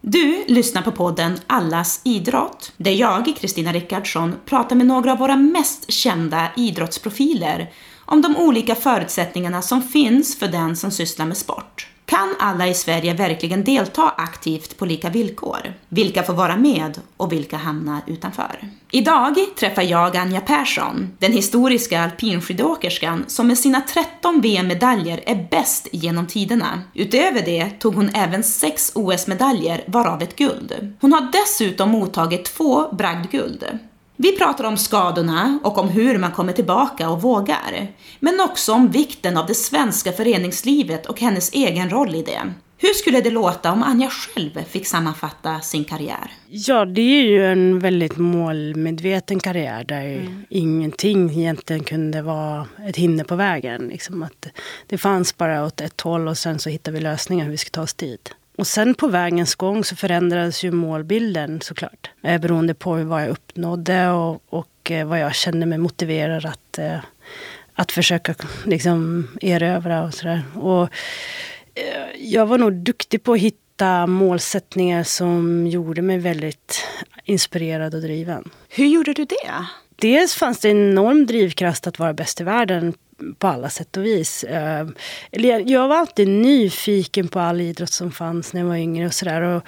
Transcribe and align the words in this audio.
Du 0.00 0.44
lyssnar 0.48 0.82
på 0.82 0.92
podden 0.92 1.38
Allas 1.46 2.00
idrott, 2.04 2.72
där 2.76 2.90
jag, 2.90 3.34
Kristina 3.40 3.72
Rickardsson, 3.72 4.34
pratar 4.46 4.76
med 4.76 4.86
några 4.86 5.12
av 5.12 5.18
våra 5.18 5.36
mest 5.36 5.92
kända 5.92 6.48
idrottsprofiler 6.56 7.72
om 8.04 8.22
de 8.22 8.36
olika 8.36 8.74
förutsättningarna 8.74 9.62
som 9.62 9.82
finns 9.82 10.38
för 10.38 10.48
den 10.48 10.76
som 10.76 10.90
sysslar 10.90 11.26
med 11.26 11.36
sport. 11.36 11.91
Kan 12.12 12.34
alla 12.38 12.68
i 12.68 12.74
Sverige 12.74 13.14
verkligen 13.14 13.64
delta 13.64 14.14
aktivt 14.16 14.76
på 14.76 14.86
lika 14.86 15.10
villkor? 15.10 15.74
Vilka 15.88 16.22
får 16.22 16.34
vara 16.34 16.56
med 16.56 17.00
och 17.16 17.32
vilka 17.32 17.56
hamnar 17.56 18.00
utanför? 18.06 18.68
Idag 18.90 19.36
träffar 19.56 19.82
jag 19.82 20.16
Anja 20.16 20.40
Persson, 20.40 21.10
den 21.18 21.32
historiska 21.32 22.00
alpinskidåkerskan 22.00 23.24
som 23.26 23.46
med 23.46 23.58
sina 23.58 23.80
13 23.80 24.40
VM-medaljer 24.40 25.20
är 25.26 25.48
bäst 25.50 25.88
genom 25.92 26.26
tiderna. 26.26 26.82
Utöver 26.94 27.42
det 27.44 27.70
tog 27.70 27.94
hon 27.94 28.10
även 28.14 28.42
sex 28.42 28.92
OS-medaljer, 28.94 29.84
varav 29.86 30.22
ett 30.22 30.36
guld. 30.36 30.96
Hon 31.00 31.12
har 31.12 31.32
dessutom 31.32 31.90
mottagit 31.90 32.44
två 32.44 32.92
bragdguld. 32.92 33.64
Vi 34.22 34.36
pratar 34.36 34.64
om 34.64 34.76
skadorna 34.76 35.58
och 35.62 35.78
om 35.78 35.88
hur 35.88 36.18
man 36.18 36.32
kommer 36.32 36.52
tillbaka 36.52 37.10
och 37.10 37.22
vågar. 37.22 37.88
Men 38.20 38.40
också 38.40 38.72
om 38.72 38.90
vikten 38.90 39.36
av 39.36 39.46
det 39.46 39.54
svenska 39.54 40.12
föreningslivet 40.12 41.06
och 41.06 41.20
hennes 41.20 41.52
egen 41.52 41.90
roll 41.90 42.14
i 42.14 42.22
det. 42.22 42.52
Hur 42.78 42.94
skulle 42.94 43.20
det 43.20 43.30
låta 43.30 43.72
om 43.72 43.82
Anja 43.82 44.10
själv 44.10 44.64
fick 44.68 44.86
sammanfatta 44.86 45.60
sin 45.60 45.84
karriär? 45.84 46.32
Ja, 46.48 46.84
det 46.84 47.00
är 47.00 47.22
ju 47.22 47.46
en 47.46 47.78
väldigt 47.78 48.16
målmedveten 48.16 49.40
karriär 49.40 49.84
där 49.84 50.04
mm. 50.04 50.44
ingenting 50.50 51.30
egentligen 51.30 51.84
kunde 51.84 52.22
vara 52.22 52.68
ett 52.88 52.96
hinder 52.96 53.24
på 53.24 53.36
vägen. 53.36 53.88
Liksom 53.88 54.22
att 54.22 54.46
det 54.86 54.98
fanns 54.98 55.36
bara 55.36 55.64
åt 55.66 55.80
ett 55.80 56.00
håll 56.00 56.28
och 56.28 56.38
sen 56.38 56.58
så 56.58 56.70
hittade 56.70 56.94
vi 56.94 57.02
lösningar 57.02 57.44
hur 57.44 57.50
vi 57.50 57.58
ska 57.58 57.70
ta 57.70 57.82
oss 57.82 57.94
dit. 57.94 58.34
Och 58.56 58.66
sen 58.66 58.94
på 58.94 59.08
vägens 59.08 59.54
gång 59.54 59.84
så 59.84 59.96
förändrades 59.96 60.64
ju 60.64 60.70
målbilden 60.70 61.60
såklart. 61.60 62.10
Eh, 62.22 62.40
beroende 62.40 62.74
på 62.74 62.94
vad 63.04 63.22
jag 63.22 63.28
uppnådde 63.28 64.10
och, 64.10 64.42
och 64.48 64.90
eh, 64.90 65.06
vad 65.06 65.20
jag 65.20 65.34
kände 65.34 65.66
mig 65.66 65.78
motiverad 65.78 66.46
att, 66.46 66.78
eh, 66.78 66.98
att 67.74 67.92
försöka 67.92 68.34
liksom, 68.64 69.28
erövra 69.40 70.04
och 70.04 70.14
sådär. 70.14 70.42
Och 70.54 70.82
eh, 71.74 72.20
jag 72.20 72.46
var 72.46 72.58
nog 72.58 72.72
duktig 72.72 73.22
på 73.22 73.32
att 73.32 73.38
hitta 73.38 74.06
målsättningar 74.06 75.02
som 75.02 75.66
gjorde 75.66 76.02
mig 76.02 76.18
väldigt 76.18 76.84
inspirerad 77.24 77.94
och 77.94 78.00
driven. 78.00 78.50
Hur 78.68 78.86
gjorde 78.86 79.12
du 79.12 79.24
det? 79.24 79.66
Dels 79.96 80.34
fanns 80.34 80.58
det 80.58 80.70
en 80.70 80.90
enorm 80.90 81.26
drivkraft 81.26 81.86
att 81.86 81.98
vara 81.98 82.12
bäst 82.12 82.40
i 82.40 82.44
världen 82.44 82.94
på 83.38 83.46
alla 83.46 83.70
sätt 83.70 83.96
och 83.96 84.04
vis. 84.04 84.44
Eh, 84.44 84.86
jag 85.66 85.88
var 85.88 85.96
alltid 85.96 86.28
nyfiken 86.28 87.28
på 87.28 87.40
all 87.40 87.60
idrott 87.60 87.92
som 87.92 88.12
fanns 88.12 88.52
när 88.52 88.60
jag 88.60 88.68
var 88.68 88.76
yngre 88.76 89.06
och 89.06 89.14
sådär. 89.14 89.62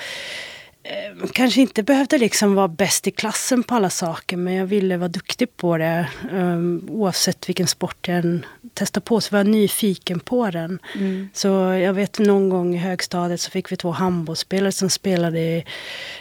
Eh, 0.86 1.28
kanske 1.32 1.60
inte 1.60 1.82
behövde 1.82 2.18
liksom 2.18 2.54
vara 2.54 2.68
bäst 2.68 3.06
i 3.06 3.10
klassen 3.10 3.62
på 3.62 3.74
alla 3.74 3.90
saker 3.90 4.36
men 4.36 4.54
jag 4.54 4.66
ville 4.66 4.96
vara 4.96 5.08
duktig 5.08 5.56
på 5.56 5.78
det. 5.78 6.08
Um, 6.32 6.88
oavsett 6.90 7.48
vilken 7.48 7.66
sport 7.66 8.08
jag 8.08 8.16
än 8.16 8.46
testade 8.74 9.04
på 9.04 9.20
så 9.20 9.32
var 9.32 9.38
jag 9.38 9.46
nyfiken 9.46 10.20
på 10.20 10.50
den. 10.50 10.78
Mm. 10.94 11.28
Så 11.32 11.48
jag 11.82 11.92
vet 11.92 12.18
någon 12.18 12.48
gång 12.48 12.74
i 12.74 12.78
högstadiet 12.78 13.40
så 13.40 13.50
fick 13.50 13.72
vi 13.72 13.76
två 13.76 13.90
handbollsspelare 13.90 14.72
som 14.72 14.90
spelade 14.90 15.38
i, 15.38 15.64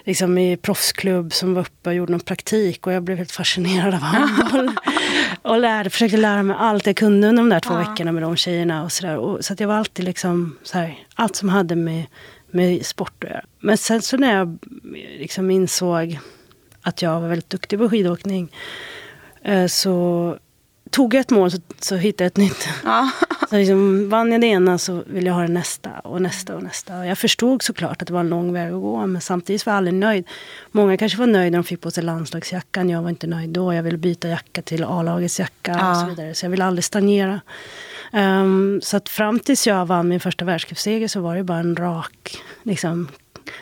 liksom 0.04 0.38
i 0.38 0.58
proffsklubb 0.58 1.34
som 1.34 1.54
var 1.54 1.62
uppe 1.62 1.90
och 1.90 1.96
gjorde 1.96 2.12
någon 2.12 2.22
praktik 2.22 2.88
och 2.88 2.94
jag 2.94 3.04
blev 3.04 3.18
helt 3.18 3.32
fascinerad 3.32 3.94
av 3.94 4.00
handboll. 4.00 4.72
och 5.42 5.60
lärde, 5.60 5.90
försökte 5.90 6.18
lära 6.18 6.44
mig 6.44 6.56
allt 6.60 6.86
jag 6.86 6.96
kunde 6.96 7.28
under 7.28 7.44
de 7.44 7.50
där 7.50 7.60
två 7.60 7.74
ja. 7.74 7.80
veckorna 7.80 8.12
med 8.12 8.24
de 8.24 8.36
tjejerna 8.36 8.84
och 8.84 8.92
sådär. 8.92 9.42
Så 9.42 9.54
att 9.54 9.60
jag 9.60 9.68
var 9.68 9.76
alltid 9.76 10.06
liksom 10.06 10.58
så 10.64 10.78
här, 10.78 11.00
allt 11.16 11.36
som 11.36 11.50
hade 11.50 11.76
med 11.76 12.06
med 12.54 12.86
sport 12.86 13.24
att 13.24 13.30
göra. 13.30 13.46
Men 13.60 13.78
sen 13.78 14.02
så 14.02 14.18
när 14.18 14.36
jag 14.36 14.58
liksom 15.20 15.52
insåg 15.52 16.20
att 16.82 17.02
jag 17.02 17.22
var 17.22 17.28
väldigt 17.28 17.50
duktig 17.50 17.80
på 17.80 17.90
skidåkning 17.90 18.56
eh, 19.42 19.68
så 19.68 20.38
tog 20.90 21.14
jag 21.14 21.22
ett 21.22 21.30
mål 21.30 21.52
så, 21.52 21.58
så 21.80 21.96
hittade 21.96 22.24
jag 22.24 22.28
ett 22.28 22.38
nytt. 22.38 22.68
Ja. 22.84 23.10
Så 23.50 23.58
liksom, 23.58 24.10
vann 24.10 24.32
jag 24.32 24.42
det 24.42 24.48
ena 24.48 24.78
så 24.78 25.04
ville 25.08 25.28
jag 25.28 25.34
ha 25.34 25.42
det 25.42 25.48
nästa 25.48 25.90
och 25.90 26.22
nästa 26.22 26.56
och 26.56 26.64
nästa. 26.64 27.00
Och 27.00 27.06
jag 27.06 27.18
förstod 27.18 27.62
såklart 27.62 28.02
att 28.02 28.08
det 28.08 28.14
var 28.14 28.20
en 28.20 28.30
lång 28.30 28.54
väg 28.54 28.74
att 28.74 28.82
gå 28.82 29.08
men 29.08 29.22
samtidigt 29.22 29.66
var 29.66 29.74
jag 29.74 29.78
aldrig 29.78 29.94
nöjd. 29.94 30.28
Många 30.72 30.98
kanske 30.98 31.20
var 31.20 31.28
nöjda 31.28 31.52
när 31.52 31.58
de 31.58 31.64
fick 31.64 31.82
på 31.82 31.92
sig 31.92 32.04
landslagsjackan. 32.04 32.90
Jag 32.90 33.02
var 33.02 33.10
inte 33.10 33.28
nöjd 33.28 33.50
då. 33.50 33.74
Jag 33.74 33.84
ville 33.84 33.98
byta 33.98 34.28
jacka 34.28 34.62
till 34.62 34.84
A-lagets 34.84 35.40
jacka 35.40 35.72
ja. 35.80 35.92
och 35.92 35.98
så 35.98 36.06
vidare. 36.06 36.34
Så 36.34 36.46
jag 36.46 36.52
ville 36.52 36.66
aldrig 36.66 36.84
stagnera. 36.84 37.42
Um, 38.16 38.82
så 38.82 38.98
att 38.98 39.10
fram 39.10 39.40
tills 39.40 39.68
jag 39.68 39.86
vann 39.86 40.08
min 40.08 40.20
första 40.20 40.46
världscupseger 40.46 41.08
så 41.08 41.22
var 41.22 41.36
det 41.36 41.44
bara 41.44 41.58
en 41.58 41.76
rak 41.76 42.38
liksom, 42.64 43.08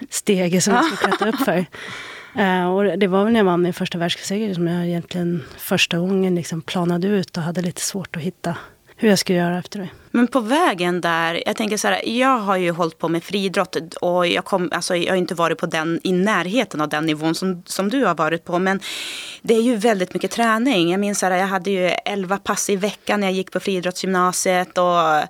stege 0.10 0.62
som 0.62 0.74
jag 0.74 0.86
skulle 0.86 0.98
klättra 1.18 1.30
upp 1.30 1.46
för. 1.46 1.66
Uh, 2.40 2.68
och 2.68 3.00
det 3.00 3.08
var 3.08 3.24
väl 3.24 3.34
när 3.34 3.40
jag 3.40 3.46
vann 3.46 3.62
min 3.62 3.74
första 3.74 3.98
världscupseger 3.98 4.54
som 4.54 4.68
jag 4.68 4.88
egentligen 4.88 5.44
första 5.58 6.00
gången 6.00 6.36
liksom 6.36 6.62
planade 6.62 7.08
ut 7.08 7.38
och 7.38 7.44
hade 7.44 7.62
lite 7.62 7.82
svårt 7.82 8.16
att 8.16 8.22
hitta 8.22 8.58
hur 8.96 9.10
jag 9.10 9.20
skulle 9.20 9.40
göra 9.40 9.58
efter 9.58 9.80
det. 9.80 9.90
Men 10.12 10.28
på 10.28 10.40
vägen 10.40 11.02
där, 11.02 11.44
jag 11.46 11.56
tänker 11.56 11.78
så 11.78 11.88
här, 11.88 12.10
jag 12.10 12.38
har 12.38 12.58
ju 12.58 12.72
hållit 12.72 12.98
på 12.98 13.08
med 13.08 13.24
friidrott 13.24 13.78
och 14.02 14.28
jag, 14.28 14.46
kom, 14.46 14.70
alltså, 14.74 14.96
jag 14.96 15.12
har 15.12 15.18
inte 15.18 15.36
varit 15.36 15.58
på 15.58 15.66
den, 15.66 16.00
i 16.04 16.12
närheten 16.12 16.82
av 16.82 16.90
den 16.90 17.06
nivån 17.06 17.36
som, 17.36 17.64
som 17.66 17.90
du 17.90 18.06
har 18.06 18.16
varit 18.16 18.46
på. 18.46 18.60
Men 18.60 18.80
det 19.42 19.54
är 19.54 19.62
ju 19.62 19.76
väldigt 19.76 20.14
mycket 20.14 20.32
träning. 20.32 20.92
Jag 20.92 21.00
minns 21.00 21.24
att 21.24 21.32
jag 21.32 21.48
hade 21.48 21.72
ju 21.72 21.88
elva 21.88 22.38
pass 22.38 22.70
i 22.70 22.76
veckan 22.76 23.20
när 23.20 23.28
jag 23.28 23.34
gick 23.34 23.52
på 23.52 23.60
friidrottsgymnasiet. 23.60 24.78
Och 24.78 25.28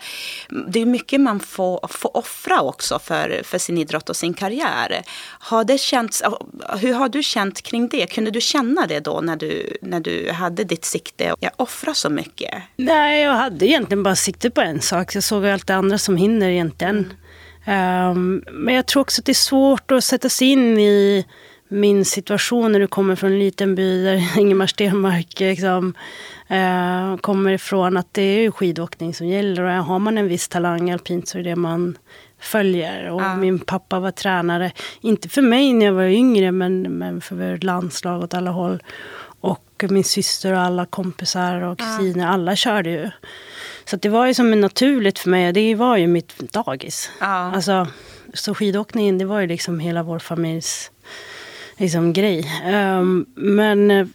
det 0.68 0.82
är 0.82 0.86
mycket 0.86 1.22
man 1.22 1.40
får, 1.40 1.88
får 1.90 2.18
offra 2.18 2.62
också 2.62 3.00
för, 3.00 3.42
för 3.44 3.58
sin 3.58 3.78
idrott 3.78 4.10
och 4.10 4.16
sin 4.16 4.34
karriär. 4.34 5.02
Har 5.40 5.64
det 5.64 5.78
känts, 5.78 6.24
hur 6.80 6.94
har 6.94 7.10
du 7.10 7.24
känt 7.24 7.62
kring 7.62 7.88
det? 7.88 8.06
Kunde 8.06 8.32
du 8.32 8.42
känna 8.42 8.88
det 8.88 9.00
då 9.00 9.22
när 9.22 9.36
du, 9.36 9.78
när 9.82 10.00
du 10.00 10.32
hade 10.32 10.64
ditt 10.64 10.86
sikte? 10.86 11.36
Jag 11.40 11.52
offrar 11.56 11.94
så 11.94 12.10
mycket. 12.10 12.54
Nej, 12.76 13.22
jag 13.22 13.34
hade 13.34 13.68
egentligen 13.68 14.04
bara 14.04 14.16
sikte 14.16 14.50
på 14.50 14.62
en 14.62 14.71
sak. 14.80 15.16
Jag 15.16 15.24
såg 15.24 15.46
allt 15.46 15.68
det 15.68 15.76
andra 15.76 15.98
som 15.98 16.18
hinder 16.18 16.50
egentligen. 16.50 17.14
Um, 17.68 18.44
men 18.52 18.76
jag 18.76 18.86
tror 18.86 19.02
också 19.02 19.22
att 19.22 19.26
det 19.26 19.32
är 19.32 19.34
svårt 19.34 19.92
att 19.92 20.04
sätta 20.04 20.30
sig 20.30 20.48
in 20.48 20.80
i 20.80 21.26
min 21.68 22.06
situation 22.06 22.72
när 22.72 22.80
du 22.80 22.88
kommer 22.88 23.16
från 23.16 23.32
en 23.32 23.40
liten 23.40 23.76
by 23.76 24.04
där 24.04 24.38
Ingemar 24.40 24.68
Stenmark 24.68 25.40
liksom, 25.40 25.94
uh, 26.52 27.18
kommer 27.18 27.52
ifrån. 27.52 27.98
Att 27.98 28.14
det 28.14 28.22
är 28.22 28.52
skidåkning 28.52 29.14
som 29.14 29.28
gäller. 29.28 29.64
Och 29.64 29.72
har 29.72 30.00
man 30.00 30.18
en 30.18 30.28
viss 30.28 30.48
talang 30.48 30.92
alpint 30.92 31.28
så 31.28 31.38
är 31.38 31.44
det 31.44 31.56
man 31.56 31.98
följer. 32.40 33.10
Och 33.10 33.22
ja. 33.22 33.36
min 33.36 33.60
pappa 33.60 34.00
var 34.00 34.12
tränare, 34.12 34.72
inte 35.02 35.30
för 35.30 35.42
mig 35.42 35.74
när 35.74 35.86
jag 35.86 35.94
var 35.94 36.04
yngre, 36.04 36.52
men, 36.52 36.82
men 36.82 37.22
för 37.22 37.58
landslag 37.58 38.24
åt 38.24 38.34
alla 38.34 38.52
håll. 38.52 38.84
Och 39.42 39.84
min 39.90 40.04
syster 40.04 40.54
och 40.54 40.60
alla 40.60 40.86
kompisar 40.86 41.62
och 41.62 41.80
kusiner, 41.80 42.26
ja. 42.26 42.32
alla 42.32 42.56
körde 42.56 42.90
ju. 42.90 43.10
Så 43.86 43.96
det 43.96 44.10
var 44.10 44.28
ju 44.28 44.34
som 44.34 44.52
naturligt 44.62 45.20
för 45.20 45.30
mig. 45.30 45.54
Det 45.54 45.76
var 45.76 45.98
ju 45.98 46.08
mitt 46.08 46.38
dagis. 46.40 47.10
Ja. 47.20 47.26
Alltså, 47.28 47.88
så 48.34 48.56
skidåkningen, 48.56 49.18
det 49.18 49.26
var 49.26 49.40
ju 49.40 49.48
liksom 49.48 49.80
hela 49.80 50.04
vår 50.04 50.20
familjs 50.20 50.92
liksom, 51.78 52.14
grej. 52.14 52.46
Um, 52.74 53.26
men 53.36 53.92
eh, 53.92 54.08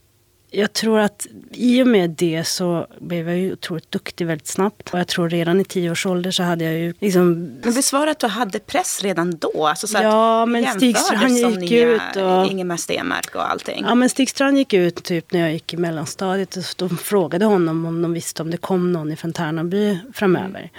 jag 0.50 0.72
tror 0.72 0.98
att 1.00 1.26
i 1.50 1.82
och 1.82 1.86
med 1.86 2.10
det 2.10 2.44
så 2.44 2.86
blev 2.98 3.28
jag 3.28 3.38
ju 3.38 3.52
otroligt 3.52 3.90
duktig 3.90 4.26
väldigt 4.26 4.46
snabbt. 4.46 4.94
Och 4.94 4.98
jag 4.98 5.08
tror 5.08 5.28
redan 5.28 5.60
i 5.60 5.64
tio 5.64 5.90
års 5.90 6.06
ålder 6.06 6.30
så 6.30 6.42
hade 6.42 6.64
jag 6.64 6.74
ju 6.74 6.94
liksom... 7.00 7.32
Men 7.62 7.74
det 7.74 7.82
att 8.06 8.18
du 8.18 8.26
hade 8.26 8.58
press 8.58 9.02
redan 9.02 9.38
då? 9.38 9.66
Alltså 9.66 9.86
så 9.86 9.98
ja, 10.02 10.46
men 10.46 10.66
Stig 10.74 10.98
Strand 10.98 11.38
gick 11.38 11.72
ut 11.72 12.16
och... 12.16 12.46
Ingemar 12.46 12.76
Stenmark 12.76 13.34
och 13.34 13.50
allting. 13.50 13.84
Ja, 13.88 13.94
men 13.94 14.08
Stig 14.08 14.30
Strand 14.30 14.58
gick 14.58 14.72
ut 14.72 15.04
typ 15.04 15.32
när 15.32 15.40
jag 15.40 15.52
gick 15.52 15.74
i 15.74 15.76
mellanstadiet. 15.76 16.56
Och 16.56 16.64
de 16.76 16.98
frågade 16.98 17.44
honom 17.44 17.86
om 17.86 18.02
de 18.02 18.12
visste 18.12 18.42
om 18.42 18.50
det 18.50 18.56
kom 18.56 18.92
någon 18.92 19.12
i 19.12 19.16
Fontärnaby 19.16 19.98
framöver. 20.12 20.58
Mm. 20.58 20.70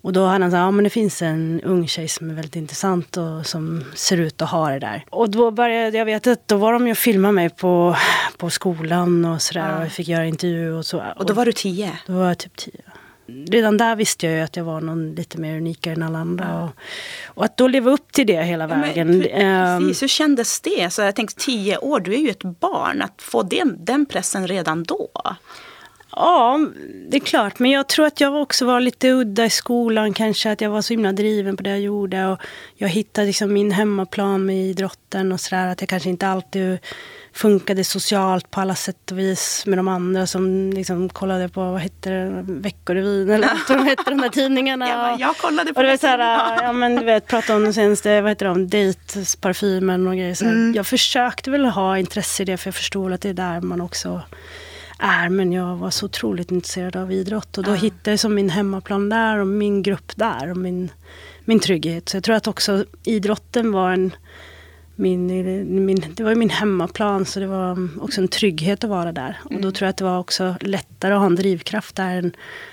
Och 0.00 0.12
då 0.12 0.26
hade 0.26 0.44
han 0.44 0.50
sagt, 0.50 0.58
ja 0.58 0.70
men 0.70 0.84
det 0.84 0.90
finns 0.90 1.22
en 1.22 1.60
ung 1.64 1.88
tjej 1.88 2.08
som 2.08 2.30
är 2.30 2.34
väldigt 2.34 2.56
intressant 2.56 3.16
och 3.16 3.46
som 3.46 3.84
ser 3.94 4.16
ut 4.16 4.42
att 4.42 4.50
ha 4.50 4.70
det 4.70 4.78
där. 4.78 5.04
Och 5.10 5.30
då 5.30 5.50
började, 5.50 5.98
jag 5.98 6.04
vet 6.04 6.26
att 6.26 6.48
då 6.48 6.56
var 6.56 6.72
de 6.72 6.86
ju 6.86 6.90
och 6.90 6.98
filmade 6.98 7.32
mig 7.32 7.50
på, 7.50 7.96
på 8.36 8.50
skolan 8.50 9.24
och 9.24 9.42
sådär. 9.42 9.68
Ja. 9.68 9.76
Och 9.76 9.84
jag 9.84 9.92
fick 9.92 10.08
göra 10.08 10.26
intervju 10.26 10.72
och 10.72 10.86
så. 10.86 11.02
Och 11.16 11.26
då 11.26 11.34
var 11.34 11.44
du 11.44 11.52
tio? 11.52 11.92
Då 12.06 12.12
var 12.12 12.28
jag 12.28 12.38
typ 12.38 12.56
tio. 12.56 12.82
Redan 13.46 13.76
där 13.76 13.96
visste 13.96 14.26
jag 14.26 14.34
ju 14.34 14.40
att 14.40 14.56
jag 14.56 14.64
var 14.64 14.80
någon 14.80 15.14
lite 15.14 15.38
mer 15.38 15.56
unikare 15.56 15.94
än 15.94 16.02
alla 16.02 16.18
andra. 16.18 16.46
Ja. 16.48 16.62
Och, 16.62 17.38
och, 17.38 17.44
att 17.44 17.56
då 17.56 17.68
leva 17.68 17.90
upp 17.90 18.12
till 18.12 18.26
det 18.26 18.42
hela 18.42 18.66
vägen. 18.66 19.18
Men, 19.18 19.80
precis, 19.80 20.02
hur 20.02 20.08
kändes 20.08 20.60
det? 20.60 20.92
Så 20.92 21.02
jag 21.02 21.14
tänkte 21.14 21.44
tio 21.44 21.78
år, 21.78 22.00
du 22.00 22.14
är 22.14 22.18
ju 22.18 22.30
ett 22.30 22.42
barn. 22.42 23.02
Att 23.02 23.22
få 23.22 23.42
den, 23.42 23.84
den 23.84 24.06
pressen 24.06 24.48
redan 24.48 24.82
då. 24.82 25.10
Ja, 26.18 26.60
det 27.08 27.16
är 27.16 27.20
klart. 27.20 27.58
Men 27.58 27.70
jag 27.70 27.86
tror 27.86 28.06
att 28.06 28.20
jag 28.20 28.34
också 28.34 28.64
var 28.64 28.80
lite 28.80 29.10
udda 29.10 29.44
i 29.44 29.50
skolan 29.50 30.14
kanske. 30.14 30.52
Att 30.52 30.60
jag 30.60 30.70
var 30.70 30.82
så 30.82 30.92
himla 30.92 31.12
driven 31.12 31.56
på 31.56 31.62
det 31.62 31.70
jag 31.70 31.80
gjorde. 31.80 32.26
Och 32.26 32.38
jag 32.74 32.88
hittade 32.88 33.26
liksom 33.26 33.52
min 33.52 33.70
hemmaplan 33.70 34.46
med 34.46 34.56
idrotten 34.56 35.32
och 35.32 35.40
sådär. 35.40 35.66
Att 35.66 35.80
jag 35.80 35.88
kanske 35.88 36.08
inte 36.08 36.28
alltid 36.28 36.78
funkade 37.32 37.84
socialt 37.84 38.50
på 38.50 38.60
alla 38.60 38.74
sätt 38.74 39.10
och 39.10 39.18
vis 39.18 39.66
med 39.66 39.78
de 39.78 39.88
andra 39.88 40.26
som 40.26 40.70
liksom 40.70 41.08
kollade 41.08 41.48
på, 41.48 41.60
vad 41.60 41.80
hette 41.80 42.10
det, 42.10 42.44
Veckorevyn 42.48 43.30
eller 43.30 43.48
vad 43.68 43.78
de 43.78 43.84
hette, 43.84 44.10
de 44.10 44.20
där 44.20 44.28
tidningarna. 44.28 44.88
Ja, 44.88 45.16
jag 45.20 45.36
kollade 45.36 45.74
på 45.74 45.80
och 45.80 45.84
det. 45.84 45.90
Var 45.90 45.96
så 45.96 46.06
här, 46.06 46.62
ja, 46.62 46.72
men 46.72 46.96
du 46.96 47.04
vet, 47.04 47.26
prata 47.26 47.56
om 47.56 47.62
den 47.62 47.74
senaste, 47.74 48.20
vad 48.20 48.30
heter 48.30 48.46
de, 48.46 48.68
Date-parfymen 48.68 50.06
och 50.06 50.14
grejer. 50.14 50.34
Så 50.34 50.44
mm. 50.44 50.74
Jag 50.74 50.86
försökte 50.86 51.50
väl 51.50 51.64
ha 51.64 51.98
intresse 51.98 52.42
i 52.42 52.46
det, 52.46 52.56
för 52.56 52.68
jag 52.68 52.74
förstod 52.74 53.12
att 53.12 53.20
det 53.20 53.28
är 53.28 53.34
där 53.34 53.60
man 53.60 53.80
också 53.80 54.22
är. 54.98 55.28
Men 55.28 55.52
jag 55.52 55.76
var 55.76 55.90
så 55.90 56.06
otroligt 56.06 56.50
intresserad 56.50 56.96
av 56.96 57.12
idrott. 57.12 57.58
Och 57.58 57.64
då 57.64 57.70
ja. 57.70 57.74
hittade 57.74 58.10
jag 58.10 58.20
som 58.20 58.34
min 58.34 58.50
hemmaplan 58.50 59.08
där 59.08 59.38
och 59.38 59.46
min 59.46 59.82
grupp 59.82 60.12
där 60.16 60.50
och 60.50 60.56
min, 60.56 60.90
min 61.44 61.60
trygghet. 61.60 62.08
Så 62.08 62.16
jag 62.16 62.24
tror 62.24 62.36
att 62.36 62.46
också 62.46 62.84
idrotten 63.04 63.72
var 63.72 63.92
en 63.92 64.12
min, 64.98 65.26
min, 65.86 66.04
det 66.14 66.24
var 66.24 66.34
min 66.34 66.50
hemmaplan 66.50 67.24
så 67.24 67.40
det 67.40 67.46
var 67.46 67.88
också 68.00 68.20
en 68.20 68.28
trygghet 68.28 68.84
att 68.84 68.90
vara 68.90 69.12
där. 69.12 69.38
Och 69.44 69.50
då 69.50 69.58
mm. 69.58 69.72
tror 69.72 69.86
jag 69.86 69.90
att 69.90 69.96
det 69.96 70.04
var 70.04 70.18
också 70.18 70.54
lättare 70.60 71.14
att 71.14 71.18
ha 71.18 71.26
en 71.26 71.36
drivkraft 71.36 71.96
där 71.96 72.16
än, 72.16 72.32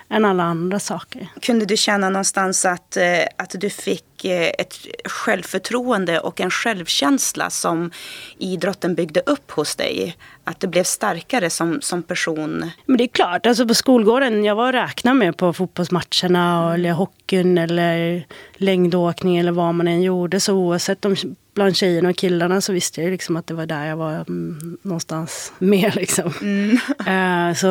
än 0.10 0.26
alla 0.26 0.44
andra 0.44 0.80
saker. 0.80 1.28
Kunde 1.42 1.66
du 1.66 1.78
känna 1.78 2.10
någonstans 2.10 2.66
att, 2.66 2.98
eh, 2.98 3.04
att 3.38 3.56
du 3.60 3.70
fick 3.70 4.26
eh, 4.26 4.52
ett 4.60 4.76
självförtroende 5.06 6.20
och 6.20 6.42
en 6.42 6.52
självkänsla 6.52 7.50
som 7.50 7.92
idrotten 8.38 8.96
byggde 8.96 9.22
upp 9.26 9.52
hos 9.52 9.76
dig? 9.76 10.18
Att 10.44 10.60
du 10.60 10.68
blev 10.68 10.84
starkare 10.84 11.50
som, 11.50 11.82
som 11.82 12.04
person? 12.04 12.72
Men 12.86 12.98
det 12.98 13.04
är 13.04 13.08
klart, 13.08 13.46
alltså 13.46 13.68
på 13.68 13.74
skolgården, 13.74 14.44
jag 14.44 14.56
var 14.56 14.74
räknad 14.74 15.16
med 15.16 15.38
på 15.38 15.54
fotbollsmatcherna 15.54 16.74
eller 16.74 16.92
hockeyn 16.92 17.58
eller 17.58 18.26
längdåkning 18.54 19.38
eller 19.38 19.52
vad 19.52 19.76
man 19.76 19.88
än 19.88 20.02
gjorde. 20.02 20.40
Så 20.40 20.54
oavsett 20.54 21.06
om 21.06 21.16
bland 21.54 21.76
tjejerna 21.76 22.10
och 22.10 22.16
killarna 22.16 22.62
så 22.62 22.74
visste 22.74 23.02
jag 23.02 23.12
liksom 23.12 23.36
att 23.36 23.48
det 23.48 23.54
var 23.54 23.66
där 23.66 23.86
jag 23.86 23.98
var 23.98 24.14
mm, 24.14 24.78
någonstans 24.82 25.54
med. 25.60 25.96
Liksom. 25.96 26.34
Mm. 26.42 27.50
uh, 27.50 27.56
så 27.56 27.68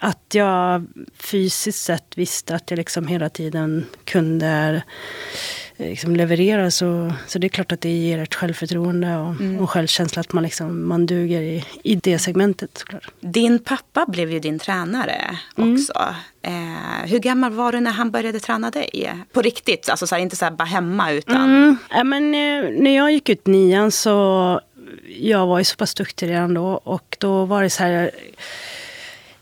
att 0.00 0.34
jag 0.34 0.86
fysiskt 1.18 1.82
sett 1.82 2.18
visste 2.18 2.54
att 2.54 2.70
jag 2.70 2.76
liksom 2.76 3.06
hela 3.06 3.28
tiden 3.28 3.86
kunde 4.04 4.82
liksom 5.76 6.16
leverera 6.16 6.70
så, 6.70 7.12
så 7.26 7.38
det 7.38 7.46
är 7.46 7.48
klart 7.48 7.72
att 7.72 7.80
det 7.80 7.88
ger 7.88 8.18
ett 8.18 8.34
självförtroende 8.34 9.16
och, 9.16 9.30
mm. 9.30 9.58
och 9.58 9.70
självkänsla 9.70 10.20
att 10.20 10.32
man, 10.32 10.42
liksom, 10.42 10.88
man 10.88 11.06
duger 11.06 11.42
i, 11.42 11.64
i 11.82 11.94
det 11.94 12.18
segmentet. 12.18 12.78
Såklart. 12.78 13.10
Din 13.20 13.58
pappa 13.58 14.06
blev 14.08 14.32
ju 14.32 14.38
din 14.40 14.58
tränare 14.58 15.38
mm. 15.56 15.74
också. 15.74 15.92
Mm. 16.42 16.74
Eh, 16.74 17.10
hur 17.10 17.18
gammal 17.18 17.52
var 17.52 17.72
du 17.72 17.80
när 17.80 17.90
han 17.90 18.10
började 18.10 18.40
träna 18.40 18.70
dig? 18.70 19.14
På 19.32 19.42
riktigt, 19.42 19.88
alltså 19.88 20.06
så 20.06 20.14
här, 20.14 20.22
inte 20.22 20.36
så 20.36 20.44
här 20.44 20.52
bara 20.52 20.64
hemma 20.64 21.12
utan... 21.12 21.36
Mm. 21.36 21.76
Ja, 21.90 22.04
men, 22.04 22.24
eh, 22.24 22.82
när 22.82 22.96
jag 22.96 23.12
gick 23.12 23.28
ut 23.28 23.46
nian 23.46 23.90
så 23.90 24.60
jag 25.18 25.46
var 25.46 25.58
ju 25.58 25.64
så 25.64 25.76
pass 25.76 25.94
duktig 25.94 26.28
redan 26.28 26.54
då 26.54 26.66
och 26.66 27.16
då 27.20 27.44
var 27.44 27.62
det 27.62 27.70
så 27.70 27.82
här 27.82 28.10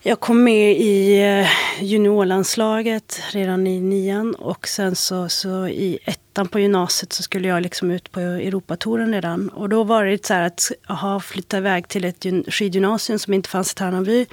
jag 0.08 0.20
kom 0.20 0.44
med 0.44 0.76
i 0.76 1.22
eh, 1.22 1.48
juniorlandslaget 1.84 3.20
redan 3.30 3.66
i 3.66 3.80
nian 3.80 4.34
och 4.34 4.68
sen 4.68 4.96
så, 4.96 5.28
så 5.28 5.68
i 5.68 5.98
ettan 6.04 6.48
på 6.48 6.60
gymnasiet 6.60 7.12
så 7.12 7.22
skulle 7.22 7.48
jag 7.48 7.62
liksom 7.62 7.90
ut 7.90 8.12
på 8.12 8.20
Europatouren 8.20 9.12
redan. 9.12 9.48
Och 9.48 9.68
då 9.68 9.84
var 9.84 10.04
det 10.04 10.26
så 10.26 10.34
här 10.34 10.42
att 10.42 10.72
aha, 10.86 11.20
flytta 11.20 11.58
iväg 11.58 11.88
till 11.88 12.04
ett 12.04 12.26
skidgymnasium 12.48 13.18
som 13.18 13.34
inte 13.34 13.48
fanns 13.48 13.72
i 13.72 13.74
Tärnaby. 13.74 14.26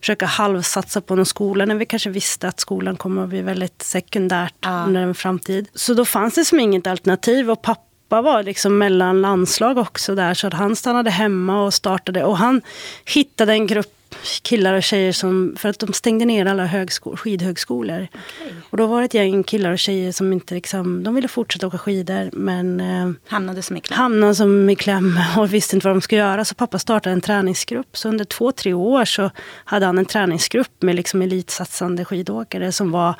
Försöka 0.00 0.26
halvsatsa 0.26 1.00
på 1.00 1.14
någon 1.14 1.26
skola 1.26 1.64
när 1.64 1.74
vi 1.74 1.86
kanske 1.86 2.10
visste 2.10 2.48
att 2.48 2.60
skolan 2.60 2.96
kommer 2.96 3.22
att 3.22 3.28
bli 3.28 3.42
väldigt 3.42 3.82
sekundärt 3.82 4.54
ja. 4.60 4.84
under 4.86 5.00
en 5.00 5.14
framtid. 5.14 5.68
Så 5.74 5.94
då 5.94 6.04
fanns 6.04 6.34
det 6.34 6.44
som 6.44 6.60
inget 6.60 6.86
alternativ 6.86 7.50
och 7.50 7.62
pappa 7.62 8.22
var 8.22 8.42
liksom 8.42 8.78
mellan 8.78 9.22
landslag 9.22 9.78
också 9.78 10.14
där 10.14 10.34
så 10.34 10.46
att 10.46 10.54
han 10.54 10.76
stannade 10.76 11.10
hemma 11.10 11.64
och 11.64 11.74
startade 11.74 12.24
och 12.24 12.38
han 12.38 12.62
hittade 13.04 13.52
en 13.52 13.66
grupp 13.66 13.98
killar 14.42 14.74
och 14.74 14.82
tjejer 14.82 15.12
som, 15.12 15.54
för 15.58 15.68
att 15.68 15.78
de 15.78 15.92
stängde 15.92 16.24
ner 16.24 16.46
alla 16.46 16.66
högskol, 16.66 17.16
skidhögskolor. 17.16 18.08
Okay. 18.40 18.52
Och 18.70 18.76
då 18.76 18.86
var 18.86 19.00
det 19.00 19.04
ett 19.04 19.14
gäng 19.14 19.42
killar 19.42 19.72
och 19.72 19.78
tjejer 19.78 20.12
som 20.12 20.32
inte 20.32 20.54
liksom, 20.54 21.04
de 21.04 21.14
ville 21.14 21.28
fortsätta 21.28 21.66
åka 21.66 21.78
skidor 21.78 22.30
men 22.32 22.80
eh, 22.80 23.10
hamnade 23.26 23.62
som 23.62 23.76
i 23.76 23.80
kläm. 23.80 23.98
Hamnade 23.98 24.34
som 24.34 24.70
i 24.70 24.76
kläm 24.76 25.20
och 25.38 25.54
visste 25.54 25.76
inte 25.76 25.88
vad 25.88 25.96
de 25.96 26.00
skulle 26.00 26.20
göra. 26.20 26.44
Så 26.44 26.54
pappa 26.54 26.78
startade 26.78 27.12
en 27.12 27.20
träningsgrupp. 27.20 27.96
Så 27.96 28.08
under 28.08 28.24
två, 28.24 28.52
tre 28.52 28.72
år 28.72 29.04
så 29.04 29.30
hade 29.64 29.86
han 29.86 29.98
en 29.98 30.06
träningsgrupp 30.06 30.82
med 30.82 30.94
liksom 30.94 31.22
elitsatsande 31.22 32.04
skidåkare 32.04 32.72
som 32.72 32.90
var 32.90 33.14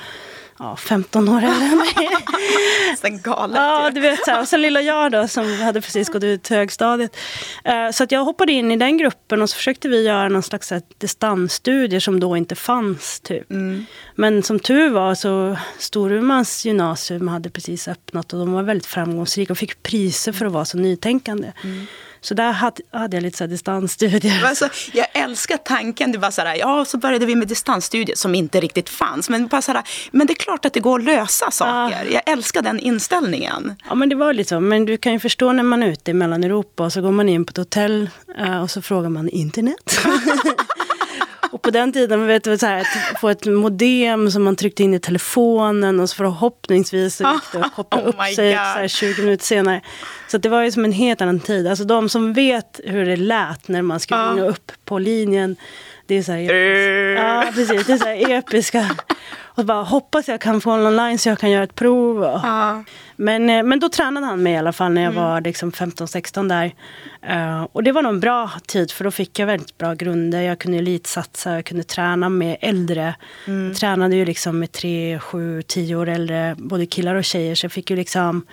ja, 0.62 0.76
15 0.76 1.28
år 1.28 1.36
äldre 1.36 1.66
än 1.66 1.78
mig. 1.78 3.18
Galet 3.22 3.56
Ja, 3.56 3.90
du 3.94 4.00
vet. 4.00 4.24
Så 4.24 4.30
här. 4.30 4.40
Och 4.40 4.48
sen 4.48 4.62
lilla 4.62 4.80
jag 4.80 5.12
då 5.12 5.28
som 5.28 5.60
hade 5.60 5.80
precis 5.80 6.08
gått 6.08 6.24
ut 6.24 6.48
högstadiet. 6.48 7.16
Uh, 7.68 7.90
så 7.92 8.04
att 8.04 8.12
jag 8.12 8.24
hoppade 8.24 8.52
in 8.52 8.72
i 8.72 8.76
den 8.76 8.98
gruppen 8.98 9.42
och 9.42 9.50
så 9.50 9.56
försökte 9.56 9.88
vi 9.88 10.02
göra 10.02 10.28
någon 10.28 10.42
slags 10.42 10.72
distansstudier 10.98 12.00
som 12.00 12.20
då 12.20 12.36
inte 12.36 12.54
fanns. 12.54 13.20
Typ. 13.20 13.50
Mm. 13.50 13.86
Men 14.14 14.42
som 14.42 14.58
tur 14.58 14.90
var 14.90 15.14
så 15.14 15.56
Storumans 15.78 16.64
gymnasium 16.64 17.28
hade 17.28 17.50
precis 17.50 17.88
öppnat 17.88 18.32
och 18.32 18.38
de 18.38 18.52
var 18.52 18.62
väldigt 18.62 18.86
framgångsrika 18.86 19.52
och 19.52 19.58
fick 19.58 19.82
priser 19.82 20.32
för 20.32 20.46
att 20.46 20.52
vara 20.52 20.64
så 20.64 20.78
nytänkande. 20.78 21.52
Mm. 21.64 21.86
Så 22.22 22.34
där 22.34 22.52
hade, 22.52 23.16
jag 23.16 23.22
lite 23.22 23.38
så 23.38 23.46
distansstudier. 23.46 24.44
Alltså, 24.44 24.69
jag 24.92 25.06
älskar 25.12 25.56
tanken. 25.56 26.12
Du 26.12 26.19
bara 26.19 26.30
så 26.30 26.42
här, 26.42 26.56
ja, 26.56 26.84
så 26.84 26.98
började 26.98 27.26
vi 27.26 27.34
med 27.34 27.48
distansstudier 27.48 28.16
som 28.16 28.34
inte 28.34 28.60
riktigt 28.60 28.88
fanns. 28.88 29.28
Men, 29.28 29.46
bara 29.46 29.62
så 29.62 29.72
här, 29.72 29.82
men 30.10 30.26
det 30.26 30.32
är 30.32 30.34
klart 30.34 30.64
att 30.64 30.72
det 30.72 30.80
går 30.80 30.98
att 30.98 31.04
lösa 31.04 31.50
saker. 31.50 32.04
Ja. 32.04 32.12
Jag 32.12 32.32
älskar 32.32 32.62
den 32.62 32.78
inställningen. 32.78 33.74
Ja, 33.88 33.94
men 33.94 34.08
det 34.08 34.14
var 34.14 34.32
lite 34.32 34.48
så. 34.48 34.60
Men 34.60 34.84
du 34.84 34.96
kan 34.96 35.12
ju 35.12 35.19
förstå 35.19 35.52
när 35.52 35.62
man 35.62 35.82
är 35.82 35.86
ute 35.86 36.10
i 36.10 36.14
Mellaneuropa 36.14 36.84
och 36.84 36.92
så 36.92 37.00
går 37.00 37.12
man 37.12 37.28
in 37.28 37.44
på 37.44 37.50
ett 37.50 37.56
hotell 37.56 38.10
eh, 38.38 38.62
och 38.62 38.70
så 38.70 38.82
frågar 38.82 39.08
man 39.08 39.28
internet. 39.28 39.76
Och 41.52 41.62
på 41.62 41.70
den 41.70 41.93
tiden, 41.93 42.26
vet 42.26 42.44
du, 42.44 42.58
så 42.58 42.66
här, 42.66 42.81
att 42.81 43.20
få 43.20 43.28
ett 43.28 43.46
modem 43.46 44.31
som 44.31 44.43
man 44.43 44.56
tryckte 44.56 44.82
in 44.82 44.94
i 44.94 44.99
telefonen 44.99 46.00
och 46.00 46.10
så 46.10 46.16
förhoppningsvis 46.16 47.16
så 47.16 47.32
gick 47.32 47.52
det 47.52 47.58
att 47.58 47.75
koppla 47.75 48.02
oh 48.02 48.08
upp 48.08 48.34
sig 48.37 48.52
här, 48.52 48.88
20 48.88 49.22
minuter 49.22 49.44
senare. 49.44 49.81
Så 50.28 50.38
det 50.38 50.49
var 50.49 50.62
ju 50.62 50.72
som 50.72 50.84
en 50.84 50.93
helt 50.93 51.20
annan 51.20 51.40
tid. 51.40 51.66
Alltså 51.66 51.84
de 51.84 52.08
som 52.08 52.32
vet 52.32 52.81
hur 52.84 53.06
det 53.06 53.16
lät 53.16 53.69
när 53.69 53.82
man 53.82 54.00
skulle 54.00 54.32
ringa 54.32 54.44
upp 54.44 54.72
på 54.84 54.99
linjen. 54.99 55.56
Det 56.06 56.14
är 56.14 56.22
så 56.22 56.32
här, 56.32 56.38
ja, 57.14 57.52
precis, 57.55 57.87
det 57.87 57.93
är 57.93 57.98
så 57.98 58.32
episka. 58.32 58.90
Och 59.54 59.64
bara 59.64 59.82
hoppas 59.82 60.28
jag 60.28 60.40
kan 60.40 60.60
få 60.60 60.72
online 60.72 61.19
så 61.19 61.28
jag 61.28 61.38
kan 61.38 61.50
göra 61.50 61.64
ett 61.64 61.75
prov. 61.75 62.22
Ja. 62.22 62.84
Men, 63.16 63.50
eh, 63.50 63.62
men 63.62 63.81
då 63.81 63.88
tränade 63.88 64.26
han 64.26 64.43
mig 64.43 64.52
i 64.52 64.56
alla 64.56 64.72
fall 64.72 64.93
när 64.93 65.02
jag 65.02 65.12
mm. 65.12 65.25
var 65.25 65.40
liksom 65.40 65.72
15-16 65.72 66.49
där. 66.49 66.75
Uh, 67.31 67.66
och 67.72 67.82
det 67.82 67.93
var 67.93 68.02
nog 68.02 68.12
en 68.12 68.20
bra 68.20 68.50
tid 68.66 68.90
för 68.90 69.04
då 69.04 69.10
fick 69.10 69.38
jag 69.38 69.46
väldigt 69.46 69.78
bra 69.78 69.94
grunder. 69.94 70.43
Jag 70.43 70.58
kunde 70.58 70.78
elitsatsa, 70.78 71.54
jag 71.54 71.64
kunde 71.64 71.84
träna 71.84 72.28
med 72.28 72.56
äldre. 72.60 73.14
Mm. 73.46 73.69
Jag 73.69 73.76
tränade 73.76 74.16
ju 74.16 74.25
liksom 74.25 74.58
med 74.58 74.72
3, 74.72 75.19
7, 75.19 75.62
10 75.62 75.96
år 75.96 76.08
äldre, 76.08 76.55
både 76.58 76.87
killar 76.87 77.14
och 77.14 77.24
tjejer. 77.24 77.55
Så 77.55 77.65
jag 77.65 77.72
fick 77.72 77.91
ju 77.91 77.96
liksom 77.96 78.46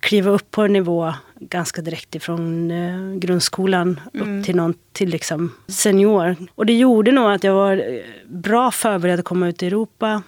kliva 0.00 0.30
upp 0.30 0.50
på 0.50 0.62
en 0.62 0.72
nivå 0.72 1.14
ganska 1.40 1.82
direkt 1.82 2.14
ifrån 2.14 2.70
eh, 2.70 3.18
grundskolan 3.18 4.00
mm. 4.14 4.38
upp 4.38 4.44
till, 4.46 4.56
någon, 4.56 4.74
till 4.92 5.08
liksom 5.08 5.52
senior. 5.66 6.36
Och 6.54 6.66
det 6.66 6.72
gjorde 6.72 7.12
nog 7.12 7.30
att 7.30 7.44
jag 7.44 7.54
var 7.54 7.72
eh, 7.72 8.02
bra 8.26 8.70
förberedd 8.70 9.18
att 9.18 9.24
komma 9.24 9.48
ut 9.48 9.62
i 9.62 9.66
Europa. 9.66 10.22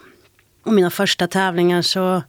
Och 0.63 0.73
mina 0.73 0.89
första 0.89 1.27
tävlingar 1.27 1.81
så 1.81 2.23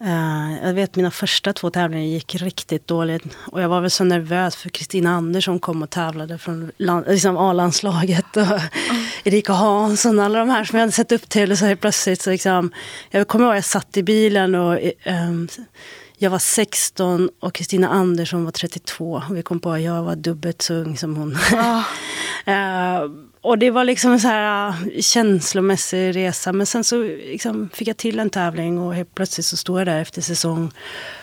Uh, 0.00 0.66
jag 0.66 0.74
vet 0.74 0.96
mina 0.96 1.10
första 1.10 1.52
två 1.52 1.70
tävlingar 1.70 2.04
gick 2.04 2.34
riktigt 2.34 2.86
dåligt. 2.86 3.22
Och 3.46 3.62
jag 3.62 3.68
var 3.68 3.80
väl 3.80 3.90
så 3.90 4.04
nervös 4.04 4.56
för 4.56 4.68
Kristina 4.68 5.10
Andersson 5.10 5.58
kom 5.58 5.82
och 5.82 5.90
tävlade 5.90 6.38
från 6.38 6.70
liksom 7.06 7.36
A-landslaget. 7.36 8.36
Och 8.36 8.42
mm. 8.42 8.60
Erika 9.24 9.52
Hansson, 9.52 10.20
alla 10.20 10.38
de 10.38 10.48
här 10.48 10.64
som 10.64 10.78
jag 10.78 10.82
hade 10.82 10.92
sett 10.92 11.12
upp 11.12 11.28
till. 11.28 11.52
Och 11.52 11.58
så 11.58 11.64
här 11.64 11.76
plötsligt 11.76 12.22
så 12.22 12.30
liksom, 12.30 12.72
jag 13.10 13.28
kommer 13.28 13.44
ihåg 13.46 13.56
jag 13.56 13.64
satt 13.64 13.96
i 13.96 14.02
bilen 14.02 14.54
och 14.54 14.78
um, 15.06 15.48
jag 16.18 16.30
var 16.30 16.38
16 16.38 17.30
och 17.40 17.54
Kristina 17.54 17.88
Andersson 17.88 18.44
var 18.44 18.52
32. 18.52 19.22
Och 19.28 19.36
vi 19.36 19.42
kom 19.42 19.60
på 19.60 19.72
att 19.72 19.82
jag 19.82 20.02
var 20.02 20.16
dubbelt 20.16 20.62
så 20.62 20.74
ung 20.74 20.96
som 20.96 21.16
hon. 21.16 21.36
Oh. 21.52 21.82
uh, 22.48 23.10
och 23.44 23.58
det 23.58 23.70
var 23.70 23.84
liksom 23.84 24.12
en 24.12 24.20
så 24.20 24.28
här 24.28 24.68
uh, 24.68 25.00
känslomässig 25.00 26.16
resa. 26.16 26.52
Men 26.52 26.66
sen 26.66 26.84
så 26.84 27.02
liksom 27.02 27.70
fick 27.74 27.88
jag 27.88 27.96
till 27.96 28.18
en 28.18 28.30
tävling 28.30 28.78
och 28.78 28.94
helt 28.94 29.14
plötsligt 29.14 29.46
så 29.46 29.56
stod 29.56 29.80
jag 29.80 29.86
där 29.86 30.00
efter 30.00 30.22
säsong 30.22 30.72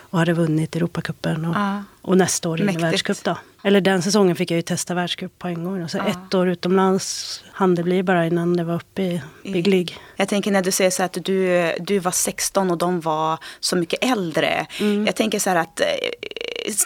och 0.10 0.20
hade 0.20 0.34
vunnit 0.34 0.75
Europacupen. 0.75 1.46
Och, 1.46 1.56
uh. 1.56 1.80
och 2.01 2.18
nästa 2.18 2.50
år 2.50 2.62
in 2.62 2.70
i 2.70 2.78
världscup 2.78 3.24
då. 3.24 3.38
Eller 3.63 3.82
den 3.82 4.01
säsongen 4.01 4.36
fick 4.36 4.51
jag 4.51 4.56
ju 4.56 4.62
testa 4.62 4.94
världscup 4.94 5.40
på 5.40 5.48
en 5.48 5.63
gång. 5.63 5.84
Och 5.84 5.92
så 5.92 5.98
ja. 5.98 6.08
ett 6.08 6.34
år 6.34 6.50
utomlands 6.50 7.44
hann 7.51 7.75
det 7.75 7.84
bli 7.84 8.04
bara 8.04 8.25
innan 8.25 8.58
det 8.58 8.63
var 8.63 8.75
uppe 8.75 9.01
i 9.01 9.22
Big 9.44 9.68
League. 9.68 9.96
Jag 10.16 10.28
tänker 10.28 10.51
när 10.51 10.62
du 10.62 10.72
säger 10.72 10.92
så 10.92 11.04
att 11.04 11.18
du, 11.22 11.72
du 11.80 12.00
var 12.00 12.12
16 12.12 12.72
och 12.72 12.78
de 12.78 13.01
var 13.01 13.40
så 13.60 13.75
mycket 13.75 14.04
äldre. 14.04 14.68
Mm. 14.80 15.06
Jag 15.06 15.16
tänker 15.16 15.40
så 15.40 15.50
här 15.50 15.58
att 15.58 15.82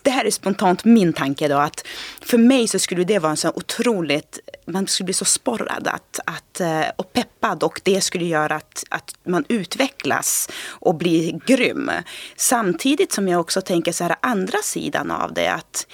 det 0.03 0.09
här 0.09 0.25
är 0.25 0.31
spontant 0.31 0.85
min 0.85 1.13
tanke 1.13 1.47
då, 1.47 1.57
att 1.57 1.87
för 2.21 2.37
mig 2.37 2.67
så 2.67 2.79
skulle 2.79 3.03
det 3.03 3.19
vara 3.19 3.31
en 3.31 3.37
så 3.37 3.49
otroligt, 3.55 4.39
man 4.65 4.87
skulle 4.87 5.05
bli 5.05 5.13
så 5.13 5.25
sporrad 5.25 5.87
att, 5.87 6.19
att, 6.25 6.59
eh, 6.59 6.91
och 6.95 7.13
peppad 7.13 7.63
och 7.63 7.81
det 7.83 8.01
skulle 8.01 8.25
göra 8.25 8.55
att, 8.55 8.83
att 8.89 9.15
man 9.23 9.45
utvecklas 9.49 10.49
och 10.67 10.95
blir 10.95 11.39
grym. 11.45 11.91
Samtidigt 12.35 13.11
som 13.11 13.27
jag 13.27 13.41
också 13.41 13.61
tänker 13.61 13.91
så 13.91 14.03
här 14.03 14.15
andra 14.19 14.57
sidan 14.63 15.11
av 15.11 15.33
det, 15.33 15.47
att 15.47 15.87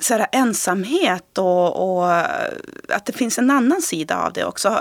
så 0.00 0.14
här, 0.14 0.26
ensamhet 0.32 1.38
och, 1.38 1.98
och 1.98 2.10
att 2.88 3.06
det 3.06 3.12
finns 3.12 3.38
en 3.38 3.50
annan 3.50 3.82
sida 3.82 4.16
av 4.16 4.32
det 4.32 4.44
också. 4.44 4.80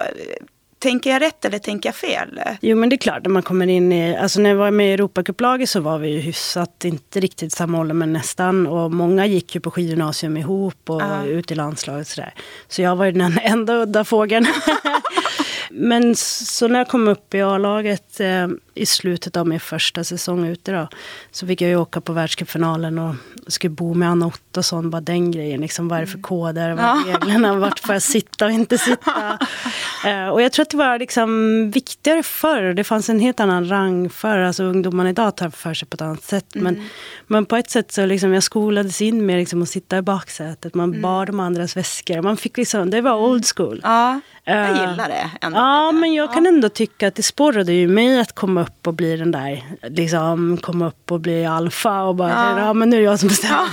Tänker 0.86 1.10
jag 1.10 1.22
rätt 1.22 1.46
eller 1.46 1.60
tänker 1.60 1.90
jag 1.90 1.96
fel? 1.96 2.42
Jo 2.62 2.78
men 2.78 2.90
det 2.90 2.96
är 2.96 2.98
klart, 2.98 3.24
när 3.24 3.30
man 3.30 3.44
kommer 3.44 3.68
in 3.68 3.92
i, 3.92 4.18
alltså 4.18 4.40
när 4.40 4.50
jag 4.50 4.58
var 4.58 4.72
med 4.72 4.90
i 4.90 4.94
Europacupplaget 4.94 5.70
så 5.70 5.80
var 5.80 5.98
vi 5.98 6.10
ju 6.10 6.20
hyfsat, 6.20 6.86
inte 6.86 7.20
riktigt 7.20 7.54
samma 7.54 7.80
ålder 7.80 7.96
men 7.96 8.14
nästan. 8.14 8.68
Och 8.68 8.92
många 8.92 9.26
gick 9.26 9.56
ju 9.56 9.62
på 9.62 9.72
skidgymnasium 9.72 10.38
ihop 10.38 10.90
och 10.90 11.02
uh. 11.02 11.28
ut 11.28 11.52
i 11.52 11.56
landslaget 11.56 12.08
sådär. 12.08 12.34
Så 12.68 12.82
jag 12.82 12.96
var 12.96 13.06
ju 13.06 13.12
den 13.12 13.40
enda 13.44 13.74
udda 13.74 14.04
fågeln. 14.04 14.46
men 15.70 16.16
så 16.16 16.68
när 16.68 16.80
jag 16.80 16.88
kom 16.88 17.08
upp 17.08 17.34
i 17.34 17.42
A-laget 17.42 18.20
eh, 18.20 18.48
i 18.76 18.86
slutet 18.86 19.38
av 19.38 19.48
min 19.48 19.60
första 19.60 20.04
säsong 20.04 20.48
ute 20.48 20.72
då, 20.72 20.88
så 21.32 21.48
fick 21.48 21.62
jag 21.62 21.70
ju 21.70 21.76
åka 21.76 22.02
på 22.02 22.14
världscupfinalen 22.14 23.00
och 23.00 23.16
skulle 23.48 23.72
bo 23.72 23.94
med 23.94 24.10
Anna 24.10 24.28
Ottosson, 24.28 24.90
bara 24.90 25.02
den 25.02 25.32
grejen. 25.32 25.62
Liksom, 25.62 25.88
vad 25.88 25.98
är 25.98 26.02
det 26.02 26.08
för 26.08 26.22
koder, 26.22 26.72
vad 26.72 26.86
är 26.86 27.04
reglerna, 27.06 27.56
vart 27.56 27.80
får 27.80 27.96
jag 27.96 28.02
sitta 28.02 28.46
och 28.46 28.52
inte 28.52 28.78
sitta? 28.78 29.40
Uh, 30.06 30.28
och 30.34 30.42
jag 30.42 30.52
tror 30.52 30.64
att 30.64 30.70
det 30.70 30.78
var 30.78 31.00
liksom 31.00 31.72
viktigare 31.72 32.24
förr. 32.24 32.74
Det 32.74 32.84
fanns 32.84 33.10
en 33.10 33.20
helt 33.20 33.40
annan 33.40 33.70
rang 33.70 34.10
förr. 34.10 34.40
Alltså 34.40 34.64
ungdomarna 34.64 35.10
idag 35.10 35.36
tar 35.38 35.50
för 35.50 35.74
sig 35.74 35.88
på 35.88 35.96
ett 35.96 36.02
annat 36.02 36.24
sätt. 36.24 36.56
Mm. 36.56 36.64
Men, 36.64 36.90
men 37.28 37.46
på 37.46 37.56
ett 37.56 37.70
sätt 37.70 37.92
så 37.92 38.06
liksom, 38.06 38.34
jag 38.34 38.44
skolades 38.44 39.02
in 39.02 39.26
med 39.26 39.38
liksom, 39.38 39.62
att 39.62 39.70
sitta 39.70 39.98
i 39.98 40.02
baksätet. 40.02 40.76
Man 40.76 40.90
mm. 40.90 41.02
bar 41.02 41.26
de 41.26 41.40
andras 41.40 41.78
väskor. 41.78 42.22
Man 42.22 42.38
fick 42.38 42.58
liksom, 42.58 42.90
det 42.90 43.02
var 43.02 43.16
old 43.16 43.46
school. 43.56 43.82
Ja, 43.84 44.20
jag 44.44 44.70
uh, 44.70 44.82
gillar 44.82 45.10
det. 45.10 45.30
Ändå 45.42 45.58
ja, 45.58 45.92
men 45.92 46.14
jag 46.14 46.30
ja. 46.30 46.34
kan 46.34 46.46
ändå 46.46 46.70
tycka 46.70 47.08
att 47.08 47.16
det 47.16 47.24
sporrade 47.24 47.74
ju 47.74 47.88
mig 47.88 48.20
att 48.20 48.36
komma 48.36 48.65
upp 48.66 48.88
och 48.88 48.94
bli 48.94 49.18
den 49.18 49.32
där, 49.32 49.64
liksom 49.82 50.58
komma 50.58 50.88
upp 50.88 51.12
och 51.12 51.20
bli 51.20 51.46
alfa 51.46 52.02
och 52.02 52.16
bara, 52.16 52.30
ja, 52.30 52.60
ja 52.60 52.74
men 52.74 52.90
nu 52.90 52.96
är 52.96 53.00
det 53.00 53.06
jag 53.06 53.20
som 53.20 53.30
bestämmer. 53.30 53.68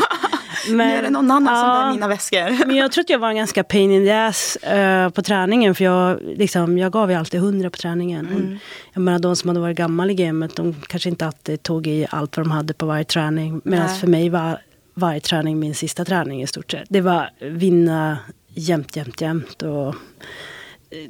Men, 0.69 0.77
nu 0.89 0.95
är 0.95 1.03
det 1.03 1.11
någon 1.11 1.31
annan 1.31 1.55
ja, 1.55 1.61
som 1.61 1.69
bär 1.69 1.93
mina 1.93 2.09
väskor. 2.09 2.67
men 2.67 2.77
jag 2.77 2.93
tror 2.93 3.03
att 3.03 3.11
jag 3.11 3.19
var 3.19 3.29
en 3.29 3.37
ganska 3.37 3.65
pain 3.65 3.91
in 3.91 4.05
the 4.05 4.13
ass 4.13 4.59
uh, 4.73 5.09
på 5.09 5.23
träningen. 5.23 5.75
För 5.75 5.85
jag, 5.85 6.21
liksom, 6.23 6.79
jag 6.79 6.93
gav 6.93 7.11
ju 7.11 7.17
alltid 7.17 7.41
hundra 7.41 7.71
på 7.71 7.77
träningen. 7.77 8.27
Mm. 8.27 8.59
Jag 8.93 9.01
menar 9.01 9.19
de 9.19 9.37
som 9.37 9.49
hade 9.49 9.61
varit 9.61 9.77
gammal 9.77 10.11
i 10.11 10.15
gamet, 10.15 10.57
de 10.57 10.75
kanske 10.87 11.09
inte 11.09 11.27
alltid 11.27 11.63
tog 11.63 11.87
i 11.87 12.07
allt 12.11 12.37
vad 12.37 12.47
de 12.47 12.51
hade 12.51 12.75
på 12.75 12.87
varje 12.87 13.05
träning. 13.05 13.61
Medan 13.65 13.89
för 13.89 14.07
mig 14.07 14.29
var 14.29 14.59
varje 14.95 15.21
träning 15.21 15.59
min 15.59 15.75
sista 15.75 16.05
träning 16.05 16.43
i 16.43 16.47
stort 16.47 16.71
sett. 16.71 16.85
Det 16.89 17.01
var 17.01 17.31
vinna 17.41 18.19
jämt, 18.55 18.97
jämt, 18.97 19.21
jämt. 19.21 19.63
Och 19.63 19.95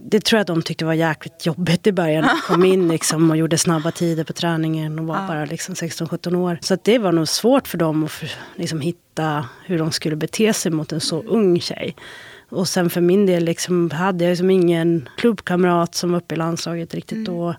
det 0.01 0.25
tror 0.25 0.39
jag 0.39 0.47
de 0.47 0.63
tyckte 0.63 0.85
var 0.85 0.93
jäkligt 0.93 1.47
jobbigt 1.47 1.87
i 1.87 1.93
början. 1.93 2.25
Jag 2.25 2.43
kom 2.43 2.65
in 2.65 2.89
liksom 2.89 3.31
och 3.31 3.37
gjorde 3.37 3.59
snabba 3.59 3.91
tider 3.91 4.25
på 4.25 4.33
träningen 4.33 4.99
och 4.99 5.07
var 5.07 5.17
ja. 5.17 5.27
bara 5.29 5.45
liksom 5.45 5.75
16-17 5.75 6.37
år. 6.37 6.59
Så 6.61 6.77
det 6.85 6.99
var 6.99 7.13
nog 7.13 7.29
svårt 7.29 7.69
för 7.69 7.79
dem 7.79 8.05
att 8.05 8.11
för, 8.11 8.31
liksom 8.57 8.81
hitta 8.81 9.49
hur 9.65 9.79
de 9.79 9.93
skulle 9.93 10.17
bete 10.17 10.53
sig 10.53 10.73
mot 10.73 10.93
en 10.93 11.01
så 11.01 11.23
ung 11.23 11.61
tjej. 11.61 11.97
Och 12.49 12.69
sen 12.69 12.91
för 12.91 13.01
min 13.01 13.27
del 13.27 13.45
liksom 13.45 13.91
hade 13.91 14.25
jag 14.25 14.31
liksom 14.31 14.51
ingen 14.51 15.09
klubbkamrat 15.17 15.95
som 15.95 16.13
var 16.13 16.19
uppe 16.19 16.35
i 16.35 16.39
landslaget 16.39 16.95
riktigt 16.95 17.29
mm. 17.29 17.35
då. 17.35 17.55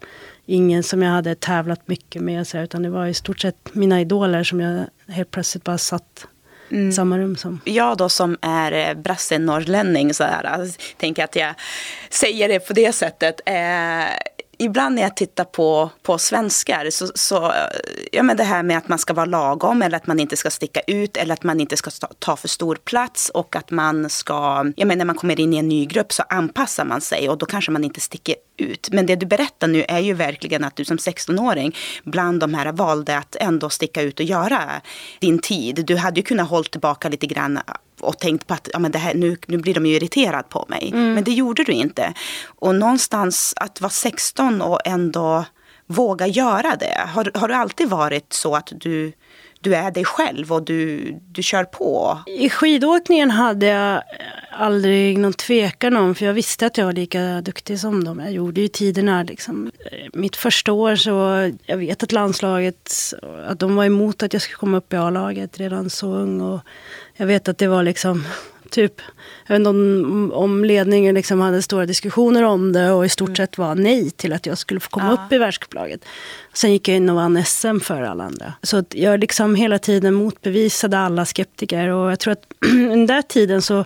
Ingen 0.46 0.84
som 0.84 1.02
jag 1.02 1.12
hade 1.12 1.36
tävlat 1.36 1.88
mycket 1.88 2.22
med. 2.22 2.48
Så, 2.48 2.58
utan 2.58 2.84
det 2.84 2.90
var 2.90 3.06
i 3.06 3.14
stort 3.14 3.40
sett 3.40 3.76
mina 3.76 4.02
idoler 4.02 4.44
som 4.44 4.60
jag 4.60 4.86
helt 5.08 5.32
plötsligt 5.32 5.64
bara 5.64 5.78
satt 5.78 6.28
mm. 6.72 6.92
samma 6.92 7.18
rum 7.18 7.36
som. 7.36 7.62
Jag 7.64 7.98
då 7.98 8.10
som 8.10 8.38
är 8.42 8.72
eh, 8.72 8.94
brasse-norrlänning 8.94 10.14
så 10.14 10.24
här, 10.24 10.44
alltså, 10.44 10.80
tänker 10.98 11.24
att 11.24 11.36
jag 11.36 11.54
säger 12.10 12.50
det 12.50 12.60
på 12.60 12.74
det 12.74 12.94
sättet. 12.94 13.42
Eh, 13.46 14.06
ibland 14.58 14.96
när 14.96 15.02
jag 15.02 15.16
tittar 15.16 15.44
på, 15.44 15.90
på 16.02 16.18
svenskar 16.18 16.90
så, 16.90 17.08
så 17.16 17.54
ja 18.12 18.24
men 18.24 18.38
det 18.38 18.44
här 18.44 18.64
med 18.64 18.78
att 18.78 18.88
man 18.88 19.00
ska 19.00 19.14
vara 19.14 19.26
lagom 19.26 19.82
eller 19.82 19.98
att 19.98 20.08
man 20.08 20.20
inte 20.20 20.38
ska 20.38 20.50
sticka 20.50 20.82
ut 20.88 21.18
eller 21.18 21.34
att 21.34 21.44
man 21.44 21.60
inte 21.60 21.78
ska 21.78 21.92
ta 22.20 22.36
för 22.36 22.48
stor 22.48 22.76
plats 22.76 23.30
och 23.30 23.56
att 23.56 23.72
man 23.72 24.10
ska, 24.10 24.72
ja 24.76 24.86
men 24.86 24.98
när 24.98 25.06
man 25.06 25.16
kommer 25.16 25.40
in 25.40 25.54
i 25.54 25.58
en 25.58 25.70
ny 25.70 25.86
grupp 25.86 26.14
så 26.14 26.24
anpassar 26.30 26.86
man 26.86 27.02
sig 27.02 27.30
och 27.30 27.38
då 27.38 27.46
kanske 27.46 27.72
man 27.72 27.84
inte 27.84 28.00
sticker 28.00 28.36
ut. 28.58 28.90
Men 28.92 29.06
det 29.06 29.16
du 29.16 29.26
berättar 29.26 29.68
nu 29.68 29.86
är 29.88 30.00
ju 30.00 30.14
verkligen 30.14 30.64
att 30.64 30.76
du 30.76 30.86
som 30.86 30.98
16-åring 30.98 31.76
bland 32.04 32.40
de 32.40 32.54
här 32.54 32.72
valde 32.72 33.18
att 33.18 33.36
ändå 33.36 33.70
sticka 33.70 34.02
ut 34.02 34.20
och 34.20 34.26
göra 34.26 34.62
din 35.20 35.40
tid. 35.40 35.84
Du 35.88 35.96
hade 35.96 36.20
ju 36.20 36.24
kunnat 36.24 36.50
hålla 36.50 36.64
tillbaka 36.64 37.10
lite 37.10 37.28
grann 37.28 37.60
och 38.04 38.20
tänkt 38.20 38.48
på 38.48 38.54
att 38.54 38.70
ja, 38.74 38.80
men 38.80 38.92
det 38.92 39.00
här, 39.00 39.14
nu, 39.14 39.38
nu 39.48 39.58
blir 39.58 39.74
de 39.74 39.86
ju 39.86 39.96
irriterade 39.96 40.44
på 40.50 40.66
mig. 40.70 40.90
Mm. 40.94 41.14
Men 41.14 41.24
det 41.24 41.32
gjorde 41.32 41.64
du 41.64 41.72
inte. 41.72 42.14
Och 42.46 42.76
någonstans 42.76 43.54
att 43.58 43.82
vara 43.82 43.90
16 43.90 44.62
och 44.62 44.80
ändå 44.86 45.46
våga 45.88 46.28
göra 46.28 46.76
det. 46.76 47.10
Har, 47.14 47.32
har 47.34 47.48
du 47.48 47.54
alltid 47.54 47.90
varit 47.90 48.34
så 48.34 48.56
att 48.56 48.72
du, 48.76 49.14
du 49.64 49.76
är 49.76 49.92
dig 49.92 50.06
själv 50.06 50.52
och 50.54 50.64
du, 50.64 51.12
du 51.32 51.44
kör 51.44 51.64
på? 51.64 52.20
I 52.26 52.50
skidåkningen 52.50 53.32
hade 53.32 53.66
jag 53.66 53.96
eh, 53.96 54.02
aldrig 54.52 55.18
någon 55.18 55.34
tvekan 55.34 55.98
om, 55.98 56.16
för 56.16 56.26
jag 56.26 56.34
visste 56.34 56.66
att 56.66 56.78
jag 56.78 56.86
var 56.86 56.94
lika 56.94 57.42
duktig 57.42 57.80
som 57.80 58.04
dem. 58.04 58.20
Jag 58.20 58.32
gjorde 58.32 58.62
ju 58.62 58.68
tiderna. 58.68 59.24
Liksom. 59.24 59.72
Eh, 59.92 60.10
mitt 60.14 60.36
första 60.36 60.72
år 60.72 60.96
så, 60.96 61.52
jag 61.66 61.78
vet 61.78 62.04
att 62.04 62.12
landslaget, 62.12 62.94
att 63.48 63.60
de 63.60 63.76
var 63.76 63.86
emot 63.86 64.24
att 64.24 64.34
jag 64.34 64.42
skulle 64.42 64.58
komma 64.58 64.78
upp 64.78 64.94
i 64.94 64.96
A-laget 64.96 65.58
redan 65.58 65.90
så 65.90 66.14
ung. 66.14 66.42
Och 66.42 66.60
jag 67.16 67.28
vet 67.28 67.48
att 67.48 67.58
det 67.58 67.68
var 67.68 67.84
liksom 67.84 68.26
typ, 68.74 69.02
jag 69.48 69.54
vet 69.54 69.60
inte 69.60 69.70
om, 69.70 70.32
om 70.34 70.66
ledningen 70.66 71.16
liksom 71.16 71.40
hade 71.40 71.62
stora 71.62 71.86
diskussioner 71.86 72.44
om 72.44 72.74
det 72.74 72.92
och 72.92 73.06
i 73.06 73.10
stort 73.10 73.28
mm. 73.28 73.36
sett 73.36 73.58
var 73.58 73.76
nej 73.76 74.12
till 74.12 74.34
att 74.34 74.46
jag 74.46 74.58
skulle 74.58 74.80
få 74.80 74.90
komma 74.90 75.18
ja. 75.18 75.26
upp 75.26 75.34
i 75.34 75.38
världscuplaget. 75.38 76.06
Sen 76.54 76.72
gick 76.72 76.88
jag 76.88 76.98
in 76.98 77.10
och 77.10 77.16
vann 77.16 77.46
SM 77.46 77.80
för 77.80 78.02
alla 78.02 78.24
andra. 78.24 78.54
Så 78.64 78.84
jag 78.90 79.20
liksom 79.20 79.56
hela 79.56 79.80
tiden 79.80 80.14
motbevisade 80.14 80.98
alla 81.00 81.26
skeptiker 81.26 81.90
och 81.90 82.12
jag 82.12 82.20
tror 82.20 82.32
att 82.32 82.46
den 82.60 83.06
där 83.06 83.22
tiden 83.22 83.62
så 83.62 83.86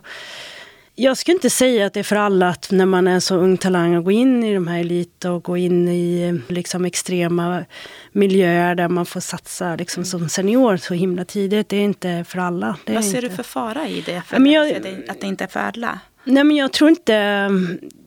jag 0.99 1.17
skulle 1.17 1.35
inte 1.35 1.49
säga 1.49 1.85
att 1.85 1.93
det 1.93 1.99
är 1.99 2.03
för 2.03 2.15
alla 2.15 2.49
att 2.49 2.71
när 2.71 2.85
man 2.85 3.07
är 3.07 3.19
så 3.19 3.35
ung 3.35 3.57
talang 3.57 3.95
att 3.95 4.03
gå 4.03 4.11
in 4.11 4.43
i 4.43 4.53
de 4.53 4.67
här 4.67 4.79
elit 4.79 5.25
och 5.25 5.43
gå 5.43 5.57
in 5.57 5.87
i 5.87 6.39
liksom 6.47 6.85
extrema 6.85 7.65
miljöer 8.11 8.75
där 8.75 8.87
man 8.87 9.05
får 9.05 9.19
satsa 9.19 9.75
liksom 9.75 10.05
som 10.05 10.29
senior 10.29 10.77
så 10.77 10.93
himla 10.93 11.25
tidigt. 11.25 11.69
Det 11.69 11.77
är 11.77 11.81
inte 11.81 12.25
för 12.27 12.39
alla. 12.39 12.75
Vad 12.85 13.05
ser 13.05 13.15
inte... 13.15 13.29
du 13.29 13.35
för 13.35 13.43
fara 13.43 13.87
i 13.87 14.01
det? 14.01 14.21
För 14.21 14.47
jag... 14.47 14.71
att 15.09 15.21
det 15.21 15.27
inte 15.27 15.43
är 15.43 15.47
för 15.47 15.59
alla? 15.59 15.99
Nej 16.23 16.43
men 16.43 16.55
jag 16.55 16.73
tror 16.73 16.89
inte... 16.89 17.49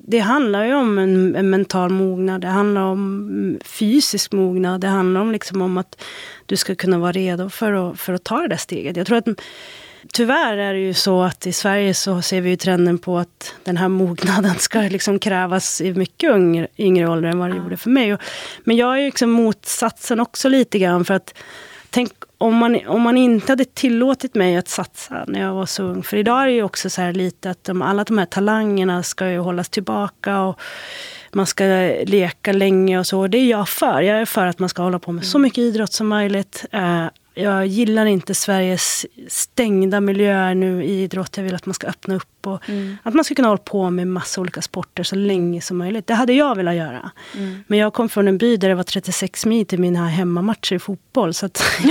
Det 0.06 0.18
handlar 0.18 0.64
ju 0.64 0.75
om 0.75 0.99
en, 0.99 1.37
en, 1.37 1.50
mental 1.50 1.90
mognad. 1.90 2.40
Det 2.40 2.49
handlar 2.49 2.80
om 2.80 3.59
fysisk 3.64 4.32
mognad. 4.32 4.80
Det 4.80 4.88
handlar 4.88 5.20
om, 5.20 5.32
liksom 5.32 5.62
om 5.62 5.78
att 5.78 6.02
du 6.47 6.56
ska 6.56 6.75
kunna 6.75 6.99
vara 6.99 7.12
redo 7.12 7.49
för 7.49 7.73
att, 7.73 8.00
för 8.00 8.12
att 8.12 8.25
ta 8.25 8.40
det 8.40 8.49
där 8.49 8.56
steget. 8.56 8.97
Jag 8.97 9.06
tror 9.06 9.18
att 9.18 9.28
Tyvärr 10.12 10.57
är 10.57 10.75
det 10.75 10.80
ju 10.80 10.95
så 10.95 11.23
att 11.23 11.47
i 11.47 11.52
Sverige 11.52 11.95
så 11.95 12.23
ser 12.23 12.40
vi 12.40 12.50
ju 12.50 12.57
trenden 12.57 12.99
på 12.99 13.19
att 13.19 13.54
den 13.64 13.76
här 13.76 13.88
mognaden 13.88 14.54
ska 14.59 14.80
liksom 14.80 15.19
krävas 15.19 15.80
i 15.80 15.95
mycket 15.95 16.30
yngre, 16.30 16.69
yngre 16.78 17.09
ålder 17.09 17.28
än 17.28 17.38
vad 17.38 17.50
det 17.50 17.57
gjorde 17.57 17.76
för 17.76 17.90
mig. 17.90 18.16
Men 18.64 18.76
jag 18.76 18.95
är 18.95 18.99
ju 18.99 19.07
liksom 19.07 19.30
motsatsen 19.30 20.21
också 20.21 20.49
lite 20.49 20.78
grann 20.78 21.04
för 21.04 21.14
att 21.14 21.35
tänk 21.90 22.12
om 22.38 22.57
man, 22.57 22.87
om 22.87 23.02
man 23.02 23.16
inte 23.16 23.52
hade 23.52 23.64
tillåtit 23.64 24.35
mig 24.35 24.57
att 24.57 24.69
satsa 24.69 25.25
när 25.28 25.40
jag 25.40 25.54
var 25.54 25.66
så 25.66 25.83
ung. 25.83 26.02
För 26.02 26.16
idag 26.16 26.42
är 26.42 26.47
det 26.47 26.52
ju 26.52 26.62
också 26.62 26.90
så 26.90 27.02
här 27.02 27.12
lite 27.12 27.50
att 27.50 27.64
de, 27.64 27.83
alla 27.83 28.04
de 28.04 28.19
här 28.19 28.26
talangerna 28.26 29.02
ska 29.02 29.30
ju 29.30 29.38
hållas 29.38 29.69
tillbaka. 29.69 30.40
och 30.40 30.61
man 31.33 31.47
ska 31.47 31.64
leka 32.04 32.52
länge 32.52 32.99
och 32.99 33.07
så. 33.07 33.26
Det 33.26 33.38
är 33.38 33.50
jag 33.50 33.69
för. 33.69 34.02
Jag 34.02 34.21
är 34.21 34.25
för 34.25 34.47
att 34.47 34.59
man 34.59 34.69
ska 34.69 34.83
hålla 34.83 34.99
på 34.99 35.12
med 35.12 35.25
så 35.25 35.38
mm. 35.38 35.42
mycket 35.42 35.59
idrott 35.59 35.92
som 35.92 36.09
möjligt. 36.09 36.64
Eh, 36.71 37.07
jag 37.40 37.66
gillar 37.66 38.06
inte 38.06 38.35
Sveriges 38.35 39.06
stängda 39.28 40.00
miljöer 40.00 40.54
nu 40.54 40.85
i 40.85 41.02
idrott. 41.02 41.37
Jag 41.37 41.44
vill 41.44 41.54
att 41.54 41.66
man 41.66 41.75
ska 41.75 41.87
öppna 41.87 42.14
upp 42.14 42.47
och 42.47 42.68
mm. 42.68 42.97
att 43.02 43.14
man 43.14 43.25
ska 43.25 43.35
kunna 43.35 43.49
hålla 43.49 43.59
på 43.59 43.90
med 43.90 44.06
massa 44.06 44.40
olika 44.40 44.62
sporter 44.62 45.02
så 45.02 45.16
länge 45.16 45.61
som 45.61 45.78
möjligt. 45.78 46.06
Det 46.06 46.14
hade 46.14 46.32
jag 46.32 46.56
velat 46.56 46.75
göra. 46.75 47.11
Mm. 47.37 47.64
Men 47.66 47.78
jag 47.78 47.92
kom 47.92 48.09
från 48.09 48.28
en 48.28 48.38
by 48.38 48.56
där 48.56 48.68
det 48.68 48.75
var 48.75 48.82
36 48.82 49.47
mil 49.47 49.66
till 49.66 49.78
mina 49.80 50.09
hemmamatcher 50.09 50.76
i 50.76 50.78
fotboll. 50.78 51.35
Så 51.35 51.49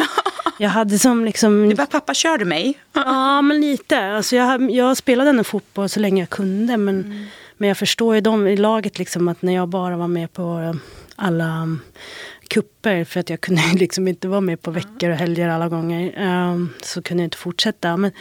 jag 0.60 0.70
hade 0.70 1.00
som 1.00 1.26
liksom... 1.26 1.70
Du 1.70 1.76
bara, 1.76 1.88
pappa 1.88 2.14
körde 2.14 2.46
mig. 2.46 2.80
ja, 2.94 3.42
men 3.42 3.62
lite. 3.62 4.00
Alltså 4.00 4.36
jag, 4.36 4.72
jag 4.72 4.98
spelade 4.98 5.30
ändå 5.30 5.44
fotboll 5.44 5.90
så 5.90 6.00
länge 6.00 6.22
jag 6.22 6.30
kunde. 6.30 6.78
Men, 6.78 7.00
mm. 7.04 7.26
men 7.58 7.68
jag 7.68 7.78
förstår 7.78 8.16
ju 8.16 8.22
dem 8.22 8.48
i 8.48 8.58
laget 8.58 9.00
liksom 9.00 9.28
att 9.28 9.42
när 9.42 9.56
jag 9.56 9.68
bara 9.68 9.98
var 9.98 10.08
med 10.08 10.34
på 10.34 10.76
alla 11.16 11.78
kupper 12.50 13.04
för 13.04 13.20
att 13.20 13.30
jag 13.30 13.42
kunde 13.42 13.62
liksom 13.76 14.08
inte 14.08 14.28
vara 14.28 14.42
med 14.42 14.62
på 14.62 14.72
veckor 14.72 15.10
och 15.10 15.16
helger 15.16 15.50
alla 15.50 15.70
gånger. 15.70 16.14
Um, 16.52 16.74
så 16.82 17.02
kunde 17.02 17.24
jag 17.24 17.28
inte 17.28 17.38
fortsätta. 17.38 17.98
Men, 17.98 18.12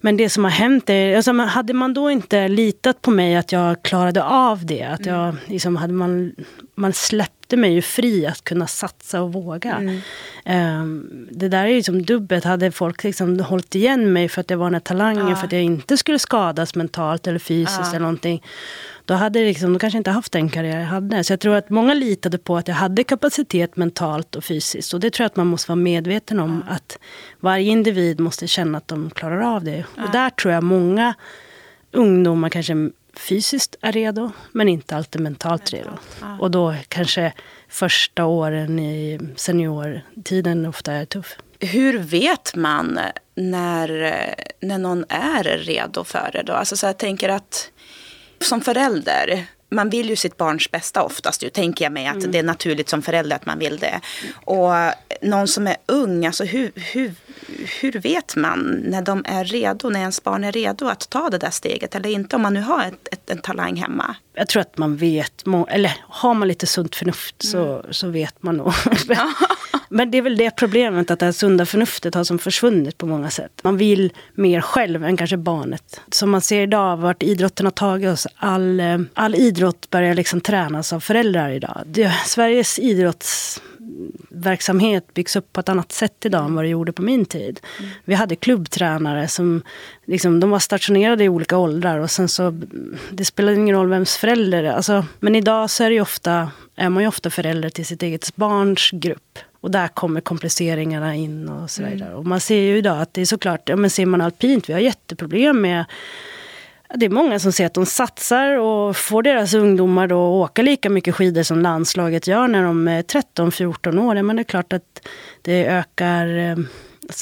men 0.00 0.16
det 0.16 0.28
som 0.28 0.44
har 0.44 0.50
hänt 0.50 0.90
är, 0.90 1.16
alltså, 1.16 1.32
hade 1.32 1.72
man 1.72 1.94
då 1.94 2.10
inte 2.10 2.48
litat 2.48 3.02
på 3.02 3.10
mig 3.10 3.36
att 3.36 3.52
jag 3.52 3.82
klarade 3.82 4.24
av 4.24 4.66
det, 4.66 4.82
att 4.82 5.06
jag, 5.06 5.22
mm. 5.22 5.36
liksom, 5.46 5.76
hade 5.76 5.92
man 5.92 6.32
man 6.78 6.92
släppte 6.92 7.56
mig 7.56 7.72
ju 7.72 7.82
fri 7.82 8.26
att 8.26 8.44
kunna 8.44 8.66
satsa 8.66 9.22
och 9.22 9.32
våga. 9.32 9.76
Mm. 9.76 10.80
Um, 10.80 11.28
det 11.30 11.48
där 11.48 11.64
är 11.64 11.68
ju 11.68 11.82
som 11.82 12.02
dubbelt. 12.02 12.44
Hade 12.44 12.70
folk 12.72 13.04
liksom 13.04 13.40
hållit 13.40 13.74
igen 13.74 14.12
mig 14.12 14.28
för 14.28 14.40
att 14.40 14.50
jag 14.50 14.58
var 14.58 14.66
den 14.66 14.74
här 14.74 14.80
talangen, 14.80 15.28
ja. 15.28 15.36
för 15.36 15.46
att 15.46 15.52
jag 15.52 15.62
inte 15.62 15.96
skulle 15.96 16.18
skadas 16.18 16.74
mentalt 16.74 17.26
eller 17.26 17.38
fysiskt 17.38 17.80
ja. 17.82 17.88
eller 17.88 18.00
någonting. 18.00 18.42
Då 19.06 19.14
hade 19.14 19.38
jag 19.38 19.46
liksom, 19.46 19.72
då 19.72 19.78
kanske 19.78 19.98
inte 19.98 20.10
haft 20.10 20.32
den 20.32 20.48
karriär 20.48 20.80
jag 20.80 20.86
hade. 20.86 21.24
Så 21.24 21.32
jag 21.32 21.40
tror 21.40 21.54
att 21.54 21.70
många 21.70 21.94
litade 21.94 22.38
på 22.38 22.56
att 22.56 22.68
jag 22.68 22.74
hade 22.74 23.04
kapacitet 23.04 23.76
mentalt 23.76 24.36
och 24.36 24.44
fysiskt. 24.44 24.94
Och 24.94 25.00
det 25.00 25.10
tror 25.10 25.24
jag 25.24 25.26
att 25.26 25.36
man 25.36 25.46
måste 25.46 25.70
vara 25.70 25.76
medveten 25.76 26.40
om. 26.40 26.64
Ja. 26.68 26.74
Att 26.74 26.98
varje 27.40 27.70
individ 27.70 28.20
måste 28.20 28.46
känna 28.46 28.78
att 28.78 28.88
de 28.88 29.10
klarar 29.10 29.40
av 29.40 29.64
det. 29.64 29.84
Och 29.96 30.10
där 30.12 30.30
tror 30.30 30.54
jag 30.54 30.62
många 30.62 31.14
ungdomar 31.92 32.48
kanske 32.48 32.90
fysiskt 33.16 33.76
är 33.80 33.92
redo, 33.92 34.30
men 34.52 34.68
inte 34.68 34.96
alltid 34.96 35.20
mentalt 35.20 35.72
redo. 35.72 35.90
Ja. 36.20 36.38
Och 36.40 36.50
då 36.50 36.74
kanske 36.88 37.32
första 37.68 38.24
åren 38.24 38.78
i 38.78 39.18
seniortiden 39.36 40.66
ofta 40.66 40.92
är 40.92 41.04
tuff. 41.04 41.36
Hur 41.60 41.98
vet 41.98 42.54
man 42.54 42.98
när, 43.34 43.88
när 44.60 44.78
någon 44.78 45.04
är 45.08 45.44
redo 45.44 46.04
för 46.04 46.30
det? 46.32 46.42
Då? 46.42 46.52
Alltså 46.52 46.76
så 46.76 46.86
jag 46.86 46.98
tänker 46.98 47.28
att 47.28 47.70
som 48.40 48.60
förälder, 48.60 49.46
man 49.70 49.90
vill 49.90 50.08
ju 50.08 50.16
sitt 50.16 50.36
barns 50.36 50.70
bästa 50.70 51.02
oftast. 51.02 51.42
Ju, 51.42 51.50
tänker 51.50 51.84
jag 51.84 51.92
mig 51.92 52.06
att 52.06 52.16
mm. 52.16 52.30
det 52.30 52.38
är 52.38 52.42
naturligt 52.42 52.88
som 52.88 53.02
förälder 53.02 53.36
att 53.36 53.46
man 53.46 53.58
vill 53.58 53.78
det. 53.78 54.00
Och 54.44 54.72
någon 55.22 55.48
som 55.48 55.66
är 55.66 55.76
ung, 55.86 56.26
alltså 56.26 56.44
hur, 56.44 56.72
hur, 56.74 57.14
hur 57.80 57.92
vet 57.92 58.36
man 58.36 58.82
när 58.84 59.02
de 59.02 59.24
är 59.28 59.44
redo, 59.44 59.88
när 59.88 60.00
ens 60.00 60.22
barn 60.22 60.44
är 60.44 60.52
redo 60.52 60.86
att 60.86 61.10
ta 61.10 61.30
det 61.30 61.38
där 61.38 61.50
steget 61.50 61.94
eller 61.94 62.08
inte 62.08 62.36
om 62.36 62.42
man 62.42 62.54
nu 62.54 62.60
har 62.60 62.84
ett, 62.84 63.08
ett, 63.12 63.30
en 63.30 63.38
talang 63.38 63.76
hemma? 63.76 64.16
Jag 64.34 64.48
tror 64.48 64.60
att 64.60 64.78
man 64.78 64.96
vet, 64.96 65.44
eller 65.68 65.92
har 66.08 66.34
man 66.34 66.48
lite 66.48 66.66
sunt 66.66 66.96
förnuft 66.96 67.42
så, 67.42 67.78
mm. 67.78 67.92
så 67.92 68.08
vet 68.08 68.42
man 68.42 68.56
nog. 68.56 68.72
Men 69.88 70.10
det 70.10 70.18
är 70.18 70.22
väl 70.22 70.36
det 70.36 70.50
problemet 70.50 71.10
att 71.10 71.18
det 71.18 71.24
här 71.24 71.32
sunda 71.32 71.66
förnuftet 71.66 72.14
har 72.14 72.24
som 72.24 72.38
försvunnit 72.38 72.98
på 72.98 73.06
många 73.06 73.30
sätt. 73.30 73.60
Man 73.62 73.76
vill 73.76 74.12
mer 74.34 74.60
själv 74.60 75.04
än 75.04 75.16
kanske 75.16 75.36
barnet. 75.36 76.00
Som 76.10 76.30
man 76.30 76.40
ser 76.40 76.60
idag, 76.60 76.96
vart 76.96 77.22
idrotten 77.22 77.66
har 77.66 77.70
tagit 77.70 78.08
oss. 78.08 78.26
All, 78.36 78.80
eh, 78.80 78.98
all 79.14 79.34
idrott 79.34 79.90
börjar 79.90 80.14
liksom 80.14 80.40
tränas 80.40 80.92
av 80.92 81.00
föräldrar 81.00 81.50
idag. 81.50 81.82
Det, 81.86 82.12
Sveriges 82.26 82.78
idrotts 82.78 83.60
verksamhet 84.28 85.14
byggs 85.14 85.36
upp 85.36 85.52
på 85.52 85.60
ett 85.60 85.68
annat 85.68 85.92
sätt 85.92 86.24
idag 86.24 86.44
än 86.44 86.54
vad 86.54 86.64
det 86.64 86.68
gjorde 86.68 86.92
på 86.92 87.02
min 87.02 87.24
tid. 87.24 87.60
Mm. 87.78 87.90
Vi 88.04 88.14
hade 88.14 88.36
klubbtränare 88.36 89.28
som 89.28 89.62
liksom, 90.04 90.40
de 90.40 90.50
var 90.50 90.58
stationerade 90.58 91.24
i 91.24 91.28
olika 91.28 91.58
åldrar 91.58 91.98
och 91.98 92.10
sen 92.10 92.28
så, 92.28 92.62
det 93.10 93.24
spelade 93.24 93.56
ingen 93.56 93.76
roll 93.76 93.88
vems 93.88 94.16
förälder 94.16 94.62
det 94.62 94.74
alltså, 94.74 95.04
Men 95.20 95.36
idag 95.36 95.70
så 95.70 95.84
är, 95.84 95.90
det 95.90 96.00
ofta, 96.00 96.50
är 96.76 96.88
man 96.88 97.02
ju 97.02 97.08
ofta 97.08 97.30
förälder 97.30 97.70
till 97.70 97.86
sitt 97.86 98.02
eget 98.02 98.36
barns 98.36 98.90
grupp. 98.90 99.38
Och 99.60 99.70
där 99.70 99.88
kommer 99.88 100.20
kompliceringarna 100.20 101.14
in 101.14 101.48
och 101.48 101.70
så 101.70 101.82
vidare. 101.82 102.08
Mm. 102.08 102.18
Och 102.18 102.26
man 102.26 102.40
ser 102.40 102.60
ju 102.60 102.76
idag 102.78 103.00
att 103.00 103.14
det 103.14 103.20
är 103.20 103.26
såklart, 103.26 103.68
ja 103.68 103.76
men 103.76 103.90
ser 103.90 104.06
man 104.06 104.20
alpint, 104.20 104.68
vi 104.68 104.72
har 104.72 104.80
jätteproblem 104.80 105.60
med 105.60 105.84
det 106.94 107.06
är 107.06 107.10
många 107.10 107.38
som 107.38 107.52
säger 107.52 107.66
att 107.66 107.74
de 107.74 107.86
satsar 107.86 108.58
och 108.58 108.96
får 108.96 109.22
deras 109.22 109.54
ungdomar 109.54 110.06
då 110.06 110.18
åka 110.18 110.62
lika 110.62 110.90
mycket 110.90 111.14
skidor 111.14 111.42
som 111.42 111.60
landslaget 111.60 112.26
gör 112.26 112.48
när 112.48 112.62
de 112.62 112.88
är 112.88 113.02
13-14 113.02 113.98
år. 113.98 114.22
Men 114.22 114.36
det 114.36 114.42
är 114.42 114.44
klart 114.44 114.72
att 114.72 115.08
det 115.42 115.66
ökar 115.66 116.38
eh, 116.38 116.56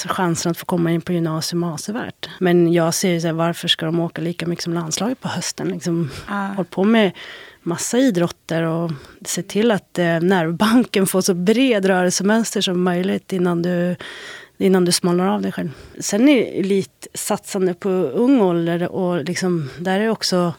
chansen 0.06 0.50
att 0.50 0.58
få 0.58 0.66
komma 0.66 0.90
in 0.90 1.00
på 1.00 1.12
gymnasium 1.12 1.64
avsevärt. 1.64 2.28
Men 2.38 2.72
jag 2.72 2.94
ser 2.94 3.10
ju 3.10 3.20
så 3.20 3.26
här, 3.26 3.34
varför 3.34 3.68
ska 3.68 3.86
de 3.86 4.00
åka 4.00 4.22
lika 4.22 4.46
mycket 4.46 4.62
som 4.62 4.74
landslaget 4.74 5.20
på 5.20 5.28
hösten? 5.28 5.68
Liksom, 5.68 6.10
ah. 6.28 6.46
Håll 6.46 6.64
på 6.64 6.84
med 6.84 7.12
massa 7.64 7.98
idrotter 7.98 8.62
och 8.62 8.90
se 9.24 9.42
till 9.42 9.70
att 9.70 9.98
eh, 9.98 10.20
nervbanken 10.20 11.06
får 11.06 11.20
så 11.20 11.34
bred 11.34 11.84
rörelsemönster 11.84 12.60
som 12.60 12.82
möjligt 12.82 13.32
innan 13.32 13.62
du 13.62 13.96
innan 14.58 14.84
du 14.84 14.92
smalnar 14.92 15.26
av 15.26 15.42
dig 15.42 15.52
själv. 15.52 15.70
Sen 15.98 16.28
är 16.28 16.60
elitsatsande 16.60 17.74
på 17.74 17.88
ung 17.90 18.40
ålder 18.40 18.92
och 18.92 19.24
liksom, 19.24 19.70
där 19.78 20.00
är 20.00 20.08
också 20.08 20.52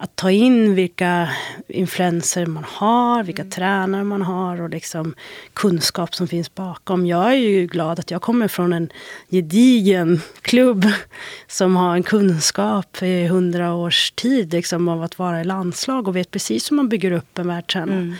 att 0.00 0.16
ta 0.16 0.30
in 0.30 0.74
vilka 0.74 1.28
influenser 1.68 2.46
man 2.46 2.64
har, 2.64 3.22
vilka 3.22 3.42
mm. 3.42 3.50
tränare 3.50 4.04
man 4.04 4.22
har 4.22 4.60
och 4.60 4.70
liksom 4.70 5.14
kunskap 5.52 6.14
som 6.14 6.28
finns 6.28 6.54
bakom. 6.54 7.06
Jag 7.06 7.30
är 7.30 7.36
ju 7.36 7.66
glad 7.66 8.00
att 8.00 8.10
jag 8.10 8.22
kommer 8.22 8.48
från 8.48 8.72
en 8.72 8.88
gedigen 9.30 10.20
klubb 10.42 10.86
som 11.46 11.76
har 11.76 11.94
en 11.94 12.02
kunskap 12.02 13.02
i 13.02 13.26
hundra 13.26 13.74
års 13.74 14.10
tid 14.10 14.52
liksom, 14.52 14.88
av 14.88 15.02
att 15.02 15.18
vara 15.18 15.40
i 15.40 15.44
landslag 15.44 16.08
och 16.08 16.16
vet 16.16 16.30
precis 16.30 16.70
hur 16.70 16.76
man 16.76 16.88
bygger 16.88 17.12
upp 17.12 17.38
en 17.38 17.48
världstränare. 17.48 17.98
Mm. 17.98 18.14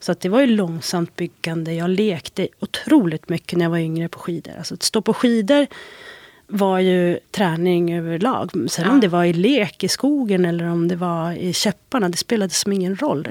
Så 0.00 0.12
att 0.12 0.20
det 0.20 0.28
var 0.28 0.40
ju 0.40 0.46
långsamt 0.46 1.16
byggande. 1.16 1.74
Jag 1.74 1.90
lekte 1.90 2.48
otroligt 2.60 3.28
mycket 3.28 3.58
när 3.58 3.64
jag 3.64 3.70
var 3.70 3.78
yngre 3.78 4.08
på 4.08 4.18
skidor. 4.18 4.52
Alltså 4.58 4.74
att 4.74 4.82
stå 4.82 5.02
på 5.02 5.14
skidor 5.14 5.66
var 6.46 6.78
ju 6.78 7.18
träning 7.30 7.94
överlag. 7.94 8.50
Sen 8.70 8.84
ja. 8.84 8.90
om 8.90 9.00
det 9.00 9.08
var 9.08 9.24
i 9.24 9.32
lek 9.32 9.84
i 9.84 9.88
skogen 9.88 10.44
eller 10.44 10.64
om 10.64 10.88
det 10.88 10.96
var 10.96 11.32
i 11.32 11.52
käpparna, 11.52 12.08
det 12.08 12.16
spelade 12.16 12.52
som 12.52 12.72
ingen 12.72 12.96
roll. 12.96 13.28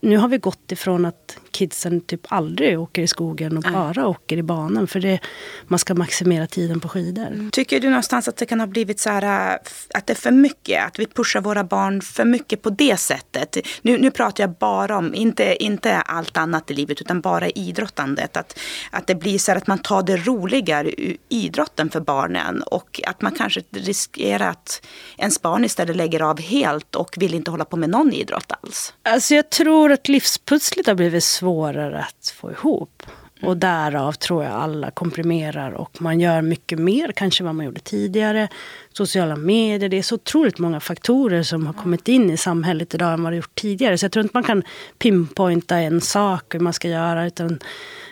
Nu 0.00 0.16
har 0.16 0.28
vi 0.28 0.38
gått 0.38 0.72
ifrån 0.72 1.04
att 1.04 1.38
kidsen 1.56 2.00
typ 2.00 2.20
aldrig 2.28 2.80
åker 2.80 3.02
i 3.02 3.06
skogen 3.06 3.56
och 3.56 3.62
bara 3.62 4.08
åker 4.08 4.36
i 4.36 4.42
banan. 4.42 4.86
För 4.86 5.00
det, 5.00 5.20
man 5.66 5.78
ska 5.78 5.94
maximera 5.94 6.46
tiden 6.46 6.80
på 6.80 6.88
skidor. 6.88 7.26
Mm. 7.26 7.50
Tycker 7.50 7.80
du 7.80 7.88
någonstans 7.88 8.28
att 8.28 8.36
det 8.36 8.46
kan 8.46 8.60
ha 8.60 8.66
blivit 8.66 9.00
så 9.00 9.10
här 9.10 9.52
äh, 9.52 9.58
att 9.94 10.06
det 10.06 10.12
är 10.12 10.14
för 10.14 10.30
mycket? 10.30 10.86
Att 10.86 10.98
vi 10.98 11.06
pushar 11.06 11.40
våra 11.40 11.64
barn 11.64 12.00
för 12.00 12.24
mycket 12.24 12.62
på 12.62 12.70
det 12.70 12.96
sättet? 12.96 13.56
Nu, 13.82 13.98
nu 13.98 14.10
pratar 14.10 14.44
jag 14.44 14.50
bara 14.50 14.98
om, 14.98 15.14
inte, 15.14 15.64
inte 15.64 15.96
allt 15.96 16.36
annat 16.36 16.70
i 16.70 16.74
livet, 16.74 17.00
utan 17.00 17.20
bara 17.20 17.48
idrottandet. 17.48 18.36
Att, 18.36 18.58
att 18.90 19.06
det 19.06 19.14
blir 19.14 19.38
så 19.38 19.50
här 19.50 19.58
att 19.58 19.66
man 19.66 19.78
tar 19.78 20.02
det 20.02 20.16
roligare 20.16 20.90
ur 20.96 21.16
idrotten 21.28 21.90
för 21.90 22.00
barnen. 22.00 22.62
Och 22.62 23.00
att 23.06 23.22
man 23.22 23.32
kanske 23.32 23.62
riskerar 23.70 24.50
att 24.50 24.86
ens 25.18 25.42
barn 25.42 25.64
istället 25.64 25.96
lägger 25.96 26.22
av 26.22 26.40
helt 26.40 26.94
och 26.94 27.14
vill 27.16 27.34
inte 27.34 27.50
hålla 27.50 27.64
på 27.64 27.76
med 27.76 27.90
någon 27.90 28.12
idrott 28.12 28.52
alls. 28.62 28.94
Alltså 29.02 29.34
jag 29.34 29.50
tror 29.50 29.92
att 29.92 30.08
livspusslet 30.08 30.86
har 30.86 30.94
blivit 30.94 31.24
svårt 31.24 31.45
svårare 31.46 31.98
att 31.98 32.34
få 32.36 32.50
ihop. 32.50 33.02
Och 33.42 33.52
mm. 33.52 33.60
därav 33.60 34.12
tror 34.12 34.44
jag 34.44 34.52
alla 34.52 34.90
komprimerar 34.90 35.72
och 35.72 36.02
man 36.02 36.20
gör 36.20 36.42
mycket 36.42 36.78
mer 36.78 37.12
kanske 37.12 37.44
vad 37.44 37.54
man 37.54 37.66
gjorde 37.66 37.80
tidigare. 37.80 38.48
Sociala 38.92 39.36
medier, 39.36 39.88
det 39.88 39.98
är 39.98 40.02
så 40.02 40.14
otroligt 40.14 40.58
många 40.58 40.80
faktorer 40.80 41.42
som 41.42 41.66
har 41.66 41.72
kommit 41.72 42.08
in 42.08 42.30
i 42.30 42.36
samhället 42.36 42.94
idag 42.94 43.12
än 43.12 43.22
vad 43.22 43.32
det 43.32 43.36
gjort 43.36 43.54
tidigare. 43.54 43.98
Så 43.98 44.04
jag 44.04 44.12
tror 44.12 44.22
inte 44.22 44.36
man 44.36 44.44
kan 44.44 44.62
pinpointa 44.98 45.76
en 45.76 46.00
sak 46.00 46.54
hur 46.54 46.60
man 46.60 46.72
ska 46.72 46.88
göra. 46.88 47.26
Utan 47.26 47.58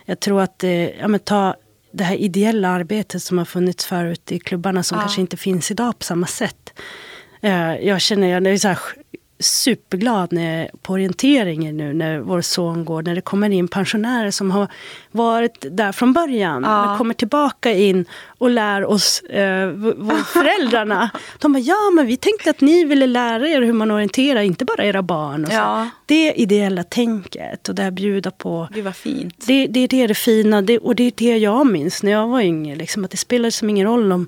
jag 0.04 0.20
tror 0.20 0.40
att, 0.40 0.64
ja 1.00 1.08
men 1.08 1.20
ta 1.20 1.54
det 1.92 2.04
här 2.04 2.16
ideella 2.16 2.68
arbetet 2.68 3.22
som 3.22 3.38
har 3.38 3.44
funnits 3.44 3.86
förut 3.86 4.32
i 4.32 4.38
klubbarna 4.38 4.82
som 4.82 4.96
ja. 4.96 5.02
kanske 5.02 5.20
inte 5.20 5.36
finns 5.36 5.70
idag 5.70 5.98
på 5.98 6.04
samma 6.04 6.26
sätt. 6.26 6.72
Eh, 7.42 7.74
jag 7.74 8.00
känner, 8.00 8.40
det 8.40 8.50
är 8.50 8.58
så 8.58 8.68
här, 8.68 8.78
superglad 9.44 10.32
när, 10.32 10.70
på 10.82 10.92
orienteringen 10.92 11.76
nu 11.76 11.92
när 11.92 12.18
vår 12.18 12.40
son 12.40 12.84
går. 12.84 13.02
När 13.02 13.14
det 13.14 13.20
kommer 13.20 13.50
in 13.50 13.68
pensionärer 13.68 14.30
som 14.30 14.50
har 14.50 14.68
varit 15.10 15.66
där 15.70 15.92
från 15.92 16.12
början. 16.12 16.62
Ja. 16.62 16.94
Kommer 16.98 17.14
tillbaka 17.14 17.72
in 17.72 18.04
och 18.38 18.50
lär 18.50 18.84
oss, 18.84 19.20
eh, 19.20 19.72
föräldrarna. 20.32 21.10
De 21.38 21.52
bara, 21.52 21.58
ja 21.58 21.90
men 21.94 22.06
vi 22.06 22.16
tänkte 22.16 22.50
att 22.50 22.60
ni 22.60 22.84
ville 22.84 23.06
lära 23.06 23.48
er 23.48 23.62
hur 23.62 23.72
man 23.72 23.90
orienterar, 23.90 24.42
inte 24.42 24.64
bara 24.64 24.84
era 24.84 25.02
barn. 25.02 25.44
Och 25.44 25.50
så. 25.50 25.56
Ja. 25.56 25.88
Det 26.06 26.32
ideella 26.32 26.82
tänket 26.82 27.68
och 27.68 27.74
det 27.74 27.82
här 27.82 27.90
bjuda 27.90 28.30
på. 28.30 28.68
Det 28.74 28.82
var 28.82 28.92
fint. 28.92 29.46
Det, 29.46 29.66
det 29.66 29.80
är 29.80 29.88
det, 29.88 30.06
det 30.06 30.14
fina 30.14 30.62
det, 30.62 30.78
och 30.78 30.94
det 30.94 31.04
är 31.04 31.12
det 31.16 31.38
jag 31.38 31.66
minns 31.66 32.02
när 32.02 32.12
jag 32.12 32.28
var 32.28 32.40
yngre. 32.40 32.76
Liksom, 32.76 33.04
att 33.04 33.10
det 33.10 33.16
spelade 33.16 33.52
som 33.52 33.70
ingen 33.70 33.86
roll 33.86 34.12
om 34.12 34.26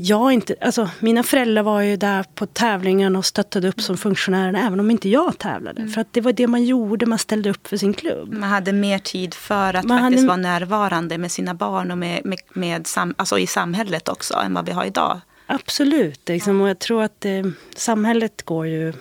jag 0.00 0.32
inte, 0.32 0.54
alltså, 0.60 0.90
mina 1.00 1.22
föräldrar 1.22 1.62
var 1.62 1.80
ju 1.80 1.96
där 1.96 2.24
på 2.34 2.46
tävlingen 2.46 3.16
och 3.16 3.26
stöttade 3.26 3.68
upp 3.68 3.80
som 3.80 3.96
funktionärer 3.96 4.66
även 4.66 4.80
om 4.80 4.90
inte 4.90 5.08
jag 5.08 5.38
tävlade. 5.38 5.80
Mm. 5.80 5.92
För 5.92 6.00
att 6.00 6.12
det 6.12 6.20
var 6.20 6.32
det 6.32 6.46
man 6.46 6.64
gjorde, 6.64 7.06
man 7.06 7.18
ställde 7.18 7.50
upp 7.50 7.66
för 7.66 7.76
sin 7.76 7.94
klubb. 7.94 8.32
Man 8.32 8.50
hade 8.50 8.72
mer 8.72 8.98
tid 8.98 9.34
för 9.34 9.74
att 9.74 9.84
man 9.84 9.98
faktiskt 9.98 10.28
hade... 10.28 10.28
vara 10.28 10.58
närvarande 10.58 11.18
med 11.18 11.32
sina 11.32 11.54
barn 11.54 11.90
och 11.90 11.98
med, 11.98 12.20
med, 12.24 12.38
med 12.52 12.86
sam, 12.86 13.14
alltså 13.18 13.38
i 13.38 13.46
samhället 13.46 14.08
också 14.08 14.34
än 14.34 14.54
vad 14.54 14.66
vi 14.66 14.72
har 14.72 14.84
idag. 14.84 15.20
Absolut, 15.46 16.28
liksom, 16.28 16.60
och 16.60 16.68
jag 16.68 16.78
tror 16.78 17.02
att 17.02 17.24
eh, 17.24 17.46
samhället 17.76 18.42
går 18.42 18.66
ju 18.66 18.92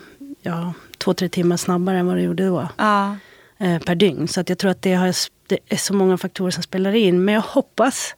ja, 0.41 0.73
två, 0.97 1.13
tre 1.13 1.29
timmar 1.29 1.57
snabbare 1.57 1.97
än 1.97 2.07
vad 2.07 2.15
det 2.15 2.21
gjorde 2.21 2.45
då. 2.45 2.67
Ja. 2.77 3.17
Eh, 3.57 3.79
per 3.81 3.95
dygn. 3.95 4.27
Så 4.27 4.41
att 4.41 4.49
jag 4.49 4.57
tror 4.57 4.71
att 4.71 4.81
det, 4.81 4.93
har, 4.93 5.15
det 5.47 5.57
är 5.69 5.77
så 5.77 5.93
många 5.93 6.17
faktorer 6.17 6.51
som 6.51 6.63
spelar 6.63 6.95
in. 6.95 7.25
Men 7.25 7.33
jag 7.33 7.41
hoppas 7.41 8.15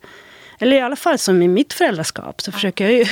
eller 0.60 0.78
i 0.78 0.82
alla 0.82 0.96
fall 0.96 1.18
som 1.18 1.42
i 1.42 1.48
mitt 1.48 1.74
föräldraskap 1.74 2.42
så 2.42 2.52
försöker 2.52 2.84
jag 2.84 2.94
ju 2.94 3.06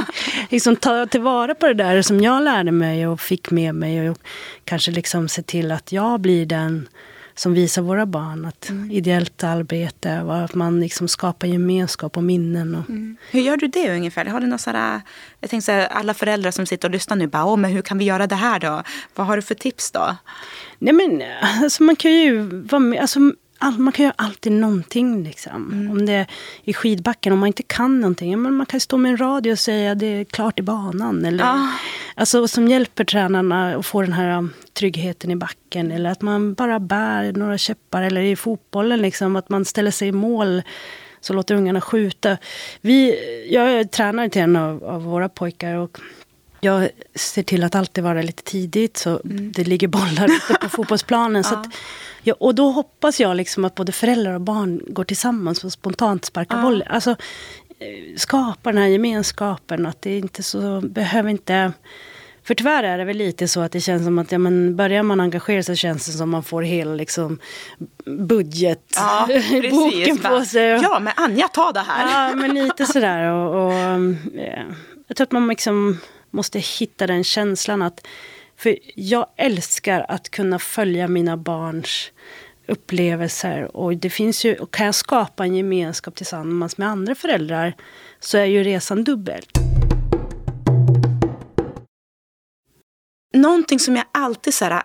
liksom 0.50 0.76
ta 0.76 1.06
tillvara 1.06 1.54
på 1.54 1.66
det 1.66 1.74
där 1.74 2.02
som 2.02 2.20
jag 2.20 2.42
lärde 2.42 2.72
mig 2.72 3.06
och 3.06 3.20
fick 3.20 3.50
med 3.50 3.74
mig. 3.74 4.10
Och 4.10 4.18
kanske 4.64 4.90
liksom 4.90 5.28
se 5.28 5.42
till 5.42 5.72
att 5.72 5.92
jag 5.92 6.20
blir 6.20 6.46
den 6.46 6.88
som 7.34 7.54
visar 7.54 7.82
våra 7.82 8.06
barn 8.06 8.44
att 8.44 8.68
mm. 8.68 8.90
ideellt 8.90 9.44
arbete 9.44 10.20
och 10.20 10.36
att 10.36 10.54
man 10.54 10.80
liksom 10.80 11.08
skapar 11.08 11.48
gemenskap 11.48 12.16
och 12.16 12.24
minnen. 12.24 12.74
Och... 12.74 12.88
Mm. 12.88 13.16
Hur 13.30 13.40
gör 13.40 13.56
du 13.56 13.66
det 13.66 13.94
ungefär? 13.96 14.24
Har 14.24 14.40
du 14.40 14.46
några 14.46 14.58
sådär, 14.58 15.00
jag 15.40 15.50
tänker 15.50 15.64
så 15.64 15.72
här, 15.72 15.86
alla 15.86 16.14
föräldrar 16.14 16.50
som 16.50 16.66
sitter 16.66 16.88
och 16.88 16.92
lyssnar 16.92 17.16
nu 17.16 17.26
bara, 17.26 17.44
Åh, 17.44 17.56
men 17.56 17.70
hur 17.70 17.82
kan 17.82 17.98
vi 17.98 18.04
göra 18.04 18.26
det 18.26 18.34
här 18.34 18.60
då? 18.60 18.82
Vad 19.14 19.26
har 19.26 19.36
du 19.36 19.42
för 19.42 19.54
tips 19.54 19.90
då? 19.90 20.16
Nej 20.78 20.94
men 20.94 21.22
alltså 21.62 21.82
man 21.82 21.96
kan 21.96 22.12
ju 22.12 22.42
vara 22.42 22.80
med, 22.80 23.00
alltså, 23.00 23.20
all, 23.64 23.78
man 23.78 23.92
kan 23.92 24.04
göra 24.04 24.14
alltid 24.18 24.52
någonting 24.52 25.24
liksom. 25.24 25.72
Mm. 25.72 25.90
Om 25.90 26.06
det 26.06 26.12
är 26.12 26.26
i 26.64 26.72
skidbacken, 26.74 27.32
om 27.32 27.38
man 27.38 27.46
inte 27.46 27.62
kan 27.62 28.00
någonting. 28.00 28.42
Men 28.42 28.54
man 28.54 28.66
kan 28.66 28.80
stå 28.80 28.96
med 28.96 29.10
en 29.10 29.16
radio 29.16 29.52
och 29.52 29.58
säga 29.58 29.92
att 29.92 29.98
det 29.98 30.06
är 30.06 30.24
klart 30.24 30.58
i 30.58 30.62
banan. 30.62 31.24
Eller, 31.24 31.44
ah. 31.44 31.70
Alltså 32.14 32.48
som 32.48 32.68
hjälper 32.68 33.04
tränarna 33.04 33.74
att 33.76 33.86
få 33.86 34.02
den 34.02 34.12
här 34.12 34.38
um, 34.38 34.52
tryggheten 34.72 35.30
i 35.30 35.36
backen. 35.36 35.90
Eller 35.90 36.10
att 36.10 36.22
man 36.22 36.54
bara 36.54 36.80
bär 36.80 37.32
några 37.32 37.58
käppar. 37.58 38.02
Eller 38.02 38.20
i 38.20 38.36
fotbollen 38.36 39.02
liksom, 39.02 39.36
att 39.36 39.48
man 39.48 39.64
ställer 39.64 39.90
sig 39.90 40.08
i 40.08 40.12
mål 40.12 40.62
så 41.20 41.32
låter 41.32 41.54
ungarna 41.54 41.80
skjuta. 41.80 42.36
Vi, 42.80 43.14
jag 43.50 43.72
är 43.72 43.84
tränare 43.84 44.28
till 44.28 44.42
en 44.42 44.56
av, 44.56 44.84
av 44.84 45.02
våra 45.02 45.28
pojkar. 45.28 45.74
Och 45.74 45.98
jag 46.64 46.88
ser 47.14 47.42
till 47.42 47.64
att 47.64 47.74
alltid 47.74 48.04
vara 48.04 48.22
lite 48.22 48.42
tidigt 48.42 48.96
så 48.96 49.20
mm. 49.24 49.52
det 49.52 49.64
ligger 49.64 49.88
bollar 49.88 50.24
ute 50.24 50.54
på 50.60 50.68
fotbollsplanen. 50.76 51.44
så 51.44 51.54
att, 51.54 51.66
ja, 52.22 52.34
och 52.40 52.54
då 52.54 52.70
hoppas 52.70 53.20
jag 53.20 53.36
liksom 53.36 53.64
att 53.64 53.74
både 53.74 53.92
föräldrar 53.92 54.34
och 54.34 54.40
barn 54.40 54.80
går 54.88 55.04
tillsammans 55.04 55.64
och 55.64 55.72
spontant 55.72 56.24
sparkar 56.24 56.56
ja. 56.56 56.62
boll. 56.62 56.84
Alltså, 56.86 57.10
eh, 57.78 58.16
skapa 58.16 58.72
den 58.72 58.82
här 58.82 58.88
gemenskapen. 58.88 59.86
Att 59.86 60.02
det 60.02 60.18
inte 60.18 60.42
så, 60.42 60.80
behöver 60.80 61.30
inte... 61.30 61.72
För 62.42 62.54
tyvärr 62.54 62.82
är 62.82 62.98
det 62.98 63.04
väl 63.04 63.16
lite 63.16 63.48
så 63.48 63.60
att 63.60 63.72
det 63.72 63.80
känns 63.80 64.04
som 64.04 64.18
att 64.18 64.32
ja, 64.32 64.38
men 64.38 64.76
börjar 64.76 65.02
man 65.02 65.20
engagera 65.20 65.62
sig 65.62 65.76
känns 65.76 66.06
det 66.06 66.12
som 66.12 66.30
man 66.30 66.42
får 66.42 66.62
hela 66.62 66.94
liksom, 66.94 67.38
budgetboken 68.04 70.18
ja, 70.22 70.22
på 70.30 70.44
sig. 70.44 70.64
Ja, 70.64 70.98
men 71.00 71.12
Anja, 71.16 71.48
ta 71.48 71.72
det 71.72 71.80
här. 71.80 72.30
Ja, 72.30 72.36
men 72.36 72.54
lite 72.54 72.86
sådär. 72.86 73.32
Och, 73.32 73.66
och, 73.66 73.72
ja. 74.34 74.62
Jag 75.06 75.16
tror 75.16 75.24
att 75.24 75.32
man 75.32 75.48
liksom 75.48 75.98
måste 76.34 76.58
hitta 76.58 77.06
den 77.06 77.24
känslan 77.24 77.82
att... 77.82 78.06
För 78.56 78.78
jag 78.94 79.26
älskar 79.36 80.06
att 80.08 80.28
kunna 80.28 80.58
följa 80.58 81.08
mina 81.08 81.36
barns 81.36 82.12
upplevelser. 82.66 83.76
Och 83.76 83.96
det 83.96 84.10
finns 84.10 84.44
ju, 84.44 84.66
kan 84.70 84.86
jag 84.86 84.94
skapa 84.94 85.44
en 85.44 85.54
gemenskap 85.54 86.14
tillsammans 86.14 86.78
med 86.78 86.88
andra 86.88 87.14
föräldrar 87.14 87.76
så 88.20 88.38
är 88.38 88.44
ju 88.44 88.64
resan 88.64 89.04
dubbel. 89.04 89.42
Någonting 93.34 93.78
som 93.78 93.96
jag 93.96 94.04
alltid 94.12 94.54
så 94.54 94.64
här, 94.64 94.82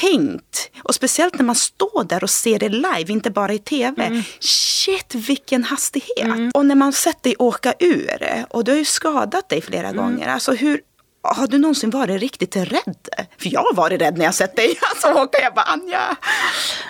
tänkt, 0.00 0.70
och 0.82 0.94
speciellt 0.94 1.38
när 1.38 1.44
man 1.44 1.54
står 1.54 2.04
där 2.04 2.22
och 2.22 2.30
ser 2.30 2.58
det 2.58 2.68
live, 2.68 3.12
inte 3.12 3.30
bara 3.30 3.52
i 3.52 3.58
tv. 3.58 4.04
Mm. 4.04 4.22
Shit 4.40 5.14
vilken 5.14 5.64
hastighet! 5.64 6.24
Mm. 6.24 6.50
Och 6.54 6.66
när 6.66 6.74
man 6.74 6.92
sett 6.92 7.22
dig 7.22 7.36
åka 7.38 7.74
ur, 7.78 8.44
och 8.50 8.64
du 8.64 8.70
har 8.72 8.78
ju 8.78 8.84
skadat 8.84 9.48
dig 9.48 9.60
flera 9.60 9.88
mm. 9.88 9.96
gånger. 9.96 10.28
Alltså 10.28 10.52
hur, 10.52 10.80
har 11.22 11.46
du 11.46 11.58
någonsin 11.58 11.90
varit 11.90 12.20
riktigt 12.20 12.56
rädd? 12.56 13.08
För 13.38 13.52
jag 13.52 13.60
har 13.60 13.74
varit 13.74 14.00
rädd 14.00 14.18
när 14.18 14.24
jag 14.24 14.34
sett 14.34 14.56
dig 14.56 14.78
alltså, 14.90 15.22
åka. 15.22 15.38
Jag 15.42 15.54
bara, 15.54 15.64
Anja. 15.64 16.16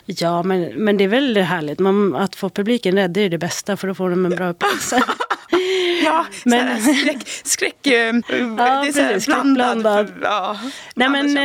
Ja, 0.07 0.43
men, 0.43 0.85
men 0.85 0.97
det 0.97 1.05
är 1.05 1.09
väldigt 1.09 1.45
härligt. 1.45 1.79
Man, 1.79 2.17
att 2.17 2.37
få 2.37 2.49
publiken 2.49 2.95
rädd, 2.95 3.11
det 3.11 3.21
är 3.21 3.31
det 3.31 3.39
bästa, 3.39 3.77
för 3.77 3.89
då 3.89 3.95
får 3.95 4.11
de 4.11 4.27
en 4.27 4.37
bra 4.37 4.49
upplevelse. 4.49 5.03
ja, 6.05 6.27
men... 6.45 6.83
skräck, 6.83 7.29
skräck, 7.45 7.87
eh, 7.87 7.93
ja, 7.93 8.13
det 8.29 8.33
är 8.33 9.03
här 9.03 9.27
blandad. 9.27 9.79
blandad. 9.83 10.13
Ja, 10.23 10.59
Nej, 10.95 11.09
men, 11.09 11.37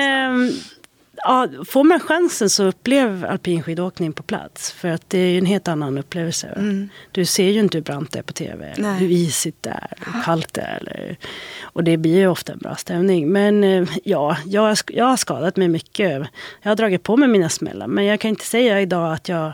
ja, 1.23 1.47
får 1.67 1.83
man 1.83 1.99
chansen 1.99 2.49
så 2.49 2.63
upplev 2.63 3.25
alpinskidåkning 3.29 4.13
på 4.13 4.23
plats. 4.23 4.71
För 4.71 4.87
att 4.87 5.09
det 5.09 5.17
är 5.17 5.37
en 5.37 5.45
helt 5.45 5.67
annan 5.67 5.97
upplevelse. 5.97 6.47
Mm. 6.47 6.89
Du 7.11 7.25
ser 7.25 7.49
ju 7.49 7.59
inte 7.59 7.77
hur 7.77 7.83
brant 7.83 8.11
det 8.11 8.19
är 8.19 8.23
på 8.23 8.33
tv. 8.33 8.73
Eller 8.77 8.93
hur 8.93 9.11
isigt 9.11 9.63
det 9.63 9.69
är. 9.69 9.97
Hur 10.05 10.21
kallt 10.21 10.53
det 10.53 10.61
är. 10.61 10.77
Eller, 10.77 11.17
och 11.61 11.83
det 11.83 11.97
blir 11.97 12.15
ju 12.15 12.27
ofta 12.27 12.53
en 12.53 12.59
bra 12.59 12.75
stämning. 12.75 13.31
Men 13.31 13.63
eh, 13.63 13.89
ja, 14.03 14.37
jag, 14.45 14.77
jag 14.87 15.05
har 15.05 15.17
skadat 15.17 15.57
mig 15.57 15.67
mycket. 15.67 16.27
Jag 16.61 16.71
har 16.71 16.75
dragit 16.75 17.03
på 17.03 17.17
mig 17.17 17.27
mina 17.27 17.49
smällar. 17.49 17.87
Men 17.87 18.05
jag 18.05 18.19
kan 18.19 18.29
inte 18.29 18.45
säga 18.45 18.81
idag 18.81 19.13
att 19.13 19.29
jag... 19.29 19.53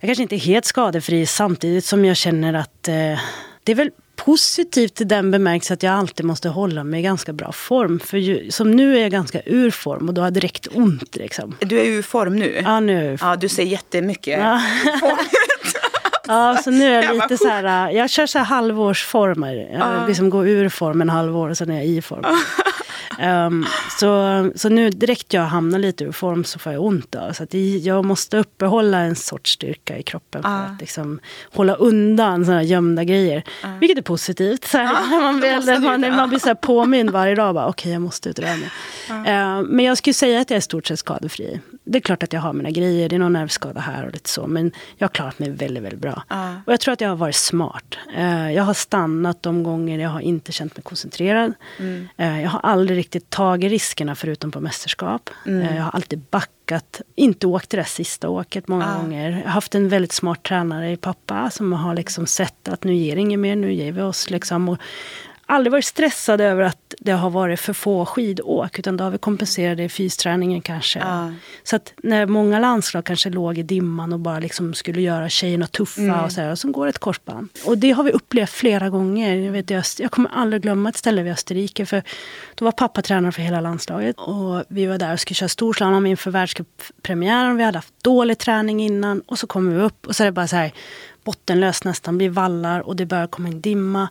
Jag 0.00 0.08
kanske 0.08 0.22
inte 0.22 0.36
är 0.36 0.40
helt 0.40 0.64
skadefri 0.64 1.26
samtidigt 1.26 1.84
som 1.84 2.04
jag 2.04 2.16
känner 2.16 2.54
att 2.54 2.88
eh, 2.88 3.20
det 3.64 3.72
är 3.72 3.74
väl 3.74 3.90
positivt 4.28 5.00
i 5.00 5.04
den 5.04 5.30
bemärkelsen 5.30 5.74
att 5.74 5.82
jag 5.82 5.94
alltid 5.94 6.26
måste 6.26 6.48
hålla 6.48 6.84
mig 6.84 7.00
i 7.00 7.02
ganska 7.02 7.32
bra 7.32 7.52
form. 7.52 8.00
För 8.00 8.18
ju, 8.18 8.50
som 8.50 8.70
nu 8.70 8.96
är 8.96 9.02
jag 9.02 9.10
ganska 9.10 9.40
ur 9.46 9.70
form 9.70 10.08
och 10.08 10.14
då 10.14 10.22
har 10.22 10.30
det 10.30 10.40
direkt 10.40 10.66
ont. 10.74 11.16
Liksom. 11.16 11.56
Du 11.60 11.80
är 11.80 11.84
ur 11.84 12.02
form 12.02 12.36
nu? 12.36 12.60
Ja, 12.64 12.80
nu 12.80 13.18
Ja, 13.20 13.36
du 13.36 13.48
ser 13.48 13.62
jättemycket 13.62 14.40
ja. 14.40 14.62
Ja, 16.26 16.58
så 16.64 16.70
nu 16.70 16.94
är 16.94 17.02
jag 17.02 17.14
lite 17.14 17.38
så 17.38 17.48
här, 17.48 17.90
jag 17.90 18.10
kör 18.10 18.26
så 18.26 18.38
här 18.38 18.44
halvårsformer. 18.44 19.68
Jag 19.72 20.08
liksom 20.08 20.30
går 20.30 20.48
ur 20.48 20.68
form 20.68 21.00
en 21.00 21.10
halvår 21.10 21.48
och 21.48 21.56
sen 21.56 21.70
är 21.70 21.74
jag 21.74 21.86
i 21.86 22.02
form. 22.02 22.24
Um, 23.20 23.66
så, 24.00 24.50
så 24.54 24.68
nu 24.68 24.90
direkt 24.90 25.32
jag 25.32 25.42
hamnar 25.42 25.78
lite 25.78 26.04
ur 26.04 26.12
form 26.12 26.44
så 26.44 26.58
får 26.58 26.72
jag 26.72 26.84
ont. 26.84 27.12
Då. 27.12 27.34
Så 27.34 27.42
att 27.42 27.54
jag 27.82 28.04
måste 28.04 28.38
uppehålla 28.38 28.98
en 28.98 29.16
sorts 29.16 29.50
styrka 29.50 29.98
i 29.98 30.02
kroppen 30.02 30.42
för 30.42 30.50
ah. 30.50 30.52
att 30.52 30.80
liksom 30.80 31.20
hålla 31.52 31.74
undan 31.74 32.44
sådana 32.44 32.62
gömda 32.62 33.04
grejer. 33.04 33.42
Ah. 33.64 33.68
Vilket 33.80 33.98
är 33.98 34.02
positivt. 34.02 34.64
Så 34.64 34.78
här, 34.78 34.94
ah, 34.94 35.20
man, 35.20 35.40
blir, 35.40 35.80
man, 35.80 36.16
man, 36.16 36.28
blir 36.28 36.38
så 36.38 36.54
påmind 36.54 37.10
varje 37.10 37.34
dag. 37.34 37.56
Okej, 37.56 37.68
okay, 37.68 37.92
jag 37.92 38.02
måste 38.02 38.28
ut 38.28 38.38
och 38.38 38.44
röra 38.44 38.56
mig. 38.56 38.70
Uh, 39.10 39.62
men 39.62 39.84
jag 39.84 39.98
skulle 39.98 40.14
säga 40.14 40.40
att 40.40 40.50
jag 40.50 40.56
är 40.56 40.60
stort 40.60 40.86
sett 40.86 40.98
skadefri. 40.98 41.60
Det 41.84 41.98
är 41.98 42.00
klart 42.00 42.22
att 42.22 42.32
jag 42.32 42.40
har 42.40 42.52
mina 42.52 42.70
grejer. 42.70 43.08
Det 43.08 43.16
är 43.16 43.18
någon 43.18 43.32
nervskada 43.32 43.80
här 43.80 44.06
och 44.06 44.12
lite 44.12 44.30
så. 44.30 44.46
Men 44.46 44.72
jag 44.96 45.08
har 45.08 45.12
klarat 45.12 45.38
mig 45.38 45.50
väldigt, 45.50 45.82
väldigt 45.82 46.00
bra. 46.00 46.22
Och 46.66 46.72
jag 46.72 46.80
tror 46.80 46.92
att 46.92 47.00
jag 47.00 47.08
har 47.08 47.16
varit 47.16 47.36
smart. 47.36 47.98
Uh, 48.16 48.52
jag 48.52 48.62
har 48.62 48.74
stannat 48.74 49.42
de 49.42 49.62
gånger 49.62 49.98
jag 49.98 50.10
har 50.10 50.20
inte 50.20 50.52
känt 50.52 50.76
mig 50.76 50.82
koncentrerad. 50.82 51.52
Mm. 51.78 52.08
Uh, 52.20 52.42
jag 52.42 52.50
har 52.50 52.60
aldrig 52.60 52.97
riktigt 52.98 53.30
tagit 53.30 53.70
riskerna 53.70 54.14
förutom 54.14 54.50
på 54.50 54.60
mästerskap. 54.60 55.30
Mm. 55.46 55.62
Eh, 55.62 55.76
jag 55.76 55.82
har 55.82 55.90
alltid 55.90 56.18
backat, 56.18 57.00
inte 57.14 57.46
åkt 57.46 57.70
det 57.70 57.76
där 57.76 57.84
sista 57.84 58.28
åket 58.28 58.68
många 58.68 58.86
ah. 58.86 59.02
gånger. 59.02 59.30
Jag 59.30 59.36
har 59.38 59.50
haft 59.50 59.74
en 59.74 59.88
väldigt 59.88 60.12
smart 60.12 60.42
tränare 60.42 60.90
i 60.90 60.96
pappa 60.96 61.50
som 61.50 61.72
har 61.72 61.94
liksom 61.94 62.26
sett 62.26 62.68
att 62.68 62.84
nu 62.84 62.94
ger 62.94 63.14
det 63.14 63.20
inget 63.20 63.40
mer, 63.40 63.56
nu 63.56 63.72
ger 63.72 63.92
vi 63.92 64.02
oss. 64.02 64.30
Liksom. 64.30 64.68
Och 64.68 64.78
aldrig 65.48 65.72
varit 65.72 65.84
stressad 65.84 66.40
över 66.40 66.62
att 66.62 66.94
det 66.98 67.12
har 67.12 67.30
varit 67.30 67.60
för 67.60 67.72
få 67.72 68.06
skidåk. 68.06 68.78
Utan 68.78 68.96
då 68.96 69.04
har 69.04 69.10
vi 69.10 69.18
kompenserat 69.18 69.76
det 69.76 69.84
i 69.84 69.88
fysträningen 69.88 70.60
kanske. 70.60 70.98
Ja. 70.98 71.32
Så 71.62 71.76
att 71.76 71.92
när 71.96 72.26
många 72.26 72.58
landslag 72.58 73.04
kanske 73.04 73.30
låg 73.30 73.58
i 73.58 73.62
dimman 73.62 74.12
och 74.12 74.18
bara 74.18 74.38
liksom 74.38 74.74
skulle 74.74 75.00
göra 75.00 75.28
tjejerna 75.28 75.66
tuffa 75.66 76.00
mm. 76.00 76.24
och 76.24 76.32
så 76.32 76.40
här, 76.40 76.50
och 76.50 76.58
så 76.58 76.70
går 76.70 76.86
ett 76.86 76.98
korsband. 76.98 77.48
Och 77.64 77.78
det 77.78 77.90
har 77.90 78.04
vi 78.04 78.10
upplevt 78.10 78.50
flera 78.50 78.90
gånger. 78.90 79.34
Jag, 79.34 79.52
vet, 79.52 79.70
jag, 79.70 79.84
jag 79.98 80.10
kommer 80.10 80.30
aldrig 80.30 80.62
glömma 80.62 80.88
ett 80.88 80.96
ställe 80.96 81.22
vid 81.22 81.32
Österrike. 81.32 81.86
För 81.86 82.02
då 82.54 82.64
var 82.64 82.72
pappa 82.72 83.02
tränare 83.02 83.32
för 83.32 83.42
hela 83.42 83.60
landslaget. 83.60 84.16
Och 84.18 84.64
vi 84.68 84.86
var 84.86 84.98
där 84.98 85.12
och 85.12 85.20
skulle 85.20 85.34
köra 85.34 85.48
storslalom 85.48 86.06
inför 86.06 86.30
världscuppremiären. 86.30 87.56
Vi 87.56 87.64
hade 87.64 87.78
haft 87.78 88.04
dålig 88.04 88.38
träning 88.38 88.80
innan. 88.80 89.20
Och 89.20 89.38
så 89.38 89.46
kommer 89.46 89.74
vi 89.74 89.82
upp 89.82 90.06
och 90.06 90.16
så 90.16 90.22
är 90.22 90.24
det 90.24 90.32
bara 90.32 90.48
så 90.48 90.56
här 90.56 90.72
bottenlöst 91.24 91.84
nästan. 91.84 92.18
blir 92.18 92.30
vallar 92.30 92.80
och 92.80 92.96
det 92.96 93.06
börjar 93.06 93.26
komma 93.26 93.48
en 93.48 93.60
dimma. 93.60 94.08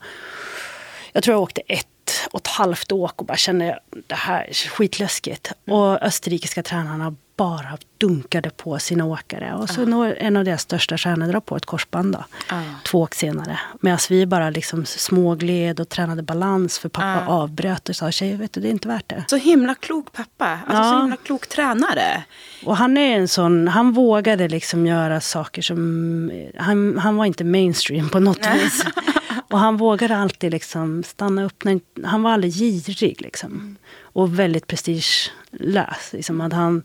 Jag 1.18 1.24
tror 1.24 1.34
jag 1.34 1.42
åkte 1.42 1.62
ett 1.68 1.88
och 2.32 2.40
ett 2.40 2.48
halvt 2.48 2.92
åk 2.92 3.20
och 3.22 3.26
bara 3.26 3.38
kände 3.38 3.80
det 4.08 4.16
här 4.16 4.44
är 4.50 4.54
skitläskigt. 4.54 5.52
Mm. 5.66 5.80
Och 5.80 6.04
österrikiska 6.04 6.64
tränarna 6.64 7.16
bara 7.38 7.78
dunkade 7.98 8.50
på 8.50 8.80
sina 8.80 9.06
åkare. 9.06 9.54
Och 9.54 9.70
så 9.70 9.82
uh. 9.82 10.14
en 10.18 10.38
av 10.38 10.44
deras 10.44 10.62
största 10.62 10.98
stjärnor 10.98 11.28
drar 11.28 11.40
på 11.40 11.58
ett 11.58 11.66
korsband 11.66 12.14
då, 12.14 12.26
uh. 12.56 12.62
två 12.86 13.02
åk 13.02 13.16
senare. 13.16 13.60
Medan 13.82 14.00
vi 14.10 14.26
bara 14.26 14.50
liksom 14.50 14.86
smågled 14.86 15.80
och 15.80 15.90
tränade 15.90 16.24
balans 16.24 16.80
för 16.80 16.90
pappa 16.90 17.22
uh. 17.22 17.30
avbröt 17.30 17.90
och 17.90 17.96
sa 17.96 18.12
tjejer, 18.12 18.38
vet 18.38 18.54
du, 18.54 18.62
det 18.62 18.68
är 18.68 18.72
inte 18.72 18.88
värt 18.88 19.10
det. 19.10 19.24
Så 19.28 19.38
himla 19.38 19.76
klok 19.76 20.12
pappa, 20.14 20.60
alltså 20.68 20.84
ja. 20.84 20.92
så 20.92 21.00
himla 21.00 21.18
klok 21.18 21.48
tränare. 21.48 22.24
Och 22.66 22.78
han 22.78 22.98
är 22.98 23.18
en 23.18 23.28
sån, 23.28 23.68
han 23.68 23.92
vågade 23.92 24.48
liksom 24.48 24.88
göra 24.88 25.22
saker 25.22 25.62
som, 25.62 26.32
han, 26.58 26.98
han 26.98 27.16
var 27.16 27.26
inte 27.26 27.44
mainstream 27.44 28.10
på 28.10 28.20
något 28.20 28.48
vis. 28.56 28.86
Och 29.50 29.60
han 29.60 29.78
vågade 29.78 30.18
alltid 30.18 30.52
liksom 30.52 31.04
stanna 31.04 31.44
upp. 31.46 31.64
När, 31.64 31.80
han 32.04 32.24
var 32.24 32.32
aldrig 32.32 32.54
girig. 32.54 33.22
Liksom. 33.22 33.76
Och 34.02 34.40
väldigt 34.40 34.68
prestigelös. 34.68 36.14
Liksom, 36.14 36.42
att 36.42 36.54
han, 36.54 36.84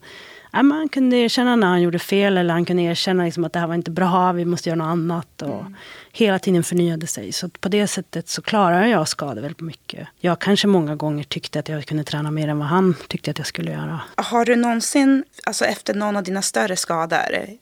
ja, 0.53 0.63
man 0.63 0.89
kunde 0.89 1.17
erkänna 1.17 1.57
när 1.57 1.67
han 1.67 1.83
gjorde 1.83 1.99
fel. 1.99 2.37
Eller 2.37 2.55
han 2.55 2.65
kunde 2.65 2.83
erkänna 2.83 3.25
liksom, 3.25 3.45
att 3.45 3.53
det 3.53 3.59
här 3.59 3.67
var 3.67 3.75
inte 3.75 3.91
bra, 3.91 4.33
vi 4.33 4.45
måste 4.45 4.69
göra 4.69 4.79
något 4.79 4.93
annat. 4.93 5.43
Och 5.43 5.61
mm. 5.61 5.77
Hela 6.15 6.39
tiden 6.39 6.65
förnyade 6.65 7.07
sig. 7.07 7.33
Så 7.33 7.49
på 7.49 7.69
det 7.69 7.87
sättet 7.87 8.29
så 8.29 8.43
klarar 8.43 8.87
jag 8.87 9.09
skador 9.09 9.43
väldigt 9.43 9.61
mycket. 9.61 10.09
Jag 10.21 10.39
kanske 10.39 10.67
många 10.67 10.97
gånger 10.97 11.25
tyckte 11.25 11.59
att 11.59 11.69
jag 11.69 11.85
kunde 11.85 12.05
träna 12.05 12.31
mer 12.31 12.49
än 12.49 12.59
vad 12.59 12.69
han 12.69 12.95
tyckte 13.09 13.31
att 13.31 13.39
jag 13.39 13.47
skulle 13.47 13.71
göra. 13.71 14.01
Har 14.17 14.45
du 14.45 14.57
någonsin, 14.57 15.25
alltså 15.47 15.65
efter 15.65 15.95
någon 15.95 16.17
av 16.17 16.23
dina 16.23 16.43
större 16.43 16.77
skador, 16.77 17.19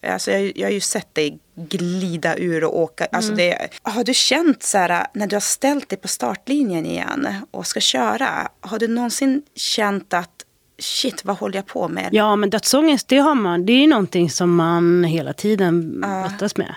alltså 0.06 0.30
jag, 0.30 0.52
jag 0.56 0.66
har 0.66 0.72
ju 0.72 0.80
sett 0.80 1.14
dig 1.14 1.38
glida 1.54 2.36
ur 2.36 2.64
och 2.64 2.78
åka. 2.78 3.06
Alltså 3.12 3.32
mm. 3.32 3.36
det, 3.36 3.68
har 3.82 4.04
du 4.04 4.14
känt 4.14 4.62
så 4.62 4.78
här, 4.78 5.06
när 5.14 5.26
du 5.26 5.36
har 5.36 5.40
ställt 5.40 5.88
dig 5.88 5.98
på 5.98 6.08
startlinjen 6.08 6.86
igen 6.86 7.28
och 7.50 7.66
ska 7.66 7.80
köra, 7.80 8.48
har 8.60 8.78
du 8.78 8.88
någonsin 8.88 9.42
känt 9.54 10.14
att 10.14 10.44
shit, 10.80 11.24
vad 11.24 11.36
håller 11.36 11.56
jag 11.56 11.66
på 11.66 11.88
med? 11.88 12.08
Ja, 12.12 12.36
men 12.36 12.50
dödsångest, 12.50 13.08
det 13.08 13.18
har 13.18 13.34
man. 13.34 13.66
Det 13.66 13.72
är 13.72 13.86
någonting 13.86 14.30
som 14.30 14.56
man 14.56 15.04
hela 15.04 15.32
tiden 15.32 16.00
brottas 16.00 16.54
uh. 16.58 16.64
med. 16.64 16.74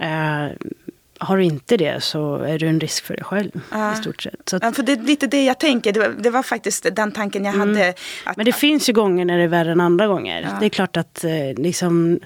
Uh, 0.00 0.56
har 1.18 1.36
du 1.36 1.44
inte 1.44 1.76
det 1.76 2.04
så 2.04 2.36
är 2.36 2.58
du 2.58 2.66
en 2.66 2.80
risk 2.80 3.04
för 3.04 3.14
dig 3.14 3.24
själv 3.24 3.60
ja. 3.70 3.92
i 3.92 3.96
stort 3.96 4.22
sett. 4.22 4.52
Att, 4.54 4.62
ja, 4.62 4.72
för 4.72 4.82
det 4.82 4.92
är 4.92 4.96
lite 4.96 5.26
det 5.26 5.44
jag 5.44 5.58
tänker. 5.60 5.92
Det 5.92 6.00
var, 6.00 6.08
det 6.08 6.30
var 6.30 6.42
faktiskt 6.42 6.86
den 6.92 7.12
tanken 7.12 7.44
jag 7.44 7.54
mm. 7.54 7.68
hade. 7.68 7.94
Att, 8.24 8.36
Men 8.36 8.46
det 8.46 8.52
finns 8.52 8.88
ju 8.88 8.92
gånger 8.92 9.24
när 9.24 9.38
det 9.38 9.44
är 9.44 9.48
värre 9.48 9.72
än 9.72 9.80
andra 9.80 10.06
gånger. 10.06 10.48
Det 10.60 10.66
är 10.66 10.70
klart 10.70 10.96
att 10.96 11.24
eh, 11.24 11.30
liksom 11.56 12.20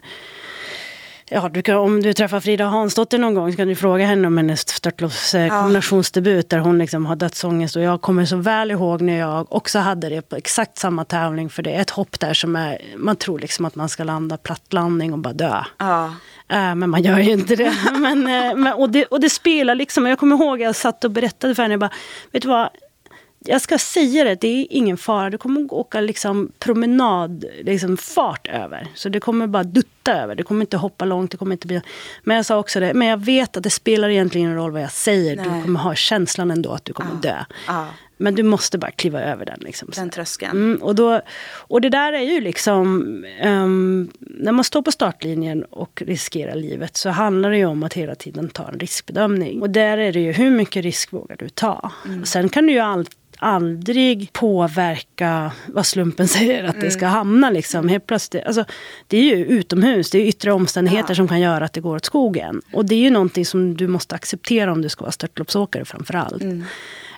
Ja, 1.35 1.49
du 1.49 1.63
kan, 1.63 1.77
om 1.77 2.03
du 2.03 2.13
träffar 2.13 2.41
Frida 2.41 2.65
Hansdotter 2.65 3.19
någon 3.19 3.35
gång 3.35 3.53
så 3.53 3.57
kan 3.57 3.69
du 3.69 3.75
fråga 3.75 4.07
henne 4.07 4.27
om 4.27 4.37
hennes 4.37 4.69
störtloppskombinationsdebut 4.69 6.49
där 6.49 6.59
hon 6.59 6.79
liksom 6.79 7.07
har 7.07 7.17
dödsångest. 7.17 7.77
Och 7.77 7.83
jag 7.83 8.01
kommer 8.01 8.25
så 8.25 8.37
väl 8.37 8.71
ihåg 8.71 9.01
när 9.01 9.19
jag 9.19 9.53
också 9.53 9.79
hade 9.79 10.09
det 10.09 10.23
på 10.23 10.37
exakt 10.37 10.79
samma 10.79 11.05
tävling. 11.05 11.51
För 11.51 11.63
det 11.63 11.73
är 11.73 11.81
ett 11.81 11.91
hopp 11.91 12.21
där 12.21 12.35
som 12.35 12.57
är, 12.57 12.79
man 12.97 13.17
tror 13.17 13.39
liksom 13.39 13.65
att 13.65 13.75
man 13.75 13.89
ska 13.89 14.05
landa 14.05 14.37
plattlandning 14.37 15.13
och 15.13 15.19
bara 15.19 15.33
dö. 15.33 15.65
Ja. 15.79 16.05
Äh, 16.49 16.75
men 16.75 16.91
man 16.91 17.03
gör 17.03 17.19
ju 17.19 17.33
inte 17.33 17.57
det. 17.57 17.75
men, 17.99 18.27
äh, 18.27 18.57
men, 18.57 18.73
och, 18.73 18.91
det 18.91 19.05
och 19.05 19.21
det 19.21 19.31
spelar 19.31 19.75
liksom, 19.75 20.07
jag 20.07 20.19
kommer 20.19 20.37
ihåg 20.37 20.55
att 20.55 20.67
jag 20.67 20.77
satt 20.77 21.05
och 21.05 21.11
berättade 21.11 21.55
för 21.55 21.63
henne, 21.63 21.73
jag 21.73 21.81
bara, 21.81 21.93
vet 22.33 22.43
du 22.43 22.49
vad, 22.49 22.69
jag 23.45 23.61
ska 23.61 23.79
säga 23.79 24.25
det, 24.25 24.35
det 24.35 24.49
är 24.49 24.67
ingen 24.71 24.97
fara. 24.97 25.31
Du 25.31 25.39
kommer 25.39 25.75
åka 25.75 26.01
liksom 26.01 26.53
promenad, 26.59 27.45
liksom 27.63 27.97
fart 27.97 28.47
över. 28.47 28.89
Så 28.95 29.09
det 29.09 29.21
kommer 29.21 29.47
bara 29.47 29.65
dutta 29.65 30.23
över. 30.23 30.35
Du 30.35 30.43
kommer 30.43 30.61
inte 30.61 30.77
hoppa 30.77 31.05
långt. 31.05 31.31
Det 31.31 31.37
kommer 31.37 31.53
inte 31.53 31.67
bli... 31.67 31.81
Men 32.23 32.37
jag 32.37 32.47
sa 32.47 32.59
också 32.59 32.81
det, 32.81 32.95
men 32.95 33.09
jag 33.09 33.25
vet 33.25 33.57
att 33.57 33.63
det 33.63 33.71
spelar 33.71 34.09
egentligen 34.09 34.47
ingen 34.47 34.59
roll 34.59 34.73
vad 34.73 34.83
jag 34.83 34.93
säger. 34.93 35.37
Nej. 35.37 35.45
Du 35.45 35.63
kommer 35.63 35.81
ha 35.81 35.95
känslan 35.95 36.51
ändå 36.51 36.73
att 36.73 36.85
du 36.85 36.93
kommer 36.93 37.13
ah. 37.13 37.21
dö. 37.23 37.45
Ah. 37.67 37.85
Men 38.17 38.35
du 38.35 38.43
måste 38.43 38.79
bara 38.79 38.91
kliva 38.91 39.21
över 39.21 39.45
den. 39.45 39.59
Liksom. 39.61 39.91
Den 39.95 40.11
tröskeln. 40.11 40.51
Mm, 40.51 40.83
och, 40.83 40.95
då, 40.95 41.21
och 41.55 41.81
det 41.81 41.89
där 41.89 42.13
är 42.13 42.21
ju 42.21 42.41
liksom... 42.41 43.03
Um, 43.45 44.11
när 44.19 44.53
man 44.53 44.65
står 44.65 44.83
på 44.83 44.93
startlinjen 44.93 45.65
och 45.65 46.03
riskerar 46.07 46.55
livet 46.55 46.97
så 46.97 47.11
handlar 47.11 47.51
det 47.51 47.57
ju 47.57 47.67
om 47.67 47.83
att 47.83 47.93
hela 47.93 48.15
tiden 48.15 48.49
ta 48.49 48.69
en 48.69 48.79
riskbedömning. 48.79 49.63
Och 49.63 49.71
där 49.71 49.99
är 49.99 50.13
det 50.13 50.21
ju, 50.21 50.33
hur 50.33 50.51
mycket 50.51 50.85
risk 50.85 51.13
vågar 51.13 51.37
du 51.37 51.49
ta? 51.49 51.91
Mm. 52.07 52.25
Sen 52.25 52.49
kan 52.49 52.67
du 52.67 52.73
ju 52.73 52.79
alltid 52.79 53.22
aldrig 53.43 54.33
påverka 54.33 55.53
vad 55.67 55.87
slumpen 55.87 56.29
säger 56.39 56.65
att 56.65 56.75
mm. 56.75 56.85
det 56.85 56.91
ska 56.91 57.07
hamna. 57.07 57.51
Liksom. 57.51 57.89
Helt 57.89 58.07
plötsligt, 58.07 58.45
alltså, 58.45 58.65
det 59.07 59.17
är 59.17 59.37
ju 59.37 59.45
utomhus, 59.45 60.11
det 60.11 60.19
är 60.19 60.27
yttre 60.27 60.53
omständigheter 60.53 61.11
ja. 61.11 61.15
som 61.15 61.29
kan 61.29 61.41
göra 61.41 61.65
att 61.65 61.73
det 61.73 61.81
går 61.81 61.97
åt 61.97 62.05
skogen. 62.05 62.63
Och 62.73 62.85
det 62.85 62.95
är 62.95 63.01
ju 63.01 63.11
någonting 63.11 63.47
som 63.47 63.77
du 63.77 63.87
måste 63.89 64.15
acceptera 64.15 64.73
om 64.73 64.83
du 64.83 64.89
ska 64.89 65.03
vara 65.03 65.13
störtloppsåkare 65.13 65.85
framför 65.85 66.15
allt. 66.15 66.43
Mm. 66.43 66.65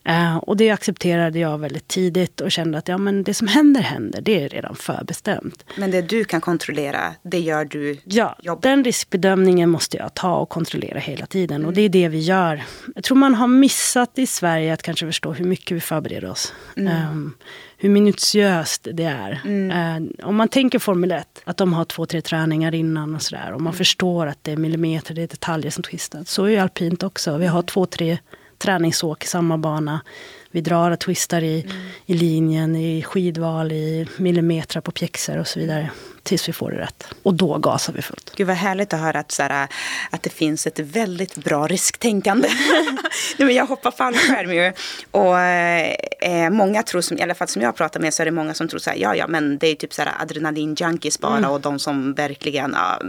Uh, 0.09 0.37
och 0.37 0.57
det 0.57 0.71
accepterade 0.71 1.39
jag 1.39 1.59
väldigt 1.59 1.89
tidigt 1.89 2.41
och 2.41 2.53
kände 2.53 2.79
att 2.79 2.89
ja, 2.89 2.99
men 2.99 3.23
det 3.23 3.35
som 3.35 3.49
händer 3.49 3.81
händer, 3.81 4.21
det 4.21 4.45
är 4.45 4.49
redan 4.49 4.77
förbestämt. 4.77 5.65
Men 5.77 5.91
det 5.91 6.03
du 6.03 6.25
kan 6.25 6.41
kontrollera, 6.41 7.15
det 7.23 7.41
gör 7.41 7.65
du? 7.65 7.99
Ja, 8.05 8.37
jobb. 8.43 8.63
den 8.63 8.85
riskbedömningen 8.85 9.71
måste 9.71 9.97
jag 9.97 10.15
ta 10.15 10.37
och 10.37 10.49
kontrollera 10.49 10.99
hela 10.99 11.27
tiden. 11.27 11.57
Mm. 11.57 11.69
Och 11.69 11.75
det 11.75 11.81
är 11.81 11.89
det 11.89 12.09
vi 12.09 12.19
gör. 12.19 12.63
Jag 12.95 13.05
tror 13.05 13.17
man 13.17 13.35
har 13.35 13.47
missat 13.47 14.19
i 14.19 14.27
Sverige 14.27 14.73
att 14.73 14.83
kanske 14.83 15.07
förstå 15.07 15.33
hur 15.33 15.45
mycket 15.45 15.77
vi 15.77 15.81
förbereder 15.81 16.31
oss. 16.31 16.55
Mm. 16.77 17.11
Um, 17.11 17.35
hur 17.79 17.91
minutiöst 17.91 18.89
det 18.93 19.05
är. 19.05 19.41
Mm. 19.45 20.03
Uh, 20.03 20.27
om 20.29 20.37
man 20.37 20.49
tänker 20.49 20.79
Formel 20.79 21.13
1, 21.13 21.43
att 21.45 21.57
de 21.57 21.73
har 21.73 21.85
två, 21.85 22.07
tre 22.07 22.21
träningar 22.21 22.75
innan 22.75 23.15
och 23.15 23.23
sådär. 23.23 23.53
Och 23.53 23.61
man 23.61 23.71
mm. 23.71 23.79
förstår 23.79 24.27
att 24.27 24.39
det 24.43 24.53
är 24.53 24.57
millimeter, 24.57 25.15
det 25.15 25.23
är 25.23 25.29
detaljer 25.29 25.71
som 25.71 25.83
twistas. 25.83 26.31
Så 26.31 26.45
är 26.45 26.49
ju 26.49 26.57
alpint 26.57 27.03
också. 27.03 27.39
Vi 27.39 27.47
har 27.47 27.63
två, 27.63 27.87
tre 27.87 28.19
träningsåk 28.65 29.25
i 29.25 29.27
samma 29.27 29.59
bana. 29.59 30.01
Vi 30.51 30.61
drar 30.61 30.91
och 30.91 30.99
twistar 30.99 31.43
i, 31.43 31.61
mm. 31.61 31.77
i 32.07 32.15
linjen, 32.15 32.77
i 32.77 33.03
skidval, 33.03 33.73
i 33.73 34.07
millimeter 34.17 34.81
på 34.81 34.91
pjäxor 34.91 35.39
och 35.39 35.49
så 35.49 35.59
vidare. 35.59 35.91
Tills 36.23 36.49
vi 36.49 36.53
får 36.53 36.71
det 36.71 36.79
rätt. 36.79 37.07
Och 37.23 37.35
då 37.35 37.59
gasar 37.59 37.93
vi 37.93 38.03
fullt. 38.03 38.33
Gud 38.37 38.47
vad 38.47 38.57
härligt 38.57 38.93
att 38.93 39.01
höra 39.01 39.19
att, 39.19 39.33
så 39.33 39.43
här, 39.43 39.69
att 40.11 40.23
det 40.23 40.31
finns 40.31 40.67
ett 40.67 40.79
väldigt 40.79 41.37
bra 41.37 41.67
risktänkande. 41.67 42.49
Nej, 43.39 43.47
men 43.47 43.55
jag 43.55 43.67
hoppar 43.67 43.91
fallskärm 43.91 44.53
ju. 44.53 44.73
Och 45.11 45.39
eh, 45.41 46.51
många 46.51 46.83
tror, 46.83 47.01
som, 47.01 47.19
i 47.19 47.23
alla 47.23 47.35
fall 47.35 47.49
som 47.49 47.63
jag 47.63 47.77
pratar 47.77 48.01
med, 48.01 48.15
så 48.15 48.23
är 48.23 48.25
det 48.25 48.31
många 48.31 48.55
som 48.55 48.69
tror 48.69 48.81
så 48.81 48.91
här, 48.91 48.97
ja 48.97 49.17
ja 49.17 49.27
men 49.27 49.59
det 49.59 49.67
är 49.67 49.75
typ 49.75 49.93
så 49.93 50.03
här 50.03 50.13
adrenalin-junkies 50.27 51.21
bara 51.21 51.39
mm. 51.39 51.51
och 51.51 51.61
de 51.61 51.79
som 51.79 52.15
verkligen 52.15 52.73
ja, 52.75 53.01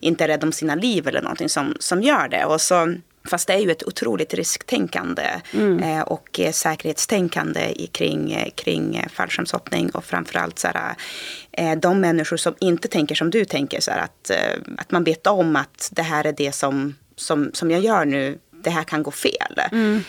inte 0.00 0.24
är 0.24 0.28
rädda 0.28 0.46
om 0.46 0.52
sina 0.52 0.74
liv 0.74 1.08
eller 1.08 1.22
någonting 1.22 1.48
som, 1.48 1.76
som 1.80 2.02
gör 2.02 2.28
det. 2.28 2.44
Och 2.44 2.60
så 2.60 2.94
Fast 3.24 3.46
det 3.46 3.52
är 3.52 3.58
ju 3.58 3.70
ett 3.70 3.86
otroligt 3.86 4.34
risktänkande 4.34 5.40
mm. 5.52 5.78
eh, 5.78 6.02
och 6.02 6.40
eh, 6.40 6.52
säkerhetstänkande 6.52 7.86
kring, 7.92 8.32
eh, 8.32 8.50
kring 8.54 9.04
fallskärmshoppning. 9.12 9.90
Och 9.90 10.04
framförallt 10.04 10.58
så 10.58 10.68
här, 10.68 10.96
de 11.76 12.00
människor 12.00 12.36
som 12.36 12.54
inte 12.60 12.88
tänker 12.88 13.14
som 13.14 13.30
du 13.30 13.44
tänker. 13.44 13.80
Så 13.80 13.90
här, 13.90 13.98
att, 13.98 14.30
att 14.78 14.90
man 14.90 15.04
vet 15.04 15.26
om 15.26 15.56
att 15.56 15.88
det 15.92 16.02
här 16.02 16.26
är 16.26 16.32
det 16.32 16.52
som, 16.52 16.94
som, 17.16 17.50
som 17.54 17.70
jag 17.70 17.80
gör 17.80 18.04
nu. 18.04 18.38
Det 18.50 18.70
här 18.70 18.84
kan 18.84 19.02
gå 19.02 19.10
fel. 19.10 19.60
Mm. 19.72 20.02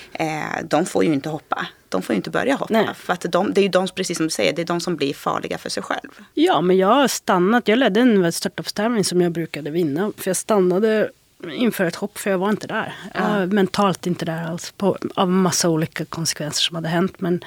De 0.63 0.85
får 0.85 1.03
ju 1.03 1.13
inte 1.13 1.29
hoppa. 1.29 1.67
De 1.89 2.01
får 2.01 2.13
ju 2.13 2.17
inte 2.17 2.29
börja 2.29 2.55
hoppa. 2.55 2.73
Nej. 2.73 2.89
För 2.95 3.13
att 3.13 3.25
de, 3.29 3.53
det 3.53 3.61
är 3.61 3.63
ju 3.63 3.69
de, 3.69 3.87
precis 3.87 4.17
som 4.17 4.25
du 4.25 4.29
säger, 4.29 4.53
det 4.53 4.61
är 4.61 4.65
de 4.65 4.81
som 4.81 4.95
blir 4.95 5.13
farliga 5.13 5.57
för 5.57 5.69
sig 5.69 5.83
själv. 5.83 6.09
Ja, 6.33 6.61
men 6.61 6.77
jag 6.77 6.87
har 6.87 7.07
stannat. 7.07 7.67
Jag 7.67 7.79
ledde 7.79 7.99
en 7.99 8.31
startup-tävling 8.31 9.03
som 9.03 9.21
jag 9.21 9.31
brukade 9.31 9.69
vinna. 9.71 10.11
För 10.17 10.29
jag 10.29 10.37
stannade 10.37 11.09
inför 11.47 11.85
ett 11.85 11.95
hopp, 11.95 12.17
för 12.17 12.29
jag 12.29 12.37
var 12.37 12.49
inte 12.49 12.67
där. 12.67 12.95
Ja. 13.13 13.45
mentalt 13.45 14.07
inte 14.07 14.25
där 14.25 14.43
alls, 14.43 14.73
på, 14.77 14.97
av 15.15 15.29
massa 15.29 15.69
olika 15.69 16.05
konsekvenser 16.05 16.61
som 16.61 16.75
hade 16.75 16.87
hänt. 16.87 17.21
Men, 17.21 17.43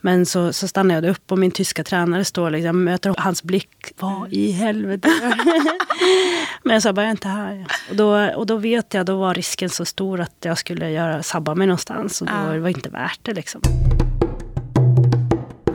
men 0.00 0.26
så, 0.26 0.52
så 0.52 0.68
stannade 0.68 1.06
jag 1.06 1.10
upp 1.12 1.32
och 1.32 1.38
min 1.38 1.50
tyska 1.50 1.84
tränare 1.84 2.24
står 2.24 2.50
liksom, 2.50 2.84
möter 2.84 3.14
hans 3.18 3.42
blick. 3.42 3.92
Vad 3.98 4.32
i 4.32 4.50
helvete? 4.50 5.08
men 6.62 6.72
jag 6.72 6.82
sa 6.82 6.92
bara, 6.92 7.02
jag 7.02 7.08
är 7.08 7.10
inte 7.10 7.28
här. 7.28 7.66
Och 7.90 7.96
då, 7.96 8.34
och 8.36 8.46
då 8.46 8.56
vet 8.56 8.94
jag, 8.94 9.06
då 9.06 9.18
var 9.18 9.34
risken 9.34 9.70
så 9.70 9.84
stor 9.84 10.20
att 10.20 10.36
jag 10.40 10.58
skulle 10.58 10.90
göra, 10.90 11.22
sabba 11.22 11.54
mig 11.54 11.66
någonstans. 11.66 12.20
Och 12.20 12.26
då 12.26 12.32
ja. 12.32 12.46
var 12.46 12.54
det 12.54 12.70
inte 12.70 12.90
värt 12.90 13.20
det 13.22 13.34
liksom. 13.34 13.62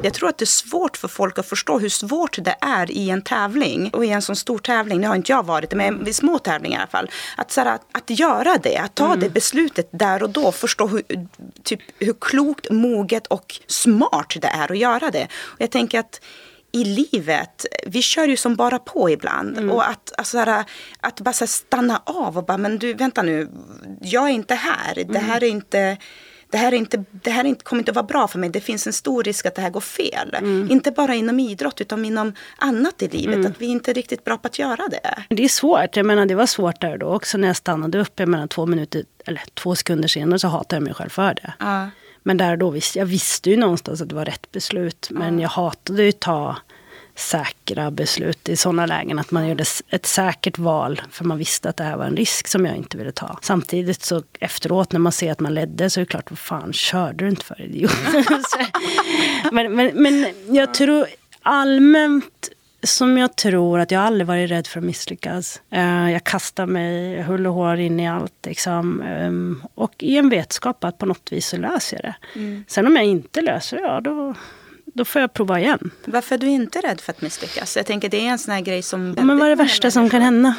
Jag 0.05 0.13
tror 0.13 0.29
att 0.29 0.37
det 0.37 0.43
är 0.43 0.45
svårt 0.45 0.97
för 0.97 1.07
folk 1.07 1.39
att 1.39 1.45
förstå 1.45 1.79
hur 1.79 1.89
svårt 1.89 2.37
det 2.43 2.55
är 2.61 2.91
i 2.91 3.09
en 3.09 3.21
tävling. 3.21 3.89
Och 3.89 4.05
i 4.05 4.09
en 4.09 4.21
sån 4.21 4.35
stor 4.35 4.57
tävling, 4.57 5.01
nu 5.01 5.07
har 5.07 5.15
inte 5.15 5.31
jag 5.31 5.45
varit 5.45 5.69
det, 5.69 5.75
men 5.75 6.03
vid 6.03 6.15
små 6.15 6.39
tävlingar 6.39 6.79
i 6.79 6.81
alla 6.81 6.87
fall. 6.87 7.09
Att, 7.37 7.51
så 7.51 7.61
här, 7.61 7.75
att, 7.75 7.81
att 7.91 8.09
göra 8.09 8.57
det, 8.57 8.77
att 8.77 8.95
ta 8.95 9.05
mm. 9.05 9.19
det 9.19 9.29
beslutet 9.29 9.89
där 9.91 10.23
och 10.23 10.29
då. 10.29 10.51
Förstå 10.51 10.87
hur, 10.87 11.03
typ, 11.63 11.79
hur 11.99 12.15
klokt, 12.21 12.71
moget 12.71 13.27
och 13.27 13.59
smart 13.67 14.35
det 14.41 14.47
är 14.47 14.71
att 14.71 14.77
göra 14.77 15.11
det. 15.11 15.27
Och 15.43 15.61
jag 15.61 15.71
tänker 15.71 15.99
att 15.99 16.21
i 16.71 16.83
livet, 16.83 17.65
vi 17.87 18.01
kör 18.01 18.27
ju 18.27 18.37
som 18.37 18.55
bara 18.55 18.79
på 18.79 19.09
ibland. 19.09 19.57
Mm. 19.57 19.71
Och 19.71 19.89
att, 19.89 20.13
alltså, 20.17 20.63
att 20.99 21.21
bara 21.21 21.33
stanna 21.33 22.01
av 22.05 22.37
och 22.37 22.45
bara, 22.45 22.57
men 22.57 22.77
du 22.77 22.93
vänta 22.93 23.21
nu, 23.21 23.49
jag 24.01 24.23
är 24.23 24.33
inte 24.33 24.55
här. 24.55 25.03
Det 25.07 25.19
här 25.19 25.43
är 25.43 25.47
inte 25.47 25.97
det 26.55 26.59
här, 26.59 26.71
är 26.71 26.77
inte, 26.77 27.03
det 27.11 27.29
här 27.29 27.43
inte, 27.43 27.63
kommer 27.63 27.81
inte 27.81 27.91
att 27.91 27.95
vara 27.95 28.05
bra 28.05 28.27
för 28.27 28.39
mig. 28.39 28.49
Det 28.49 28.61
finns 28.61 28.87
en 28.87 28.93
stor 28.93 29.23
risk 29.23 29.45
att 29.45 29.55
det 29.55 29.61
här 29.61 29.69
går 29.69 29.81
fel. 29.81 30.35
Mm. 30.37 30.71
Inte 30.71 30.91
bara 30.91 31.15
inom 31.15 31.39
idrott 31.39 31.81
utan 31.81 32.05
inom 32.05 32.33
annat 32.57 33.01
i 33.01 33.07
livet. 33.07 33.35
Mm. 33.35 33.51
Att 33.51 33.61
vi 33.61 33.65
inte 33.65 33.91
är 33.91 33.93
riktigt 33.93 34.23
bra 34.23 34.37
på 34.37 34.47
att 34.47 34.59
göra 34.59 34.87
det. 34.91 35.35
Det 35.35 35.43
är 35.43 35.47
svårt. 35.47 35.95
Jag 35.95 36.05
menar 36.05 36.25
det 36.25 36.35
var 36.35 36.45
svårt 36.45 36.81
där 36.81 36.97
då 36.97 37.07
också 37.07 37.37
när 37.37 37.47
jag 37.47 37.57
stannade 37.57 37.99
upp. 37.99 38.19
Jag 38.19 38.29
menar 38.29 38.47
två 38.47 38.65
minuter, 38.65 39.03
eller 39.25 39.41
två 39.53 39.75
sekunder 39.75 40.07
senare 40.07 40.39
så 40.39 40.47
hatade 40.47 40.75
jag 40.75 40.83
mig 40.83 40.93
själv 40.93 41.09
för 41.09 41.33
det. 41.33 41.53
Ja. 41.59 41.89
Men 42.23 42.37
där 42.37 42.57
då 42.57 42.69
visste 42.69 42.99
jag 42.99 43.05
visste 43.05 43.49
ju 43.49 43.57
någonstans 43.57 44.01
att 44.01 44.09
det 44.09 44.15
var 44.15 44.25
rätt 44.25 44.51
beslut. 44.51 45.07
Men 45.11 45.39
ja. 45.39 45.41
jag 45.41 45.49
hatade 45.49 46.03
ju 46.03 46.11
ta 46.11 46.57
säkra 47.15 47.91
beslut 47.91 48.49
i 48.49 48.55
sådana 48.55 48.85
lägen. 48.85 49.19
Att 49.19 49.31
man 49.31 49.47
gjorde 49.47 49.65
ett 49.89 50.05
säkert 50.05 50.57
val 50.57 51.01
för 51.11 51.25
man 51.25 51.37
visste 51.37 51.69
att 51.69 51.77
det 51.77 51.83
här 51.83 51.97
var 51.97 52.05
en 52.05 52.17
risk 52.17 52.47
som 52.47 52.65
jag 52.65 52.75
inte 52.75 52.97
ville 52.97 53.11
ta. 53.11 53.39
Samtidigt 53.41 54.03
så 54.03 54.23
efteråt 54.39 54.91
när 54.91 54.99
man 54.99 55.11
ser 55.11 55.31
att 55.31 55.39
man 55.39 55.53
ledde 55.53 55.89
så 55.89 55.99
är 55.99 56.01
det 56.01 56.09
klart, 56.09 56.31
vad 56.31 56.39
fan 56.39 56.73
körde 56.73 57.25
du 57.25 57.29
inte 57.29 57.45
för 57.45 57.61
idiot? 57.61 57.91
men, 59.51 59.75
men, 59.75 59.91
men 59.93 60.25
jag 60.47 60.73
tror 60.73 61.07
allmänt 61.41 62.49
som 62.83 63.17
jag 63.17 63.35
tror 63.35 63.79
att 63.79 63.91
jag 63.91 64.01
aldrig 64.01 64.27
varit 64.27 64.51
rädd 64.51 64.67
för 64.67 64.79
att 64.79 64.85
misslyckas. 64.85 65.61
Uh, 65.73 66.11
jag 66.11 66.23
kastar 66.23 66.65
mig 66.65 67.21
hull 67.21 67.47
och 67.47 67.53
hår 67.53 67.79
in 67.79 67.99
i 67.99 68.09
allt. 68.09 68.45
Liksom. 68.45 69.01
Um, 69.01 69.63
och 69.75 69.93
i 69.99 70.17
en 70.17 70.29
vetskap 70.29 70.83
att 70.83 70.97
på 70.97 71.05
något 71.05 71.31
vis 71.31 71.47
så 71.47 71.57
löser 71.57 71.99
jag 72.03 72.03
det. 72.03 72.39
Mm. 72.39 72.63
Sen 72.67 72.87
om 72.87 72.95
jag 72.95 73.05
inte 73.05 73.41
löser 73.41 73.77
det, 73.77 73.83
ja 73.83 74.01
då, 74.01 74.35
då 74.95 75.05
får 75.05 75.21
jag 75.21 75.33
prova 75.33 75.59
igen. 75.59 75.91
Varför 76.05 76.35
är 76.35 76.39
du 76.39 76.47
inte 76.47 76.79
rädd 76.79 77.01
för 77.01 77.11
att 77.11 77.21
misslyckas? 77.21 77.77
Jag 77.77 77.85
tänker 77.85 78.09
det 78.09 78.17
är 78.17 78.29
en 78.29 78.39
sån 78.39 78.53
här 78.53 78.61
grej 78.61 78.81
som... 78.81 79.13
Ja, 79.17 79.23
men 79.23 79.37
vad 79.37 79.45
är 79.45 79.49
det 79.49 79.63
värsta 79.63 79.91
som 79.91 80.09
kan 80.09 80.21
hända? 80.21 80.55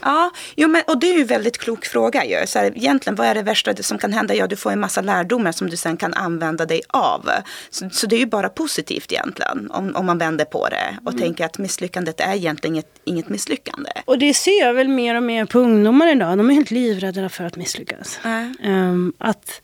Ja, 0.00 0.30
jo, 0.56 0.68
men, 0.68 0.82
och 0.86 1.00
det 1.00 1.10
är 1.10 1.14
ju 1.14 1.20
en 1.20 1.26
väldigt 1.26 1.58
klok 1.58 1.86
fråga. 1.86 2.24
Ju. 2.24 2.46
Så 2.46 2.58
här, 2.58 2.66
egentligen, 2.76 3.14
vad 3.14 3.26
är 3.26 3.34
det 3.34 3.42
värsta 3.42 3.74
som 3.82 3.98
kan 3.98 4.12
hända? 4.12 4.34
Ja, 4.34 4.46
du 4.46 4.56
får 4.56 4.72
en 4.72 4.80
massa 4.80 5.00
lärdomar 5.00 5.52
som 5.52 5.70
du 5.70 5.76
sen 5.76 5.96
kan 5.96 6.14
använda 6.14 6.66
dig 6.66 6.82
av. 6.88 7.30
Så, 7.70 7.90
så 7.90 8.06
det 8.06 8.16
är 8.16 8.20
ju 8.20 8.26
bara 8.26 8.48
positivt 8.48 9.12
egentligen, 9.12 9.70
om, 9.70 9.96
om 9.96 10.06
man 10.06 10.18
vänder 10.18 10.44
på 10.44 10.68
det 10.68 10.98
och 11.04 11.12
mm. 11.12 11.22
tänker 11.22 11.44
att 11.44 11.58
misslyckandet 11.58 12.20
är 12.20 12.34
egentligen 12.34 12.74
inget, 12.74 13.00
inget 13.04 13.28
misslyckande. 13.28 13.90
Och 14.04 14.18
det 14.18 14.34
ser 14.34 14.60
jag 14.60 14.74
väl 14.74 14.88
mer 14.88 15.14
och 15.14 15.22
mer 15.22 15.44
på 15.44 15.58
ungdomar 15.58 16.12
idag. 16.12 16.38
De 16.38 16.50
är 16.50 16.54
helt 16.54 16.70
livrädda 16.70 17.28
för 17.28 17.44
att 17.44 17.56
misslyckas. 17.56 18.18
Mm. 18.24 18.54
Um, 18.62 19.12
att 19.18 19.60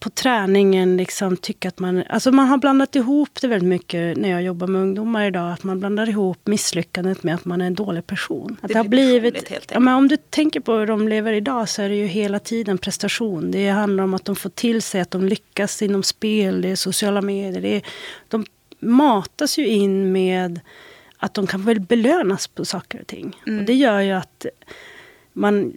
på 0.00 0.10
träningen 0.10 0.96
liksom 0.96 1.36
tycka 1.36 1.68
att 1.68 1.78
man... 1.78 2.04
Alltså 2.08 2.32
man 2.32 2.48
har 2.48 2.58
blandat 2.58 2.96
ihop 2.96 3.40
det 3.40 3.48
väldigt 3.48 3.68
mycket 3.68 4.16
när 4.16 4.30
jag 4.30 4.42
jobbar 4.42 4.66
med 4.66 4.82
ungdomar 4.82 5.26
idag. 5.26 5.52
Att 5.52 5.62
man 5.62 5.80
blandar 5.80 6.08
ihop 6.08 6.46
misslyckandet 6.46 7.22
med 7.22 7.34
att 7.34 7.44
man 7.44 7.60
är 7.60 7.66
en 7.66 7.74
dålig 7.74 8.06
person. 8.06 8.56
Att 8.62 8.68
det, 8.68 8.74
det 8.74 8.78
har 8.78 8.88
blivit... 8.88 9.52
Ja, 9.68 9.80
men 9.80 9.94
om 9.94 10.08
du 10.08 10.16
tänker 10.16 10.60
på 10.60 10.72
hur 10.72 10.86
de 10.86 11.08
lever 11.08 11.32
idag 11.32 11.68
så 11.68 11.82
är 11.82 11.88
det 11.88 11.96
ju 11.96 12.06
hela 12.06 12.38
tiden 12.38 12.78
prestation. 12.78 13.50
Det 13.50 13.68
handlar 13.68 14.04
om 14.04 14.14
att 14.14 14.24
de 14.24 14.36
får 14.36 14.50
till 14.50 14.82
sig 14.82 15.00
att 15.00 15.10
de 15.10 15.24
lyckas 15.24 15.82
inom 15.82 16.02
spel, 16.02 16.62
det 16.62 16.68
är 16.68 16.76
sociala 16.76 17.22
medier. 17.22 17.62
Det 17.62 17.76
är, 17.76 17.82
de 18.28 18.44
matas 18.78 19.58
ju 19.58 19.66
in 19.66 20.12
med 20.12 20.60
att 21.16 21.34
de 21.34 21.46
kan 21.46 21.64
väl 21.64 21.80
belönas 21.80 22.48
på 22.48 22.64
saker 22.64 23.00
och 23.00 23.06
ting. 23.06 23.36
Och 23.46 23.64
det 23.64 23.74
gör 23.74 24.00
ju 24.00 24.12
att 24.12 24.46
man 25.32 25.72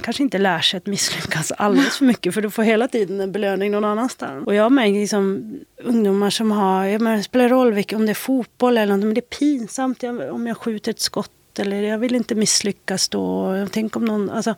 kanske 0.00 0.22
inte 0.22 0.38
lär 0.38 0.60
sig 0.60 0.78
att 0.78 0.86
misslyckas 0.86 1.52
alldeles 1.52 1.98
för 1.98 2.04
mycket 2.04 2.34
för 2.34 2.42
du 2.42 2.50
får 2.50 2.62
hela 2.62 2.88
tiden 2.88 3.20
en 3.20 3.32
belöning 3.32 3.70
någon 3.70 3.84
annanstans. 3.84 4.46
Och 4.46 4.54
jag 4.54 4.72
märker 4.72 5.00
liksom 5.00 5.54
ungdomar 5.82 6.30
som 6.30 6.50
har, 6.50 6.84
jag 6.84 7.00
menar, 7.00 7.16
det 7.16 7.22
spelar 7.22 7.48
roll 7.48 7.84
om 7.94 8.06
det 8.06 8.12
är 8.12 8.14
fotboll 8.14 8.78
eller 8.78 8.96
något, 8.96 9.04
men 9.04 9.14
det 9.14 9.20
är 9.20 9.38
pinsamt 9.38 10.04
om 10.04 10.46
jag 10.46 10.56
skjuter 10.56 10.90
ett 10.90 11.00
skott 11.00 11.30
eller 11.58 11.82
jag 11.82 11.98
vill 11.98 12.14
inte 12.14 12.34
misslyckas 12.34 13.08
då. 13.08 13.66
Tänker 13.72 14.00
om 14.00 14.04
någon, 14.04 14.30
alltså, 14.30 14.54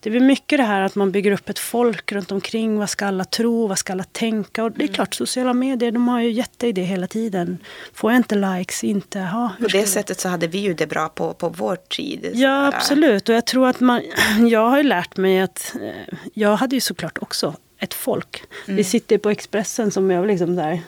det 0.00 0.10
blir 0.10 0.20
mycket 0.20 0.58
det 0.58 0.62
här 0.62 0.80
att 0.80 0.94
man 0.94 1.12
bygger 1.12 1.32
upp 1.32 1.48
ett 1.48 1.58
folk 1.58 2.12
runt 2.12 2.32
omkring. 2.32 2.78
Vad 2.78 2.90
ska 2.90 3.06
alla 3.06 3.24
tro? 3.24 3.66
Vad 3.66 3.78
ska 3.78 3.92
alla 3.92 4.04
tänka? 4.04 4.64
Och 4.64 4.72
det 4.72 4.84
är 4.84 4.88
klart, 4.88 5.14
sociala 5.14 5.52
medier, 5.52 5.90
de 5.90 6.08
har 6.08 6.20
ju 6.20 6.30
gett 6.30 6.58
dig 6.58 6.72
det 6.72 6.82
hela 6.82 7.06
tiden. 7.06 7.58
Får 7.94 8.12
jag 8.12 8.18
inte 8.18 8.34
likes, 8.34 8.84
inte, 8.84 9.20
ha, 9.20 9.50
På 9.60 9.68
det 9.68 9.86
sättet 9.86 10.20
så 10.20 10.28
hade 10.28 10.46
vi 10.46 10.58
ju 10.58 10.74
det 10.74 10.86
bra 10.86 11.08
på, 11.08 11.34
på 11.34 11.48
vår 11.48 11.76
tid. 11.76 12.30
Ja, 12.34 12.66
absolut. 12.74 13.28
Och 13.28 13.34
jag 13.34 13.46
tror 13.46 13.68
att 13.68 13.80
man, 13.80 14.02
jag 14.50 14.70
har 14.70 14.76
ju 14.76 14.82
lärt 14.82 15.16
mig 15.16 15.40
att, 15.40 15.74
eh, 15.82 16.14
jag 16.34 16.56
hade 16.56 16.76
ju 16.76 16.80
såklart 16.80 17.18
också 17.20 17.54
ett 17.78 17.94
folk. 17.94 18.44
Mm. 18.66 18.76
Vi 18.76 18.84
sitter 18.84 19.18
på 19.18 19.30
Expressen 19.30 19.90
som 19.90 20.10
jag 20.10 20.26
liksom 20.26 20.56
där, 20.56 20.82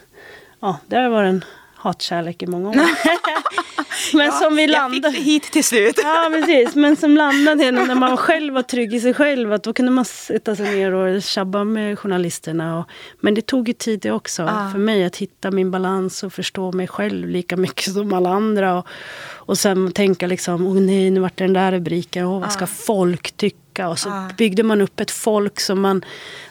ja, 0.60 0.78
där 0.86 1.08
var 1.08 1.22
en 1.22 1.44
hatkärlek 1.84 2.42
i 2.42 2.46
många 2.46 2.68
år. 2.68 2.74
men 4.16 4.26
ja, 4.26 4.32
som 4.32 4.56
vi 4.56 4.66
landade... 4.66 5.06
Jag 5.06 5.14
fick 5.14 5.24
hit 5.24 5.42
till 5.42 5.64
slut. 5.64 6.00
ja, 6.02 6.30
precis. 6.32 6.74
Men 6.74 6.96
som 6.96 7.16
landade 7.16 7.70
när 7.70 7.94
man 7.94 8.16
själv 8.16 8.54
var 8.54 8.62
trygg 8.62 8.94
i 8.94 9.00
sig 9.00 9.14
själv. 9.14 9.52
Att 9.52 9.62
då 9.62 9.72
kunde 9.72 9.92
man 9.92 10.04
sätta 10.04 10.56
sig 10.56 10.76
ner 10.76 10.94
och 10.94 11.22
tjabba 11.22 11.64
med 11.64 11.98
journalisterna. 11.98 12.78
Och, 12.78 12.88
men 13.20 13.34
det 13.34 13.46
tog 13.46 13.68
ju 13.68 13.74
tid 13.74 14.00
det 14.00 14.10
också. 14.10 14.42
Ah. 14.42 14.70
För 14.70 14.78
mig 14.78 15.04
att 15.04 15.16
hitta 15.16 15.50
min 15.50 15.70
balans 15.70 16.22
och 16.22 16.32
förstå 16.32 16.72
mig 16.72 16.88
själv 16.88 17.28
lika 17.28 17.56
mycket 17.56 17.92
som 17.92 18.12
alla 18.12 18.30
andra. 18.30 18.78
Och, 18.78 18.86
och 19.26 19.58
sen 19.58 19.92
tänka 19.92 20.26
liksom, 20.26 20.66
åh 20.66 20.80
nej, 20.80 21.10
nu 21.10 21.20
vart 21.20 21.36
det 21.36 21.44
den 21.44 21.52
där 21.52 21.72
rubriken. 21.72 22.26
Åh, 22.26 22.40
vad 22.40 22.52
ska 22.52 22.64
ah. 22.64 22.66
folk 22.66 23.32
tycka? 23.32 23.63
Och 23.78 23.98
så 23.98 24.08
ah. 24.10 24.28
byggde 24.38 24.62
man 24.62 24.80
upp 24.80 25.00
ett 25.00 25.10
folk 25.10 25.60
som 25.60 25.80
man 25.80 26.04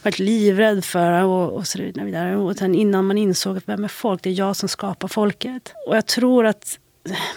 varit 0.04 0.20
livrädd 0.20 0.86
för. 0.86 1.24
Och, 1.24 1.54
och 1.54 1.68
så 1.68 1.78
vidare. 1.78 2.36
Och 2.36 2.56
sen 2.56 2.76
innan 2.76 3.06
man 3.06 3.18
insåg 3.18 3.58
att 3.58 3.70
vem 3.70 3.84
är 3.84 3.88
folk? 3.88 4.24
Det 4.24 4.30
är 4.30 4.34
jag 4.34 4.56
som 4.56 4.70
skapar 4.70 5.08
folket. 5.08 5.74
Och 5.88 5.96
jag 5.96 6.06
tror 6.06 6.46
att 6.46 6.80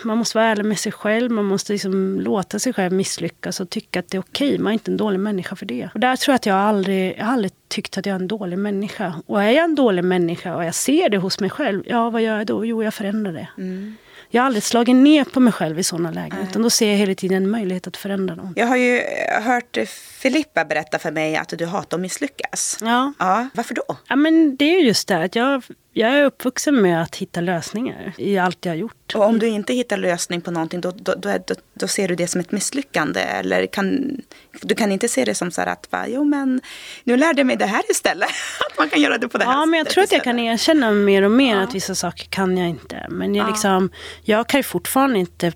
man 0.04 0.18
måste 0.18 0.38
vara 0.38 0.48
ärlig 0.48 0.64
med 0.64 0.78
sig 0.78 0.92
själv. 0.92 1.30
Man 1.30 1.44
måste 1.44 1.72
liksom 1.72 2.20
låta 2.20 2.58
sig 2.58 2.72
själv 2.72 2.92
misslyckas 2.92 3.60
och 3.60 3.70
tycka 3.70 4.00
att 4.00 4.08
det 4.08 4.16
är 4.16 4.20
okej. 4.20 4.48
Okay. 4.48 4.58
Man 4.58 4.70
är 4.70 4.72
inte 4.72 4.90
en 4.90 4.96
dålig 4.96 5.20
människa 5.20 5.56
för 5.56 5.66
det. 5.66 5.88
Och 5.94 6.00
där 6.00 6.16
tror 6.16 6.32
jag 6.32 6.36
att 6.36 6.46
jag 6.46 6.56
aldrig, 6.56 7.18
jag 7.18 7.24
har 7.24 7.32
aldrig 7.32 7.52
tyckt 7.68 7.98
att 7.98 8.06
jag 8.06 8.14
är 8.16 8.20
en 8.20 8.28
dålig 8.28 8.58
människa. 8.58 9.14
Och 9.26 9.42
är 9.42 9.50
jag 9.50 9.64
en 9.64 9.74
dålig 9.74 10.04
människa 10.04 10.56
och 10.56 10.64
jag 10.64 10.74
ser 10.74 11.08
det 11.08 11.18
hos 11.18 11.40
mig 11.40 11.50
själv, 11.50 11.82
ja 11.86 12.10
vad 12.10 12.22
gör 12.22 12.38
jag 12.38 12.46
då? 12.46 12.66
Jo, 12.66 12.82
jag 12.82 12.94
förändrar 12.94 13.32
det. 13.32 13.48
Mm. 13.58 13.96
Jag 14.30 14.42
har 14.42 14.46
aldrig 14.46 14.62
slagit 14.62 14.96
ner 14.96 15.24
på 15.24 15.40
mig 15.40 15.52
själv 15.52 15.78
i 15.78 15.82
sådana 15.82 16.10
lägen. 16.10 16.38
Utan 16.48 16.62
då 16.62 16.70
ser 16.70 16.90
jag 16.90 16.96
hela 16.96 17.14
tiden 17.14 17.36
en 17.36 17.50
möjlighet 17.50 17.86
att 17.86 17.96
förändra 17.96 18.34
någon. 18.34 18.52
Jag 18.56 18.66
har 18.66 18.76
ju 18.76 19.02
hört 19.42 19.78
Filippa 20.18 20.64
berätta 20.64 20.98
för 20.98 21.12
mig 21.12 21.36
att 21.36 21.48
du 21.48 21.66
hatar 21.66 21.96
att 21.96 22.00
misslyckas. 22.00 22.78
Ja. 22.80 23.12
ja. 23.18 23.48
Varför 23.54 23.74
då? 23.74 23.96
Ja, 24.08 24.16
men 24.16 24.56
det 24.56 24.64
är 24.64 24.80
just 24.80 25.08
det 25.08 25.24
att 25.24 25.34
jag, 25.34 25.62
jag 25.98 26.10
är 26.10 26.24
uppvuxen 26.24 26.82
med 26.82 27.02
att 27.02 27.16
hitta 27.16 27.40
lösningar 27.40 28.12
i 28.18 28.38
allt 28.38 28.64
jag 28.64 28.72
har 28.72 28.76
gjort. 28.76 29.14
Och 29.14 29.24
om 29.24 29.38
du 29.38 29.46
inte 29.46 29.74
hittar 29.74 29.96
lösning 29.96 30.40
på 30.40 30.50
någonting 30.50 30.80
då, 30.80 30.92
då, 30.96 31.14
då, 31.14 31.54
då, 31.74 31.88
ser 31.88 32.08
du 32.08 32.14
det 32.14 32.26
som 32.26 32.40
ett 32.40 32.52
misslyckande? 32.52 33.20
Eller 33.20 33.66
kan, 33.66 34.16
du 34.60 34.74
kan 34.74 34.92
inte 34.92 35.08
se 35.08 35.24
det 35.24 35.34
som 35.34 35.50
så 35.50 35.60
här 35.60 35.68
att 35.68 35.92
va, 35.92 36.04
jo 36.08 36.24
men 36.24 36.60
nu 37.04 37.16
lärde 37.16 37.40
jag 37.40 37.46
mig 37.46 37.56
det 37.56 37.66
här 37.66 37.82
istället. 37.90 38.28
att 38.70 38.78
man 38.78 38.88
kan 38.88 39.00
göra 39.00 39.18
det 39.18 39.28
på 39.28 39.38
det 39.38 39.44
här 39.44 39.52
Ja 39.52 39.66
men 39.66 39.78
jag 39.78 39.88
tror 39.88 40.04
att 40.04 40.12
jag 40.12 40.24
kan 40.24 40.38
erkänna 40.38 40.90
mer 40.90 41.22
och 41.22 41.30
mer 41.30 41.56
ja. 41.56 41.62
att 41.62 41.74
vissa 41.74 41.94
saker 41.94 42.24
kan 42.24 42.58
jag 42.58 42.68
inte. 42.68 43.06
Men 43.10 43.34
jag, 43.34 43.46
ja. 43.46 43.50
liksom, 43.50 43.90
jag 44.22 44.48
kan 44.48 44.58
ju 44.58 44.64
fortfarande 44.64 45.18
inte 45.18 45.52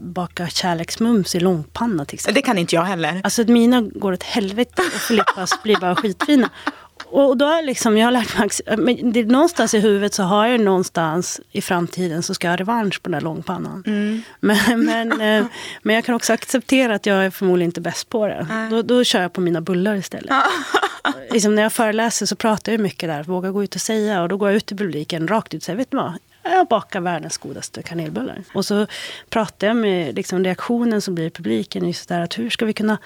baka 0.00 0.48
kärleksmums 0.48 1.34
i 1.34 1.40
långpanna 1.40 2.04
till 2.04 2.14
exempel. 2.14 2.34
Det 2.34 2.46
kan 2.46 2.58
inte 2.58 2.74
jag 2.74 2.82
heller. 2.82 3.20
Alltså 3.24 3.42
mina 3.42 3.80
går 3.80 4.12
åt 4.12 4.22
helvete 4.22 4.82
och 4.94 5.00
Filippas 5.00 5.62
blir 5.62 5.76
bara 5.76 5.96
skitfina. 5.96 6.50
Och 7.10 7.36
då 7.36 7.44
har 7.44 7.62
liksom, 7.62 7.98
jag 7.98 8.06
har 8.06 8.12
lärt 8.12 8.38
mig, 8.38 8.76
men 8.76 9.12
det, 9.12 9.24
någonstans 9.24 9.74
i 9.74 9.78
huvudet 9.78 10.14
så 10.14 10.22
har 10.22 10.46
jag 10.46 10.60
någonstans 10.60 11.40
i 11.52 11.62
framtiden 11.62 12.22
så 12.22 12.34
ska 12.34 12.46
jag 12.46 12.52
ha 12.52 12.56
revansch 12.56 13.02
på 13.02 13.08
den 13.08 13.12
där 13.12 13.20
långpannan. 13.20 13.82
Mm. 13.86 14.22
Men, 14.40 14.84
men, 14.84 15.12
eh, 15.12 15.46
men 15.82 15.94
jag 15.94 16.04
kan 16.04 16.14
också 16.14 16.32
acceptera 16.32 16.94
att 16.94 17.06
jag 17.06 17.24
är 17.24 17.30
förmodligen 17.30 17.68
inte 17.68 17.80
bäst 17.80 18.08
på 18.08 18.26
det. 18.26 18.46
Då, 18.70 18.82
då 18.82 19.04
kör 19.04 19.22
jag 19.22 19.32
på 19.32 19.40
mina 19.40 19.60
bullar 19.60 19.94
istället. 19.94 20.34
liksom 21.30 21.54
när 21.54 21.62
jag 21.62 21.72
föreläser 21.72 22.26
så 22.26 22.36
pratar 22.36 22.72
jag 22.72 22.80
mycket 22.80 23.08
där, 23.08 23.22
våga 23.22 23.50
gå 23.50 23.64
ut 23.64 23.74
och 23.74 23.80
säga. 23.80 24.22
Och 24.22 24.28
då 24.28 24.36
går 24.36 24.48
jag 24.48 24.56
ut 24.56 24.72
i 24.72 24.76
publiken 24.76 25.28
rakt 25.28 25.54
ut 25.54 25.60
och 25.60 25.64
säger, 25.64 25.76
vet 25.76 25.90
du 25.90 25.96
vad? 25.96 26.14
jag 26.50 26.66
bakar 26.66 27.00
världens 27.00 27.38
godaste 27.38 27.82
kanelbullar. 27.82 28.42
Och 28.54 28.64
så 28.66 28.86
pratar 29.30 29.66
jag 29.66 29.76
med 29.76 30.14
liksom 30.14 30.44
reaktionen 30.44 31.00
som 31.00 31.14
blir 31.14 31.26
i 31.26 31.30
publiken. 31.30 31.86
Just 31.86 32.08
där, 32.08 32.20
att 32.20 32.38
hur 32.38 32.50
ska 32.50 32.66
vi 32.66 32.72
kunna 32.72 32.98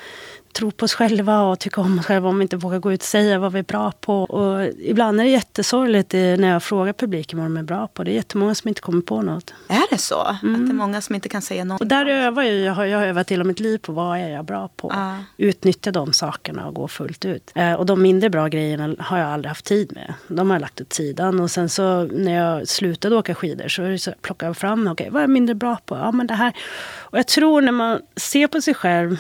tro 0.52 0.70
på 0.70 0.84
oss 0.84 0.94
själva 0.94 1.42
och 1.42 1.58
tycka 1.58 1.80
om 1.80 1.98
oss 1.98 2.06
själva 2.06 2.28
om 2.28 2.38
vi 2.38 2.42
inte 2.42 2.56
vågar 2.56 2.78
gå 2.78 2.92
ut 2.92 3.00
och 3.00 3.06
säga 3.06 3.38
vad 3.38 3.52
vi 3.52 3.58
är 3.58 3.62
bra 3.62 3.92
på. 4.00 4.22
Och 4.22 4.66
ibland 4.78 5.20
är 5.20 5.24
det 5.24 5.30
jättesorgligt 5.30 6.12
när 6.12 6.48
jag 6.48 6.62
frågar 6.62 6.92
publiken 6.92 7.38
vad 7.38 7.46
de 7.46 7.56
är 7.56 7.62
bra 7.62 7.86
på. 7.86 8.04
Det 8.04 8.10
är 8.10 8.14
jättemånga 8.14 8.54
som 8.54 8.68
inte 8.68 8.80
kommer 8.80 9.02
på 9.02 9.22
något. 9.22 9.54
Är 9.68 9.90
det 9.90 9.98
så? 9.98 10.36
Mm. 10.42 10.54
Att 10.54 10.66
det 10.66 10.72
är 10.72 10.74
många 10.74 11.00
som 11.00 11.14
inte 11.14 11.28
kan 11.28 11.42
säga 11.42 11.64
något? 11.64 11.80
Och 11.80 11.86
där 11.86 12.06
övar 12.06 12.42
jag. 12.42 12.54
Jag 12.54 12.72
har, 12.72 12.84
jag 12.84 12.98
har 12.98 13.06
övat 13.06 13.30
hela 13.30 13.44
mitt 13.44 13.60
liv 13.60 13.78
på 13.78 13.92
vad 13.92 14.18
är 14.18 14.28
jag 14.28 14.44
bra 14.44 14.68
på. 14.76 14.92
Ah. 14.94 15.16
Utnyttja 15.36 15.92
de 15.92 16.12
sakerna 16.12 16.66
och 16.66 16.74
gå 16.74 16.88
fullt 16.88 17.24
ut. 17.24 17.50
Eh, 17.54 17.72
och 17.72 17.86
de 17.86 18.02
mindre 18.02 18.30
bra 18.30 18.48
grejerna 18.48 18.94
har 18.98 19.18
jag 19.18 19.28
aldrig 19.28 19.48
haft 19.48 19.64
tid 19.64 19.92
med. 19.94 20.14
De 20.28 20.50
har 20.50 20.54
jag 20.54 20.60
lagt 20.60 20.80
åt 20.80 20.92
sidan. 20.92 21.40
Och 21.40 21.50
sen 21.50 21.68
så 21.68 22.04
när 22.04 22.34
jag 22.34 22.68
slutade 22.68 23.16
åka 23.16 23.34
skidor 23.34 23.68
så, 23.68 23.98
så 23.98 24.12
plockade 24.22 24.48
jag 24.48 24.56
fram, 24.56 24.80
okej 24.80 24.92
okay, 24.92 25.10
vad 25.10 25.20
är 25.20 25.22
jag 25.22 25.30
mindre 25.30 25.54
bra 25.54 25.76
på? 25.86 25.96
Ja 25.96 26.12
men 26.12 26.26
det 26.26 26.34
här. 26.34 26.52
Och 26.98 27.18
jag 27.18 27.26
tror 27.26 27.60
när 27.60 27.72
man 27.72 28.00
ser 28.16 28.46
på 28.46 28.60
sig 28.60 28.74
själv 28.74 29.18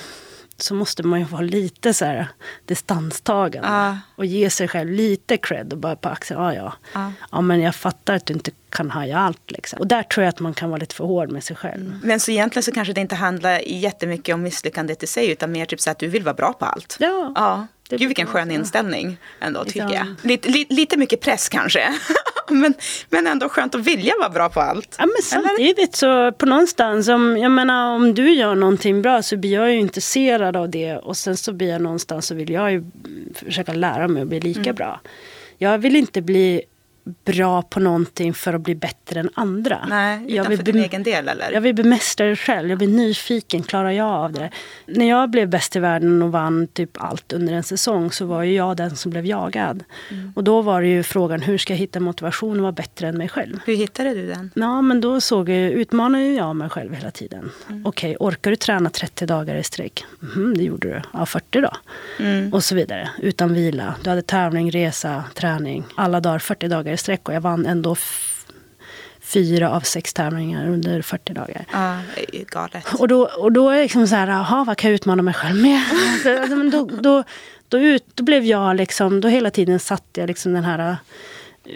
så 0.62 0.74
måste 0.74 1.02
man 1.02 1.18
ju 1.18 1.24
vara 1.24 1.42
lite 1.42 1.94
så 1.94 2.04
här 2.04 2.28
distanstagande. 2.66 3.68
Ah. 3.70 3.96
Och 4.16 4.26
ge 4.26 4.50
sig 4.50 4.68
själv 4.68 4.90
lite 4.90 5.36
cred 5.36 5.72
och 5.72 5.78
bara 5.78 5.96
på 5.96 6.08
axeln. 6.08 6.40
Ah, 6.40 6.54
ja, 6.54 6.72
ah. 6.92 7.10
ja, 7.32 7.40
men 7.40 7.60
jag 7.60 7.74
fattar 7.74 8.14
att 8.14 8.26
du 8.26 8.34
inte 8.34 8.50
kan 8.70 8.90
haja 8.90 9.18
allt. 9.18 9.50
Liksom. 9.50 9.78
Och 9.78 9.86
där 9.86 10.02
tror 10.02 10.24
jag 10.24 10.28
att 10.28 10.40
man 10.40 10.54
kan 10.54 10.70
vara 10.70 10.80
lite 10.80 10.94
för 10.94 11.04
hård 11.04 11.30
med 11.30 11.44
sig 11.44 11.56
själv. 11.56 11.86
Mm. 11.86 12.00
Men 12.02 12.20
så 12.20 12.30
egentligen 12.30 12.62
så 12.62 12.72
kanske 12.72 12.92
det 12.92 13.00
inte 13.00 13.14
handlar 13.14 13.60
jättemycket 13.66 14.34
om 14.34 14.42
misslyckandet 14.42 15.02
i 15.02 15.06
sig. 15.06 15.30
Utan 15.30 15.52
mer 15.52 15.66
typ 15.66 15.80
så 15.80 15.90
att 15.90 15.98
du 15.98 16.08
vill 16.08 16.22
vara 16.22 16.34
bra 16.34 16.52
på 16.52 16.64
allt. 16.64 16.96
Ja. 17.00 17.32
ja. 17.34 17.66
Gud 17.90 18.08
vilken 18.08 18.26
skön 18.26 18.50
inställning 18.50 19.16
ändå 19.40 19.64
tycker 19.64 19.94
jag. 19.94 20.06
Lite, 20.22 20.48
li, 20.48 20.66
lite 20.68 20.96
mycket 20.96 21.20
press 21.20 21.48
kanske. 21.48 21.94
men, 22.50 22.74
men 23.08 23.26
ändå 23.26 23.48
skönt 23.48 23.74
att 23.74 23.80
vilja 23.80 24.14
vara 24.18 24.28
bra 24.28 24.48
på 24.48 24.60
allt. 24.60 24.96
Ja, 24.98 25.06
men 25.06 25.22
samtidigt 25.22 25.96
så 25.96 26.32
på 26.32 26.46
någonstans, 26.46 27.08
om, 27.08 27.36
jag 27.36 27.52
menar, 27.52 27.94
om 27.94 28.14
du 28.14 28.34
gör 28.34 28.54
någonting 28.54 29.02
bra 29.02 29.22
så 29.22 29.36
blir 29.36 29.52
jag 29.52 29.72
ju 29.72 29.78
intresserad 29.78 30.56
av 30.56 30.70
det. 30.70 30.96
Och 30.96 31.16
sen 31.16 31.36
så 31.36 31.52
blir 31.52 31.68
jag 31.68 31.82
någonstans 31.82 32.26
så 32.26 32.34
vill 32.34 32.50
jag 32.50 32.72
ju 32.72 32.84
försöka 33.34 33.72
lära 33.72 34.08
mig 34.08 34.22
att 34.22 34.28
bli 34.28 34.40
lika 34.40 34.60
mm. 34.60 34.74
bra. 34.74 35.00
Jag 35.58 35.78
vill 35.78 35.96
inte 35.96 36.22
bli 36.22 36.62
bra 37.24 37.62
på 37.62 37.80
någonting 37.80 38.34
för 38.34 38.54
att 38.54 38.60
bli 38.60 38.74
bättre 38.74 39.20
än 39.20 39.30
andra. 39.34 39.86
Nej, 39.88 40.24
jag 40.28 40.48
vill 40.48 40.58
för 40.58 40.64
din 40.64 40.78
egen 40.78 41.02
del 41.02 41.28
eller? 41.28 41.52
Jag 41.52 41.60
vill 41.60 41.74
bemästra 41.74 42.26
det 42.26 42.36
själv. 42.36 42.68
Jag 42.68 42.78
blir 42.78 42.88
nyfiken. 42.88 43.62
Klarar 43.62 43.90
jag 43.90 44.06
av 44.06 44.32
det? 44.32 44.50
När 44.86 45.08
jag 45.08 45.30
blev 45.30 45.48
bäst 45.48 45.76
i 45.76 45.78
världen 45.78 46.22
och 46.22 46.32
vann 46.32 46.66
typ 46.66 46.90
allt 47.02 47.32
under 47.32 47.52
en 47.52 47.62
säsong 47.62 48.10
så 48.10 48.24
var 48.24 48.42
ju 48.42 48.54
jag 48.54 48.76
den 48.76 48.96
som 48.96 49.10
blev 49.10 49.26
jagad. 49.26 49.84
Mm. 50.10 50.32
Och 50.36 50.44
då 50.44 50.62
var 50.62 50.82
det 50.82 50.88
ju 50.88 51.02
frågan 51.02 51.40
hur 51.40 51.58
ska 51.58 51.72
jag 51.72 51.78
hitta 51.78 52.00
motivation 52.00 52.56
att 52.56 52.62
vara 52.62 52.72
bättre 52.72 53.08
än 53.08 53.18
mig 53.18 53.28
själv? 53.28 53.58
Hur 53.66 53.76
hittade 53.76 54.14
du 54.14 54.26
den? 54.26 54.50
Ja, 54.54 54.82
men 54.82 55.00
då 55.00 55.20
såg 55.20 55.48
jag, 55.48 55.72
utmanade 55.72 56.24
jag 56.24 56.56
mig 56.56 56.68
själv 56.68 56.94
hela 56.94 57.10
tiden. 57.10 57.50
Mm. 57.68 57.86
Okej, 57.86 58.16
okay, 58.16 58.26
orkar 58.28 58.50
du 58.50 58.56
träna 58.56 58.90
30 58.90 59.26
dagar 59.26 59.56
i 59.56 59.62
sträck? 59.62 60.04
Mm, 60.36 60.56
det 60.56 60.64
gjorde 60.64 60.88
du. 60.88 61.02
Ja, 61.12 61.26
40 61.26 61.60
då. 61.60 61.70
Mm. 62.18 62.52
Och 62.52 62.64
så 62.64 62.74
vidare. 62.74 63.10
Utan 63.18 63.54
vila. 63.54 63.94
Du 64.02 64.10
hade 64.10 64.22
tävling, 64.22 64.70
resa, 64.70 65.24
träning. 65.34 65.84
Alla 65.94 66.20
dagar, 66.20 66.38
40 66.38 66.68
dagar 66.68 66.89
i 66.92 66.96
sträck 66.96 67.28
och 67.28 67.34
jag 67.34 67.40
vann 67.40 67.66
ändå 67.66 67.96
fyra 69.20 69.70
av 69.70 69.80
sex 69.80 70.14
tävlingar 70.14 70.68
under 70.68 71.02
40 71.02 71.32
dagar. 71.32 71.64
Ja, 71.72 71.98
galet. 72.50 72.84
Och 72.98 73.08
då, 73.08 73.30
och 73.38 73.52
då 73.52 73.68
är 73.68 73.76
det 73.76 73.82
liksom 73.82 74.06
så 74.06 74.14
här, 74.14 74.28
jaha, 74.28 74.64
vad 74.64 74.76
kan 74.76 74.90
jag 74.90 74.94
utmana 74.94 75.22
mig 75.22 75.34
själv 75.34 75.56
med? 75.56 75.82
alltså, 76.40 76.56
då, 76.70 76.84
då, 77.00 77.24
då, 77.68 77.78
ut, 77.78 78.04
då 78.14 78.24
blev 78.24 78.44
jag 78.44 78.76
liksom, 78.76 79.20
då 79.20 79.28
hela 79.28 79.50
tiden 79.50 79.80
satte 79.80 80.20
jag 80.20 80.26
liksom 80.26 80.52
den 80.52 80.64
här 80.64 80.96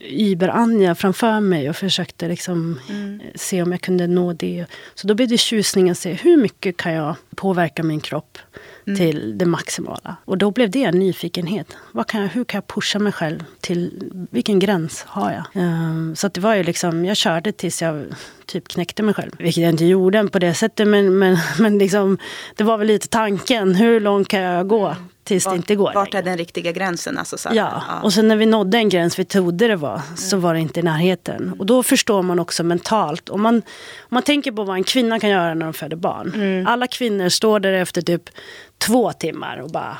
Iber-Anja 0.08 0.94
framför 0.94 1.40
mig 1.40 1.70
och 1.70 1.76
försökte 1.76 2.28
liksom 2.28 2.80
mm. 2.88 3.20
se 3.34 3.62
om 3.62 3.72
jag 3.72 3.80
kunde 3.80 4.06
nå 4.06 4.32
det. 4.32 4.66
Så 4.94 5.06
då 5.06 5.14
blev 5.14 5.28
det 5.28 5.38
tjusning 5.38 5.90
att 5.90 5.98
se 5.98 6.12
hur 6.12 6.36
mycket 6.36 6.76
kan 6.76 6.92
jag 6.92 7.16
påverka 7.34 7.82
min 7.82 8.00
kropp 8.00 8.38
mm. 8.86 8.98
till 8.98 9.38
det 9.38 9.46
maximala. 9.46 10.16
Och 10.24 10.38
då 10.38 10.50
blev 10.50 10.70
det 10.70 10.84
en 10.84 10.98
nyfikenhet. 10.98 11.76
Vad 11.92 12.06
kan 12.06 12.22
jag, 12.22 12.28
hur 12.28 12.44
kan 12.44 12.58
jag 12.58 12.66
pusha 12.66 12.98
mig 12.98 13.12
själv 13.12 13.44
till 13.60 14.10
vilken 14.30 14.58
gräns 14.58 15.04
har 15.06 15.32
jag? 15.32 15.62
Um, 15.62 16.16
så 16.16 16.28
det 16.28 16.40
var 16.40 16.54
ju 16.54 16.62
liksom, 16.62 17.04
jag 17.04 17.16
körde 17.16 17.52
tills 17.52 17.82
jag 17.82 18.04
typ 18.46 18.68
knäckte 18.68 19.02
mig 19.02 19.14
själv. 19.14 19.30
Vilket 19.38 19.62
jag 19.62 19.70
inte 19.70 19.84
gjorde 19.84 20.28
på 20.28 20.38
det 20.38 20.54
sättet 20.54 20.88
men, 20.88 21.18
men, 21.18 21.36
men 21.58 21.78
liksom, 21.78 22.18
det 22.56 22.64
var 22.64 22.78
väl 22.78 22.86
lite 22.86 23.08
tanken. 23.08 23.74
Hur 23.74 24.00
långt 24.00 24.28
kan 24.28 24.40
jag 24.40 24.68
gå? 24.68 24.96
Tills 25.24 25.46
vart, 25.46 25.54
det 25.54 25.56
inte 25.56 25.74
går. 25.74 25.92
Vart 25.94 26.14
är 26.14 26.22
den 26.22 26.36
riktiga 26.36 26.72
gränsen? 26.72 27.18
Alltså, 27.18 27.38
så, 27.38 27.48
ja. 27.52 27.82
ja. 27.88 28.00
och 28.02 28.12
sen 28.12 28.28
när 28.28 28.36
vi 28.36 28.46
nådde 28.46 28.78
en 28.78 28.88
gräns 28.88 29.18
vi 29.18 29.24
trodde 29.24 29.68
det 29.68 29.76
var, 29.76 29.94
mm. 29.94 30.16
så 30.16 30.36
var 30.36 30.54
det 30.54 30.60
inte 30.60 30.80
i 30.80 30.82
närheten. 30.82 31.54
Och 31.58 31.66
då 31.66 31.82
förstår 31.82 32.22
man 32.22 32.38
också 32.38 32.62
mentalt. 32.62 33.28
Om 33.28 33.42
man, 33.42 33.54
om 33.54 33.62
man 34.08 34.22
tänker 34.22 34.52
på 34.52 34.64
vad 34.64 34.76
en 34.76 34.84
kvinna 34.84 35.20
kan 35.20 35.30
göra 35.30 35.54
när 35.54 35.66
de 35.66 35.74
föder 35.74 35.96
barn. 35.96 36.32
Mm. 36.34 36.66
Alla 36.66 36.86
kvinnor 36.86 37.28
står 37.28 37.60
där 37.60 37.72
efter 37.72 38.02
typ 38.02 38.22
två 38.78 39.12
timmar 39.12 39.56
och 39.56 39.70
bara 39.70 39.98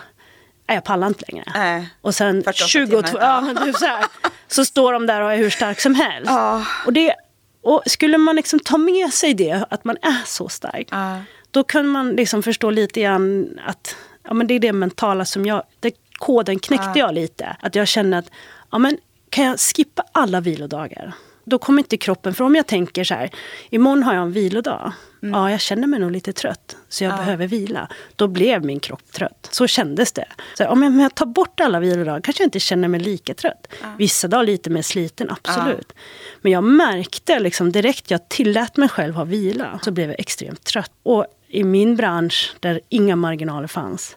jag 0.66 0.84
pallar 0.84 1.06
inte 1.06 1.24
längre. 1.28 1.76
Äh, 1.76 1.84
och 2.00 2.14
sen 2.14 2.44
22, 2.54 3.02
timmar, 3.02 3.20
ja. 3.20 3.40
men 3.40 3.56
typ 3.56 3.76
så, 3.76 3.86
här, 3.86 4.04
så 4.48 4.64
står 4.64 4.92
de 4.92 5.06
där 5.06 5.20
och 5.20 5.32
är 5.32 5.36
hur 5.36 5.50
stark 5.50 5.80
som 5.80 5.94
helst. 5.94 6.30
Ja. 6.30 6.64
Och, 6.86 6.92
det, 6.92 7.14
och 7.62 7.82
skulle 7.86 8.18
man 8.18 8.36
liksom 8.36 8.60
ta 8.60 8.78
med 8.78 9.12
sig 9.12 9.34
det, 9.34 9.64
att 9.70 9.84
man 9.84 9.96
är 10.02 10.26
så 10.26 10.48
stark. 10.48 10.88
Ja. 10.90 11.18
Då 11.50 11.64
kan 11.64 11.86
man 11.86 12.10
liksom 12.10 12.42
förstå 12.42 12.70
lite 12.70 13.00
grann 13.00 13.58
att 13.66 13.96
ja, 14.24 14.34
men 14.34 14.46
det 14.46 14.54
är 14.54 14.58
det 14.58 14.72
mentala 14.72 15.24
som 15.24 15.46
jag, 15.46 15.62
det, 15.80 15.94
koden 16.18 16.58
knäckte 16.58 16.90
ja. 16.94 16.98
jag 16.98 17.14
lite. 17.14 17.56
Att 17.60 17.74
jag 17.74 17.88
kände 17.88 18.18
att, 18.18 18.30
ja 18.70 18.78
men 18.78 18.98
kan 19.30 19.44
jag 19.44 19.60
skippa 19.60 20.04
alla 20.12 20.40
vilodagar? 20.40 21.12
Då 21.44 21.58
kommer 21.58 21.78
inte 21.78 21.96
kroppen, 21.96 22.34
för 22.34 22.44
om 22.44 22.54
jag 22.54 22.66
tänker 22.66 23.04
så 23.04 23.14
här, 23.14 23.30
imorgon 23.70 24.02
har 24.02 24.14
jag 24.14 24.22
en 24.22 24.32
vilodag. 24.32 24.92
Mm. 25.22 25.34
Ja, 25.34 25.50
jag 25.50 25.60
känner 25.60 25.86
mig 25.86 26.00
nog 26.00 26.10
lite 26.10 26.32
trött, 26.32 26.76
så 26.88 27.04
jag 27.04 27.12
ja. 27.12 27.16
behöver 27.16 27.46
vila. 27.46 27.88
Då 28.16 28.28
blev 28.28 28.64
min 28.64 28.80
kropp 28.80 29.12
trött. 29.12 29.48
Så 29.50 29.66
kändes 29.66 30.12
det. 30.12 30.26
Så 30.58 30.66
om, 30.66 30.82
jag, 30.82 30.92
om 30.92 31.00
jag 31.00 31.14
tar 31.14 31.26
bort 31.26 31.60
alla 31.60 31.80
vilodagar 31.80 32.20
kanske 32.20 32.42
jag 32.42 32.46
inte 32.46 32.60
känner 32.60 32.88
mig 32.88 33.00
lika 33.00 33.34
trött. 33.34 33.66
Ja. 33.82 33.88
Vissa 33.98 34.28
dagar 34.28 34.44
lite 34.44 34.70
mer 34.70 34.82
sliten, 34.82 35.30
absolut. 35.30 35.92
Ja. 35.94 36.00
Men 36.42 36.52
jag 36.52 36.64
märkte 36.64 37.38
liksom 37.38 37.72
direkt 37.72 38.10
jag 38.10 38.28
tillät 38.28 38.76
mig 38.76 38.88
själv 38.88 39.14
ha 39.14 39.24
vila, 39.24 39.80
så 39.82 39.90
blev 39.90 40.10
jag 40.10 40.20
extremt 40.20 40.64
trött. 40.64 40.92
Och 41.02 41.26
i 41.54 41.64
min 41.64 41.96
bransch, 41.96 42.54
där 42.60 42.80
inga 42.88 43.16
marginaler 43.16 43.66
fanns, 43.66 44.16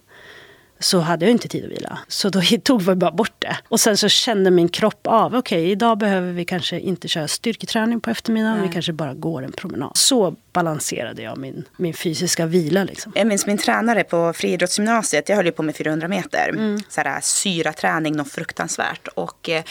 så 0.79 0.99
hade 0.99 1.25
jag 1.25 1.31
inte 1.31 1.47
tid 1.47 1.65
att 1.65 1.71
vila. 1.71 1.99
Så 2.07 2.29
då 2.29 2.41
tog 2.63 2.81
vi 2.81 2.95
bara 2.95 3.11
bort 3.11 3.35
det. 3.39 3.57
Och 3.67 3.79
sen 3.79 3.97
så 3.97 4.09
kände 4.09 4.51
min 4.51 4.69
kropp 4.69 5.07
av, 5.07 5.35
okej 5.35 5.61
okay, 5.61 5.71
idag 5.71 5.97
behöver 5.97 6.31
vi 6.33 6.45
kanske 6.45 6.79
inte 6.79 7.07
köra 7.07 7.27
styrketräning 7.27 8.01
på 8.01 8.09
eftermiddagen, 8.09 8.57
Nej. 8.57 8.67
vi 8.67 8.73
kanske 8.73 8.93
bara 8.93 9.13
går 9.13 9.43
en 9.43 9.51
promenad. 9.51 9.91
Så 9.93 10.35
balanserade 10.53 11.21
jag 11.21 11.38
min, 11.38 11.63
min 11.77 11.93
fysiska 11.93 12.45
vila. 12.45 12.83
Liksom. 12.83 13.11
Jag 13.15 13.27
minns 13.27 13.47
min 13.47 13.57
tränare 13.57 14.03
på 14.03 14.33
friidrottsgymnasiet, 14.33 15.29
jag 15.29 15.35
höll 15.35 15.45
ju 15.45 15.51
på 15.51 15.63
med 15.63 15.75
400 15.75 16.07
meter. 16.07 16.49
Mm. 16.49 16.79
Så 16.89 17.01
här, 17.01 17.19
syraträning, 17.21 18.15
något 18.15 18.31
fruktansvärt. 18.31 19.07
Och, 19.07 19.49
eh, 19.49 19.63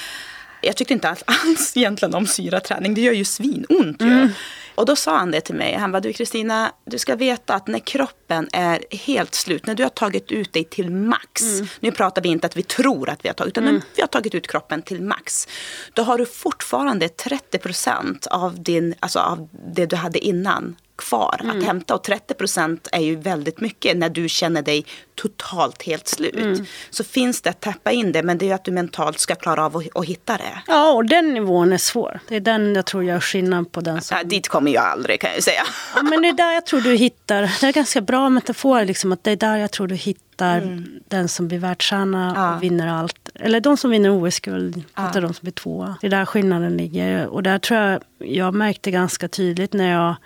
jag 0.61 0.77
tyckte 0.77 0.95
inte 0.95 1.09
alls 1.25 1.77
egentligen 1.77 2.15
om 2.15 2.27
syraträning, 2.27 2.95
det 2.95 3.01
gör 3.01 3.13
ju 3.13 3.25
svinont. 3.25 4.01
Mm. 4.01 4.29
Och 4.75 4.87
då 4.87 4.97
sa 4.97 5.17
han 5.17 5.31
det 5.31 5.41
till 5.41 5.55
mig. 5.55 5.75
Han 5.75 5.93
bara, 5.93 6.01
du 6.01 6.13
Kristina, 6.13 6.73
du 6.85 6.99
ska 6.99 7.17
veta 7.17 7.55
att 7.55 7.67
när 7.67 7.79
kroppen 7.79 8.49
är 8.53 8.85
helt 8.91 9.35
slut, 9.35 9.67
när 9.67 9.75
du 9.75 9.83
har 9.83 9.91
tagit 9.91 10.33
ut 10.33 10.53
dig 10.53 10.65
till 10.65 10.91
max. 10.91 11.43
Mm. 11.43 11.67
Nu 11.81 11.93
pratar 11.93 12.23
vi 12.23 12.29
inte 12.29 12.47
att 12.47 12.57
vi 12.57 12.63
tror 12.63 13.09
att 13.09 13.25
vi 13.25 13.29
har 13.29 13.35
tagit, 13.35 13.51
utan 13.51 13.69
mm. 13.69 13.83
vi 13.95 14.03
har 14.03 14.09
tagit 14.09 14.35
ut 14.35 14.47
kroppen 14.47 14.83
till 14.83 15.03
max. 15.03 15.49
Då 15.93 16.03
har 16.03 16.19
du 16.19 16.27
fortfarande 16.27 17.09
30 17.09 17.59
procent 17.59 18.27
av, 18.27 18.65
alltså 19.01 19.19
av 19.19 19.49
det 19.75 19.87
du 19.87 19.97
hade 19.97 20.19
innan 20.19 20.77
kvar 20.97 21.41
mm. 21.41 21.59
att 21.59 21.65
hämta. 21.65 21.95
Och 21.95 22.03
30 22.03 22.35
procent 22.35 22.89
är 22.93 23.01
ju 23.01 23.17
väldigt 23.17 23.61
mycket 23.61 23.97
när 23.97 24.09
du 24.09 24.29
känner 24.29 24.63
dig 24.63 24.87
totalt 25.15 25.83
helt 25.83 26.09
slut. 26.09 26.35
Mm. 26.35 26.67
Så 26.91 27.05
finns 27.05 27.43
det 27.43 27.51
att 27.51 27.61
tappa 27.61 27.93
in 27.93 28.13
det, 28.13 28.23
men 28.23 28.39
det 28.39 28.51
är 28.51 28.55
att 28.55 28.65
du 28.65 28.73
mentalt 28.73 29.19
ska 29.19 29.35
klara 29.35 29.65
av 29.65 29.77
att, 29.77 29.97
att 29.97 30.05
hitta 30.05 30.37
det. 30.37 30.63
Ja, 30.67 30.93
och 30.93 31.05
den 31.05 31.35
nivån 31.35 31.73
är 31.73 31.79
svår. 31.79 32.21
Det 32.29 32.37
är 32.37 32.41
den 32.41 32.75
jag 32.75 32.87
tror 32.87 33.05
gör 33.05 33.21
skillnad 33.21 33.73
på 33.73 33.81
den 33.81 34.03
som... 34.03 34.17
Ja, 34.17 34.25
dit 34.25 34.49
kommer 34.49 34.73
jag 34.73 34.85
aldrig 34.85 35.21
kan 35.21 35.31
jag 35.33 35.43
säga. 35.43 35.63
Ja, 35.95 36.03
men 36.03 36.23
det 36.23 36.29
är 36.29 36.33
där 36.33 36.53
jag 36.53 36.67
tror 36.67 36.81
du 36.81 36.95
hittar, 36.95 37.43
det 37.61 37.67
är 37.67 37.73
ganska 37.73 38.01
bra 38.01 38.29
metafor, 38.29 38.85
liksom, 38.85 39.13
att 39.13 39.25
det 39.25 39.31
är 39.31 39.37
där 39.37 39.57
jag 39.57 39.71
tror 39.71 39.87
du 39.87 39.95
hittar 39.95 40.57
mm. 40.59 41.01
den 41.09 41.29
som 41.29 41.49
blir 41.49 41.59
världsstjärna 41.59 42.33
ja. 42.37 42.57
och 42.57 42.63
vinner 42.63 42.89
allt. 42.89 43.31
Eller 43.35 43.61
de 43.61 43.77
som 43.77 43.91
vinner 43.91 44.11
OS-guld, 44.11 44.85
ja. 44.95 45.11
de 45.15 45.35
som 45.35 45.39
blir 45.41 45.53
tvåa. 45.53 45.97
Det 46.01 46.07
är 46.07 46.11
där 46.11 46.25
skillnaden 46.25 46.77
ligger. 46.77 47.27
Och 47.27 47.43
där 47.43 47.59
tror 47.59 47.81
jag, 47.81 48.03
jag 48.19 48.55
märkte 48.55 48.91
ganska 48.91 49.29
tydligt 49.29 49.73
när 49.73 49.93
jag 49.93 50.17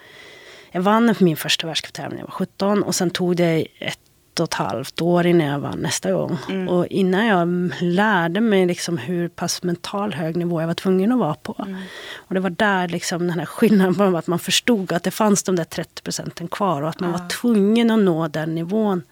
jag 0.73 0.83
vann 0.83 1.15
min 1.19 1.37
första 1.37 1.67
världscuptävling 1.67 2.17
när 2.17 2.23
jag 2.23 2.27
var 2.27 2.35
17 2.35 2.83
och 2.83 2.95
sen 2.95 3.11
tog 3.11 3.37
det 3.37 3.67
ett 3.79 3.99
och 4.41 4.45
ett 4.45 4.55
halvt 4.55 5.01
år 5.01 5.27
innan 5.27 5.47
jag 5.47 5.59
vann 5.59 5.79
nästa 5.79 6.13
gång. 6.13 6.39
Mm. 6.49 6.69
Och 6.69 6.87
innan 6.87 7.27
jag 7.27 7.71
lärde 7.81 8.41
mig 8.41 8.67
liksom 8.67 8.99
hur 8.99 9.29
pass 9.29 9.63
mental 9.63 10.15
hög 10.15 10.37
nivå 10.37 10.61
jag 10.61 10.67
var 10.67 10.75
tvungen 10.75 11.13
att 11.13 11.19
vara 11.19 11.35
på. 11.35 11.57
Mm. 11.59 11.81
Och 12.17 12.35
det 12.35 12.41
var 12.41 12.51
där 12.51 12.89
liksom 12.89 13.27
den 13.27 13.39
här 13.39 13.47
skillnaden 13.47 13.95
var 14.13 14.19
att 14.19 14.27
man 14.27 14.39
förstod 14.39 14.93
att 14.93 15.03
det 15.03 15.11
fanns 15.11 15.43
de 15.43 15.57
där 15.57 15.65
30 15.65 16.03
procenten 16.03 16.49
kvar 16.49 16.83
och 16.83 16.89
att 16.89 17.01
man 17.01 17.11
ja. 17.11 17.19
var 17.19 17.29
tvungen 17.29 17.91
att 17.91 17.99
nå 17.99 18.29
den 18.29 18.55
nivån. 18.55 19.03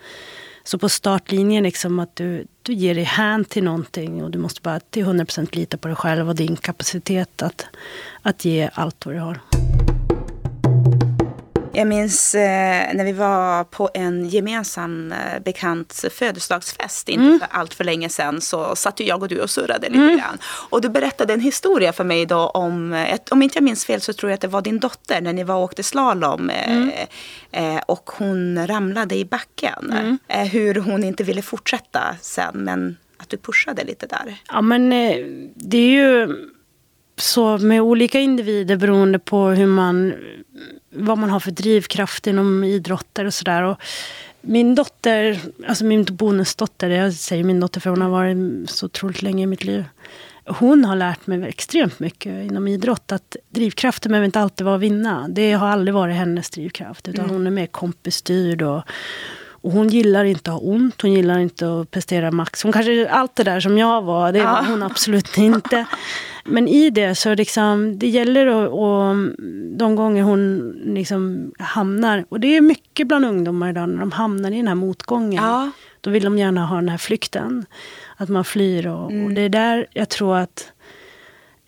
Så 0.64 0.78
på 0.78 0.88
startlinjen, 0.88 1.62
liksom 1.62 1.98
att 1.98 2.16
du, 2.16 2.46
du 2.62 2.72
ger 2.72 2.94
dig 2.94 3.04
hän 3.04 3.44
till 3.44 3.64
någonting 3.64 4.24
och 4.24 4.30
du 4.30 4.38
måste 4.38 4.60
bara 4.60 4.80
till 4.80 5.04
100% 5.04 5.56
lita 5.56 5.76
på 5.76 5.88
dig 5.88 5.96
själv 5.96 6.28
och 6.28 6.34
din 6.34 6.56
kapacitet 6.56 7.42
att, 7.42 7.66
att 8.22 8.44
ge 8.44 8.70
allt 8.74 9.06
vad 9.06 9.14
du 9.14 9.18
har. 9.18 9.57
Jag 11.78 11.86
minns 11.86 12.34
eh, 12.34 12.94
när 12.94 13.04
vi 13.04 13.12
var 13.12 13.64
på 13.64 13.90
en 13.94 14.28
gemensam 14.28 15.12
eh, 15.12 15.42
bekant 15.44 16.04
födelsedagsfest, 16.10 17.08
inte 17.08 17.24
mm. 17.24 17.38
för 17.38 17.48
allt 17.50 17.74
för 17.74 17.84
länge 17.84 18.08
sedan, 18.08 18.40
så 18.40 18.76
satt 18.76 19.00
ju 19.00 19.04
jag 19.04 19.22
och 19.22 19.28
du 19.28 19.40
och 19.40 19.50
surrade 19.50 19.88
lite 19.88 20.02
mm. 20.02 20.18
grann. 20.18 20.38
Och 20.70 20.80
du 20.80 20.88
berättade 20.88 21.32
en 21.32 21.40
historia 21.40 21.92
för 21.92 22.04
mig 22.04 22.26
då 22.26 22.46
om, 22.46 22.92
ett, 22.92 23.32
om 23.32 23.42
inte 23.42 23.56
jag 23.56 23.64
minns 23.64 23.84
fel 23.84 24.00
så 24.00 24.12
tror 24.12 24.30
jag 24.30 24.34
att 24.34 24.40
det 24.40 24.48
var 24.48 24.62
din 24.62 24.78
dotter 24.78 25.20
när 25.20 25.32
ni 25.32 25.44
var 25.44 25.54
och 25.54 25.62
åkte 25.62 25.82
slalom 25.82 26.50
eh, 26.50 26.76
mm. 26.76 26.90
eh, 27.52 27.82
och 27.86 28.10
hon 28.10 28.66
ramlade 28.66 29.14
i 29.16 29.24
backen. 29.24 29.92
Mm. 29.92 30.18
Eh, 30.28 30.44
hur 30.44 30.74
hon 30.74 31.04
inte 31.04 31.24
ville 31.24 31.42
fortsätta 31.42 32.16
sen, 32.20 32.54
men 32.54 32.96
att 33.16 33.28
du 33.28 33.36
pushade 33.36 33.84
lite 33.84 34.06
där. 34.06 34.36
Ja 34.48 34.60
men 34.60 34.92
eh, 34.92 35.16
det 35.54 35.78
är 35.78 35.90
ju 35.90 36.28
så 37.16 37.58
med 37.58 37.80
olika 37.82 38.20
individer 38.20 38.76
beroende 38.76 39.18
på 39.18 39.48
hur 39.48 39.66
man 39.66 40.14
vad 40.90 41.18
man 41.18 41.30
har 41.30 41.40
för 41.40 41.50
drivkraft 41.50 42.26
inom 42.26 42.64
idrotter 42.64 43.24
och 43.24 43.34
sådär. 43.34 43.76
Min 44.40 44.74
dotter, 44.74 45.40
alltså 45.68 45.84
min 45.84 46.04
bonusdotter, 46.04 46.90
jag 46.90 47.12
säger 47.12 47.44
min 47.44 47.60
dotter 47.60 47.80
för 47.80 47.90
hon 47.90 48.02
har 48.02 48.10
varit 48.10 48.70
så 48.70 48.86
otroligt 48.86 49.22
länge 49.22 49.42
i 49.42 49.46
mitt 49.46 49.64
liv. 49.64 49.84
Hon 50.46 50.84
har 50.84 50.96
lärt 50.96 51.26
mig 51.26 51.44
extremt 51.44 52.00
mycket 52.00 52.50
inom 52.50 52.68
idrott. 52.68 53.12
Att 53.12 53.36
drivkraften 53.48 54.10
behöver 54.10 54.24
inte 54.24 54.40
alltid 54.40 54.64
vara 54.64 54.76
att 54.76 54.80
vinna. 54.80 55.28
Det 55.28 55.52
har 55.52 55.68
aldrig 55.68 55.94
varit 55.94 56.16
hennes 56.16 56.50
drivkraft. 56.50 57.08
Utan 57.08 57.24
mm. 57.24 57.36
hon 57.36 57.46
är 57.46 57.50
mer 57.50 57.66
kompisstyrd 57.66 58.62
och, 58.62 58.82
och 59.60 59.72
hon 59.72 59.88
gillar 59.88 60.24
inte 60.24 60.50
att 60.50 60.62
ha 60.62 60.70
ont, 60.70 61.02
hon 61.02 61.12
gillar 61.12 61.38
inte 61.38 61.80
att 61.80 61.90
prestera 61.90 62.30
max. 62.30 62.62
Hon 62.62 62.72
kanske, 62.72 63.08
allt 63.08 63.36
det 63.36 63.44
där 63.44 63.60
som 63.60 63.78
jag 63.78 64.02
var, 64.02 64.32
det 64.32 64.42
var 64.42 64.64
hon 64.64 64.82
absolut 64.82 65.38
inte. 65.38 65.86
Men 66.44 66.68
i 66.68 66.90
det 66.90 67.14
så 67.14 67.34
liksom, 67.34 67.98
det 67.98 68.08
gäller 68.08 68.46
att, 68.46 68.70
och 68.70 69.34
de 69.76 69.96
gånger 69.96 70.22
hon 70.22 70.72
liksom 70.84 71.52
hamnar, 71.58 72.24
och 72.28 72.40
det 72.40 72.56
är 72.56 72.60
mycket 72.60 73.06
bland 73.08 73.24
ungdomar 73.24 73.70
idag 73.70 73.88
när 73.88 73.98
de 73.98 74.12
hamnar 74.12 74.50
i 74.50 74.56
den 74.56 74.68
här 74.68 74.74
motgången. 74.74 75.44
Ja. 75.44 75.70
Då 76.00 76.10
vill 76.10 76.24
de 76.24 76.38
gärna 76.38 76.66
ha 76.66 76.76
den 76.76 76.88
här 76.88 76.98
flykten. 76.98 77.66
Att 78.16 78.28
man 78.28 78.44
flyr 78.44 78.86
och, 78.86 79.10
mm. 79.10 79.24
och 79.24 79.32
det 79.32 79.40
är 79.40 79.48
där 79.48 79.86
jag 79.92 80.08
tror 80.08 80.36
att 80.36 80.72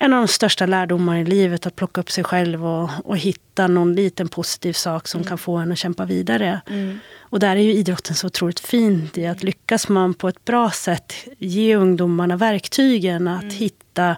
en 0.02 0.12
av 0.12 0.20
de 0.20 0.28
största 0.28 0.66
lärdomarna 0.66 1.20
i 1.20 1.24
livet, 1.24 1.66
att 1.66 1.76
plocka 1.76 2.00
upp 2.00 2.10
sig 2.10 2.24
själv 2.24 2.66
och, 2.66 2.90
och 3.04 3.18
hitta 3.18 3.66
någon 3.66 3.94
liten 3.94 4.28
positiv 4.28 4.72
sak 4.72 5.08
som 5.08 5.18
mm. 5.18 5.28
kan 5.28 5.38
få 5.38 5.56
en 5.56 5.72
att 5.72 5.78
kämpa 5.78 6.04
vidare. 6.04 6.60
Mm. 6.66 6.98
Och 7.18 7.40
där 7.40 7.56
är 7.56 7.60
ju 7.60 7.72
idrotten 7.72 8.16
så 8.16 8.26
otroligt 8.26 8.60
fint 8.60 9.18
i 9.18 9.26
att 9.26 9.42
lyckas 9.42 9.88
man 9.88 10.14
på 10.14 10.28
ett 10.28 10.44
bra 10.44 10.70
sätt 10.70 11.14
ge 11.38 11.76
ungdomarna 11.76 12.36
verktygen 12.36 13.28
att 13.28 13.42
mm. 13.42 13.54
hitta 13.54 14.16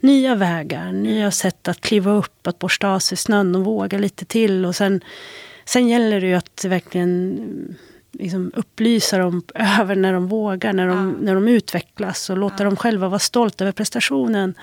nya 0.00 0.34
vägar, 0.34 0.92
nya 0.92 1.30
sätt 1.30 1.68
att 1.68 1.80
kliva 1.80 2.12
upp, 2.12 2.46
att 2.46 2.58
borsta 2.58 2.88
av 2.88 2.98
sig 2.98 3.18
snön 3.18 3.54
och 3.54 3.64
våga 3.64 3.98
lite 3.98 4.24
till. 4.24 4.64
Och 4.64 4.76
sen, 4.76 5.00
sen 5.64 5.88
gäller 5.88 6.20
det 6.20 6.26
ju 6.26 6.34
att 6.34 6.64
verkligen 6.64 7.76
liksom 8.12 8.52
upplysa 8.54 9.18
dem 9.18 9.42
över 9.80 9.96
när 9.96 10.12
de 10.12 10.26
vågar, 10.28 10.72
när 10.72 10.88
de, 10.88 11.16
ja. 11.18 11.24
när 11.24 11.34
de 11.34 11.48
utvecklas 11.48 12.30
och 12.30 12.38
låta 12.38 12.56
ja. 12.58 12.64
dem 12.64 12.76
själva 12.76 13.08
vara 13.08 13.18
stolta 13.18 13.64
över 13.64 13.72
prestationen. 13.72 14.54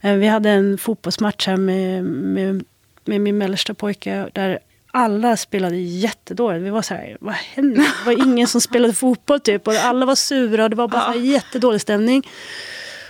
Eh, 0.00 0.14
vi 0.14 0.26
hade 0.26 0.50
en 0.50 0.78
fotbollsmatch 0.78 1.46
här 1.46 1.56
med, 1.56 2.04
med, 2.04 2.64
med 3.04 3.20
min 3.20 3.38
mellersta 3.38 3.74
pojke 3.74 4.28
där 4.32 4.58
alla 4.90 5.36
spelade 5.36 5.76
jättedåligt. 5.76 6.64
Vi 6.64 6.70
var 6.70 6.82
så 6.82 6.94
här, 6.94 7.16
vad 7.20 7.34
händer? 7.34 7.82
Det 7.82 8.06
var 8.06 8.26
ingen 8.26 8.48
som 8.48 8.60
spelade 8.60 8.92
fotboll 8.92 9.40
typ. 9.40 9.68
Och 9.68 9.74
alla 9.74 10.06
var 10.06 10.14
sura 10.14 10.64
och 10.64 10.70
det 10.70 10.76
var 10.76 10.88
bara 10.88 11.14
ja. 11.14 11.20
jättedålig 11.20 11.80
stämning. 11.80 12.28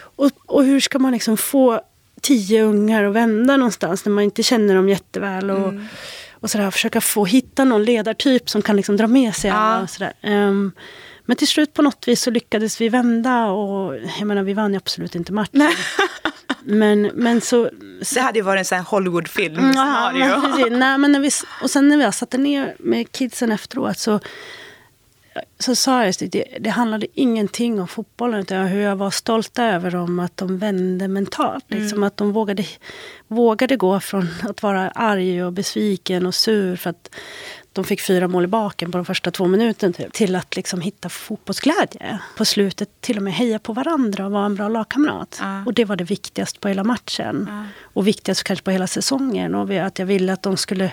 Och, 0.00 0.30
och 0.46 0.64
hur 0.64 0.80
ska 0.80 0.98
man 0.98 1.12
liksom 1.12 1.36
få 1.36 1.80
tio 2.20 2.62
ungar 2.62 3.04
att 3.04 3.14
vända 3.14 3.56
någonstans 3.56 4.04
när 4.04 4.12
man 4.12 4.24
inte 4.24 4.42
känner 4.42 4.74
dem 4.74 4.88
jätteväl? 4.88 5.50
Och, 5.50 5.68
mm. 5.68 5.86
och 6.32 6.50
sådär, 6.50 6.70
försöka 6.70 7.00
få 7.00 7.24
hitta 7.24 7.64
någon 7.64 7.84
ledartyp 7.84 8.50
som 8.50 8.62
kan 8.62 8.76
liksom 8.76 8.96
dra 8.96 9.06
med 9.06 9.34
sig 9.34 9.50
alla. 9.50 9.82
Och 9.82 9.90
sådär. 9.90 10.12
Um, 10.22 10.72
men 11.24 11.36
till 11.36 11.48
slut 11.48 11.74
på 11.74 11.82
något 11.82 12.08
vis 12.08 12.22
så 12.22 12.30
lyckades 12.30 12.80
vi 12.80 12.88
vända 12.88 13.46
och 13.46 13.96
jag 14.18 14.26
menar 14.26 14.42
vi 14.42 14.52
vann 14.52 14.72
ju 14.72 14.76
absolut 14.76 15.14
inte 15.14 15.32
matchen. 15.32 15.72
men, 16.68 17.02
men 17.14 17.40
så... 17.40 17.70
Det 18.14 18.20
hade 18.20 18.38
ju 18.38 18.42
varit 18.42 18.58
en 18.58 18.64
sån 18.64 18.78
här 18.78 18.84
Hollywoodfilm. 18.84 19.72
Ja, 19.74 20.12
men, 20.14 20.78
nej, 20.78 20.98
men 20.98 21.12
när 21.12 21.20
vi, 21.20 21.30
och 21.62 21.70
sen 21.70 21.88
när 21.88 21.96
vi 22.06 22.12
satte 22.12 22.38
ner 22.38 22.76
med 22.78 23.12
kidsen 23.12 23.52
efteråt 23.52 23.98
så 23.98 24.20
så 25.58 25.74
sa 25.74 26.00
jag 26.00 26.08
att 26.08 26.32
det, 26.32 26.44
det 26.60 26.70
handlade 26.70 27.06
ingenting 27.14 27.80
om 27.80 27.88
fotbollen 27.88 28.40
utan 28.40 28.66
hur 28.66 28.80
jag 28.80 28.96
var 28.96 29.10
stolt 29.10 29.58
över 29.58 29.90
dem 29.90 30.18
att 30.18 30.36
de 30.36 30.58
vände 30.58 31.08
mentalt. 31.08 31.70
Mm. 31.70 31.82
Liksom 31.82 32.02
att 32.02 32.16
de 32.16 32.32
vågade, 32.32 32.64
vågade 33.28 33.76
gå 33.76 34.00
från 34.00 34.28
att 34.42 34.62
vara 34.62 34.90
arg 34.90 35.44
och 35.44 35.52
besviken 35.52 36.26
och 36.26 36.34
sur 36.34 36.76
för 36.76 36.90
att 36.90 37.10
de 37.78 37.84
fick 37.84 38.00
fyra 38.00 38.28
mål 38.28 38.44
i 38.44 38.46
baken 38.46 38.92
på 38.92 38.98
de 38.98 39.04
första 39.04 39.30
två 39.30 39.46
minuterna 39.46 39.92
typ, 39.92 40.12
till 40.12 40.36
att 40.36 40.56
liksom 40.56 40.80
hitta 40.80 41.08
fotbollsglädje. 41.08 42.18
På 42.36 42.44
slutet 42.44 43.00
till 43.00 43.16
och 43.16 43.22
med 43.22 43.32
heja 43.32 43.58
på 43.58 43.72
varandra 43.72 44.26
och 44.26 44.32
vara 44.32 44.46
en 44.46 44.54
bra 44.54 44.68
lagkamrat. 44.68 45.38
Ja. 45.40 45.64
Och 45.66 45.74
det 45.74 45.84
var 45.84 45.96
det 45.96 46.04
viktigaste 46.04 46.60
på 46.60 46.68
hela 46.68 46.84
matchen. 46.84 47.46
Ja. 47.50 47.64
Och 47.82 48.06
viktigast 48.06 48.44
kanske 48.44 48.64
på 48.64 48.70
hela 48.70 48.86
säsongen. 48.86 49.54
Och 49.54 49.70
att 49.70 49.98
jag 49.98 50.06
ville 50.06 50.32
att 50.32 50.42
de 50.42 50.56
skulle 50.56 50.92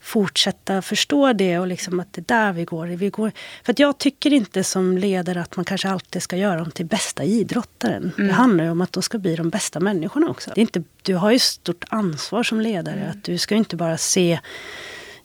fortsätta 0.00 0.82
förstå 0.82 1.32
det 1.32 1.58
och 1.58 1.66
liksom 1.66 2.00
att 2.00 2.12
det 2.12 2.20
är 2.20 2.24
där 2.36 2.52
vi 2.52 2.64
går. 2.64 2.86
vi 2.86 3.10
går. 3.10 3.32
För 3.64 3.74
jag 3.78 3.98
tycker 3.98 4.32
inte 4.32 4.64
som 4.64 4.98
ledare 4.98 5.40
att 5.40 5.56
man 5.56 5.64
kanske 5.64 5.88
alltid 5.88 6.22
ska 6.22 6.36
göra 6.36 6.56
dem 6.58 6.70
till 6.70 6.86
bästa 6.86 7.24
idrottaren. 7.24 8.12
Mm. 8.16 8.28
Det 8.28 8.34
handlar 8.34 8.64
ju 8.64 8.70
om 8.70 8.80
att 8.80 8.92
de 8.92 9.02
ska 9.02 9.18
bli 9.18 9.36
de 9.36 9.50
bästa 9.50 9.80
människorna 9.80 10.30
också. 10.30 10.50
Det 10.54 10.60
är 10.60 10.62
inte, 10.62 10.82
du 11.02 11.14
har 11.14 11.30
ju 11.30 11.38
stort 11.38 11.84
ansvar 11.88 12.42
som 12.42 12.60
ledare. 12.60 13.00
Mm. 13.00 13.10
att 13.10 13.24
Du 13.24 13.38
ska 13.38 13.54
inte 13.54 13.76
bara 13.76 13.98
se 13.98 14.38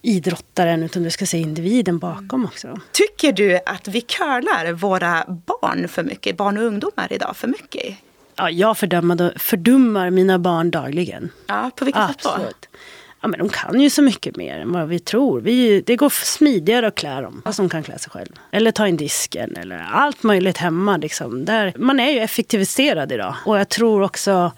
idrottaren 0.02 0.84
utan 0.84 1.04
du 1.04 1.10
ska 1.10 1.26
se 1.26 1.38
individen 1.38 2.00
bakom 2.00 2.46
också. 2.46 2.80
Tycker 2.92 3.32
du 3.32 3.60
att 3.66 3.88
vi 3.88 4.02
curlar 4.02 4.72
våra 4.72 5.26
barn 5.28 5.88
för 5.88 6.04
mycket, 6.04 6.38
barn 6.38 6.58
och 6.58 6.64
ungdomar 6.64 7.08
idag 7.14 7.38
för 7.38 7.48
mycket? 7.48 7.96
Ja, 8.36 8.50
jag 8.50 8.78
fördummar 8.78 10.10
mina 10.10 10.40
barn 10.40 10.72
dagligen. 10.72 11.30
Ja, 11.48 11.72
på 11.76 11.86
vilket 11.86 12.10
Absolut. 12.10 12.48
sätt 12.48 12.68
då? 12.72 12.78
Ja, 13.22 13.28
men 13.28 13.40
de 13.40 13.50
kan 13.50 13.82
ju 13.82 13.90
så 13.90 14.02
mycket 14.02 14.36
mer 14.36 14.60
än 14.60 14.72
vad 14.72 14.88
vi 14.88 15.00
tror. 15.00 15.42
Vi, 15.42 15.82
det 15.82 15.96
går 15.96 16.10
smidigare 16.10 16.88
att 16.88 16.96
klä 16.96 17.22
dem, 17.22 17.42
fast 17.46 17.58
de 17.58 17.70
kan 17.70 17.84
klä 17.84 18.00
sig 18.00 18.12
själv. 18.12 18.30
Eller 18.52 18.72
ta 18.72 18.88
in 18.88 18.98
disken, 18.98 19.56
eller 19.56 19.88
allt 19.92 20.24
möjligt 20.24 20.58
hemma. 20.58 20.98
Liksom. 20.98 21.46
Där, 21.46 21.74
man 21.78 22.00
är 22.00 22.12
ju 22.12 22.20
effektiviserad 22.20 23.12
idag. 23.12 23.36
Och 23.46 23.60
jag 23.60 23.70
tror 23.70 24.02
också 24.02 24.52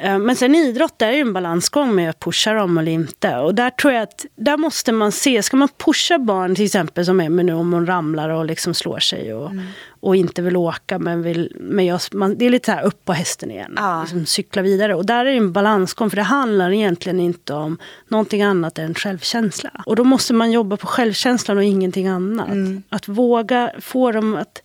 men 0.00 0.36
sen 0.36 0.54
idrott, 0.54 0.98
där 0.98 1.08
är 1.08 1.12
det 1.12 1.18
en 1.18 1.32
balansgång 1.32 1.94
med 1.94 2.10
att 2.10 2.20
pusha 2.20 2.52
dem 2.52 2.78
eller 2.78 2.92
inte. 2.92 3.36
Och 3.36 3.54
där 3.54 3.70
tror 3.70 3.92
jag 3.92 4.02
att, 4.02 4.26
där 4.36 4.56
måste 4.56 4.92
man 4.92 5.12
se, 5.12 5.42
ska 5.42 5.56
man 5.56 5.68
pusha 5.84 6.18
barn 6.18 6.54
till 6.54 6.64
exempel 6.64 7.04
som 7.04 7.20
Emmy 7.20 7.42
nu 7.42 7.52
om 7.52 7.72
hon 7.72 7.86
ramlar 7.86 8.28
och 8.28 8.44
liksom 8.44 8.74
slår 8.74 8.98
sig 8.98 9.34
och, 9.34 9.50
mm. 9.50 9.64
och 10.00 10.16
inte 10.16 10.42
vill 10.42 10.56
åka 10.56 10.98
men 10.98 11.22
vill, 11.22 11.56
men 11.60 11.86
jag, 11.86 12.00
man, 12.12 12.38
det 12.38 12.46
är 12.46 12.50
lite 12.50 12.66
så 12.66 12.72
här 12.72 12.84
upp 12.84 13.04
på 13.04 13.12
hästen 13.12 13.50
igen, 13.50 13.74
ja. 13.76 14.00
liksom 14.00 14.26
cykla 14.26 14.62
vidare. 14.62 14.94
Och 14.94 15.06
där 15.06 15.24
är 15.26 15.30
det 15.30 15.36
en 15.36 15.52
balansgång 15.52 16.10
för 16.10 16.16
det 16.16 16.22
handlar 16.22 16.70
egentligen 16.70 17.20
inte 17.20 17.54
om 17.54 17.78
någonting 18.08 18.42
annat 18.42 18.78
än 18.78 18.94
självkänsla. 18.94 19.70
Och 19.86 19.96
då 19.96 20.04
måste 20.04 20.34
man 20.34 20.52
jobba 20.52 20.76
på 20.76 20.86
självkänslan 20.86 21.56
och 21.56 21.64
ingenting 21.64 22.08
annat. 22.08 22.48
Mm. 22.48 22.82
Att 22.88 23.08
våga 23.08 23.72
få 23.80 24.12
dem 24.12 24.36
att, 24.36 24.62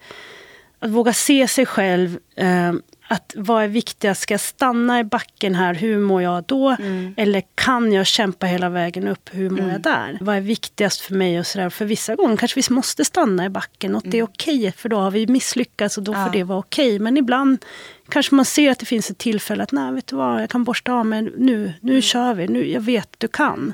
att 0.79 0.89
våga 0.89 1.13
se 1.13 1.47
sig 1.47 1.65
själv 1.65 2.17
eh, 2.35 2.73
att 3.13 3.33
vad 3.37 3.63
är 3.63 3.67
viktigast? 3.67 4.21
Ska 4.21 4.33
jag 4.33 4.41
stanna 4.41 4.99
i 4.99 5.03
backen 5.03 5.55
här? 5.55 5.73
Hur 5.73 5.97
mår 5.99 6.21
jag 6.21 6.43
då? 6.43 6.69
Mm. 6.69 7.13
Eller 7.17 7.43
kan 7.55 7.93
jag 7.93 8.07
kämpa 8.07 8.45
hela 8.45 8.69
vägen 8.69 9.07
upp? 9.07 9.29
Hur 9.31 9.49
mår 9.49 9.59
mm. 9.59 9.71
jag 9.71 9.81
där? 9.81 10.17
Vad 10.21 10.35
är 10.35 10.41
viktigast 10.41 11.01
för 11.01 11.13
mig? 11.13 11.39
och 11.39 11.47
så 11.47 11.59
där? 11.59 11.69
För 11.69 11.85
vissa 11.85 12.15
gånger 12.15 12.37
kanske 12.37 12.61
vi 12.67 12.73
måste 12.75 13.05
stanna 13.05 13.45
i 13.45 13.49
backen 13.49 13.95
och 13.95 14.03
mm. 14.03 14.11
det 14.11 14.17
är 14.17 14.21
mm. 14.21 14.31
okej 14.33 14.59
okay, 14.59 14.71
för 14.71 14.89
då 14.89 14.97
har 14.97 15.11
vi 15.11 15.27
misslyckats 15.27 15.97
och 15.97 16.03
då 16.03 16.13
ja. 16.13 16.25
får 16.25 16.31
det 16.31 16.43
vara 16.43 16.59
okej. 16.59 16.87
Okay. 16.87 16.99
Men 16.99 17.17
ibland 17.17 17.65
kanske 18.09 18.35
man 18.35 18.45
ser 18.45 18.71
att 18.71 18.79
det 18.79 18.85
finns 18.85 19.09
ett 19.09 19.17
tillfälle 19.17 19.63
att 19.63 19.71
nej, 19.71 19.93
vet 19.93 20.07
du 20.07 20.15
vad, 20.15 20.41
jag 20.41 20.49
kan 20.49 20.63
borsta 20.63 20.93
av 20.93 21.05
mig 21.05 21.21
nu. 21.21 21.73
Nu 21.81 21.91
mm. 21.91 22.01
kör 22.01 22.33
vi. 22.33 22.47
Nu, 22.47 22.71
jag 22.71 22.81
vet 22.81 23.09
du 23.17 23.27
kan. 23.27 23.73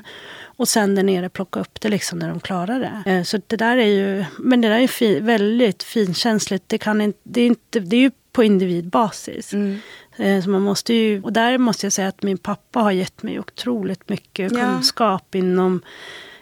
Och 0.60 0.68
sen 0.68 0.94
där 0.94 1.02
nere 1.02 1.28
plocka 1.28 1.60
upp 1.60 1.80
det 1.80 1.88
liksom 1.88 2.18
när 2.18 2.28
de 2.28 2.40
klarar 2.40 2.80
det. 2.80 3.10
Eh, 3.10 3.22
så 3.22 3.40
det 3.46 3.56
där 3.56 3.76
är 3.76 3.86
ju, 3.86 4.24
men 4.38 4.60
det 4.60 4.68
där 4.68 4.78
är 4.78 4.88
fin, 4.88 5.26
väldigt 5.26 5.82
finkänsligt. 5.82 6.64
Det, 6.66 6.78
kan 6.78 7.00
inte, 7.00 7.18
det, 7.22 7.40
är 7.40 7.46
inte, 7.46 7.80
det 7.80 7.96
är 7.96 8.00
ju 8.00 8.10
på 8.32 8.44
individbasis. 8.44 9.52
Mm. 9.52 9.78
Eh, 10.16 10.42
så 10.42 10.50
man 10.50 10.62
måste 10.62 10.94
ju, 10.94 11.22
och 11.22 11.32
där 11.32 11.58
måste 11.58 11.86
jag 11.86 11.92
säga 11.92 12.08
att 12.08 12.22
min 12.22 12.38
pappa 12.38 12.80
har 12.80 12.90
gett 12.90 13.22
mig 13.22 13.40
otroligt 13.40 14.08
mycket 14.08 14.52
ja. 14.52 14.58
kunskap 14.58 15.34
inom 15.34 15.82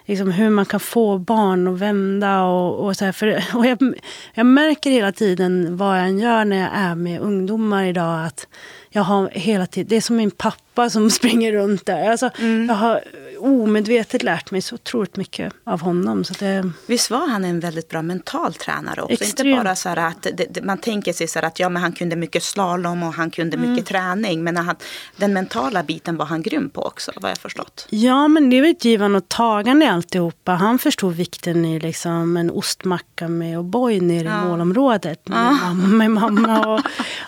liksom 0.09 0.31
hur 0.31 0.49
man 0.49 0.65
kan 0.65 0.79
få 0.79 1.17
barn 1.17 1.67
att 1.67 1.79
vända. 1.79 2.43
Och, 2.43 2.85
och 2.85 2.97
så 2.97 3.05
här, 3.05 3.11
för, 3.11 3.43
och 3.55 3.65
jag, 3.65 3.93
jag 4.33 4.45
märker 4.45 4.91
hela 4.91 5.11
tiden 5.11 5.77
vad 5.77 5.99
jag 5.99 6.05
än 6.05 6.19
gör 6.19 6.45
när 6.45 6.57
jag 6.57 6.69
är 6.73 6.95
med 6.95 7.21
ungdomar 7.21 7.85
idag. 7.85 8.25
att 8.25 8.47
jag 8.89 9.03
har 9.03 9.29
hela 9.29 9.65
tiden, 9.65 9.89
Det 9.89 9.95
är 9.95 10.01
som 10.01 10.15
min 10.15 10.31
pappa 10.31 10.89
som 10.89 11.09
springer 11.19 11.53
runt 11.53 11.85
där. 11.85 12.11
Alltså, 12.11 12.29
mm. 12.39 12.67
Jag 12.69 12.75
har 12.75 13.03
omedvetet 13.39 14.23
lärt 14.23 14.51
mig 14.51 14.61
så 14.61 14.75
otroligt 14.75 15.15
mycket 15.17 15.53
av 15.63 15.81
honom. 15.81 16.23
Så 16.23 16.33
det... 16.33 16.71
Visst 16.87 17.11
var 17.11 17.27
han 17.27 17.45
en 17.45 17.59
väldigt 17.59 17.89
bra 17.89 18.01
mental 18.01 18.53
tränare 18.53 19.01
också? 19.01 19.13
Extremt. 19.13 19.47
Inte 19.47 19.63
bara 19.63 19.75
så 19.75 19.89
att 19.89 20.21
det, 20.21 20.45
det, 20.49 20.61
man 20.61 20.77
tänker 20.77 21.13
sig 21.13 21.27
så 21.27 21.39
att 21.39 21.59
ja, 21.59 21.69
men 21.69 21.81
han 21.81 21.91
kunde 21.91 22.15
mycket 22.15 22.43
slalom 22.43 23.03
och 23.03 23.13
han 23.13 23.31
kunde 23.31 23.57
mm. 23.57 23.71
mycket 23.71 23.85
träning. 23.85 24.43
Men 24.43 24.57
han, 24.57 24.75
den 25.15 25.33
mentala 25.33 25.83
biten 25.83 26.17
var 26.17 26.25
han 26.25 26.41
grym 26.41 26.69
på 26.69 26.81
också, 26.81 27.11
vad 27.15 27.31
jag 27.31 27.37
förstått. 27.37 27.87
Ja, 27.89 28.27
men 28.27 28.49
det 28.49 28.59
är 28.59 28.63
ett 28.63 28.85
givande 28.85 29.17
och 29.17 29.29
tagande 29.29 29.85
i 29.85 29.87
alltihopa. 29.87 30.51
Han 30.51 30.79
förstod 30.79 31.13
vikten 31.13 31.65
i 31.65 31.79
liksom 31.79 32.37
en 32.37 32.51
ostmacka 32.51 33.27
med 33.27 33.57
O'boy 33.57 34.01
nere 34.01 34.27
ja. 34.27 34.41
i 34.41 34.47
målområdet. 34.47 35.27
Med, 35.27 35.37
ja. 35.37 35.51
mamma, 35.51 35.87
med 35.87 36.11
mamma 36.11 36.67
och, 36.67 36.79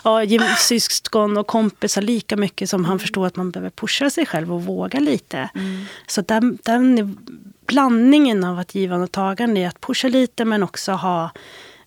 och 0.02 0.28
syskon 0.58 1.36
och 1.36 1.46
kompisar 1.52 2.02
lika 2.02 2.36
mycket 2.36 2.70
som 2.70 2.84
han 2.84 2.98
förstod 2.98 3.26
att 3.26 3.36
man 3.36 3.50
behöver 3.50 3.70
pusha 3.70 4.10
sig 4.10 4.26
själv 4.26 4.52
och 4.52 4.64
våga 4.64 5.00
lite. 5.00 5.50
Mm. 5.54 5.84
Så 6.06 6.22
den, 6.22 6.58
den 6.62 7.18
blandningen 7.66 8.44
av 8.44 8.58
att 8.58 8.74
givande 8.74 9.04
och 9.04 9.12
tagande 9.12 9.60
är 9.60 9.68
att 9.68 9.80
pusha 9.80 10.08
lite 10.08 10.44
men 10.44 10.62
också 10.62 10.92
ha 10.92 11.30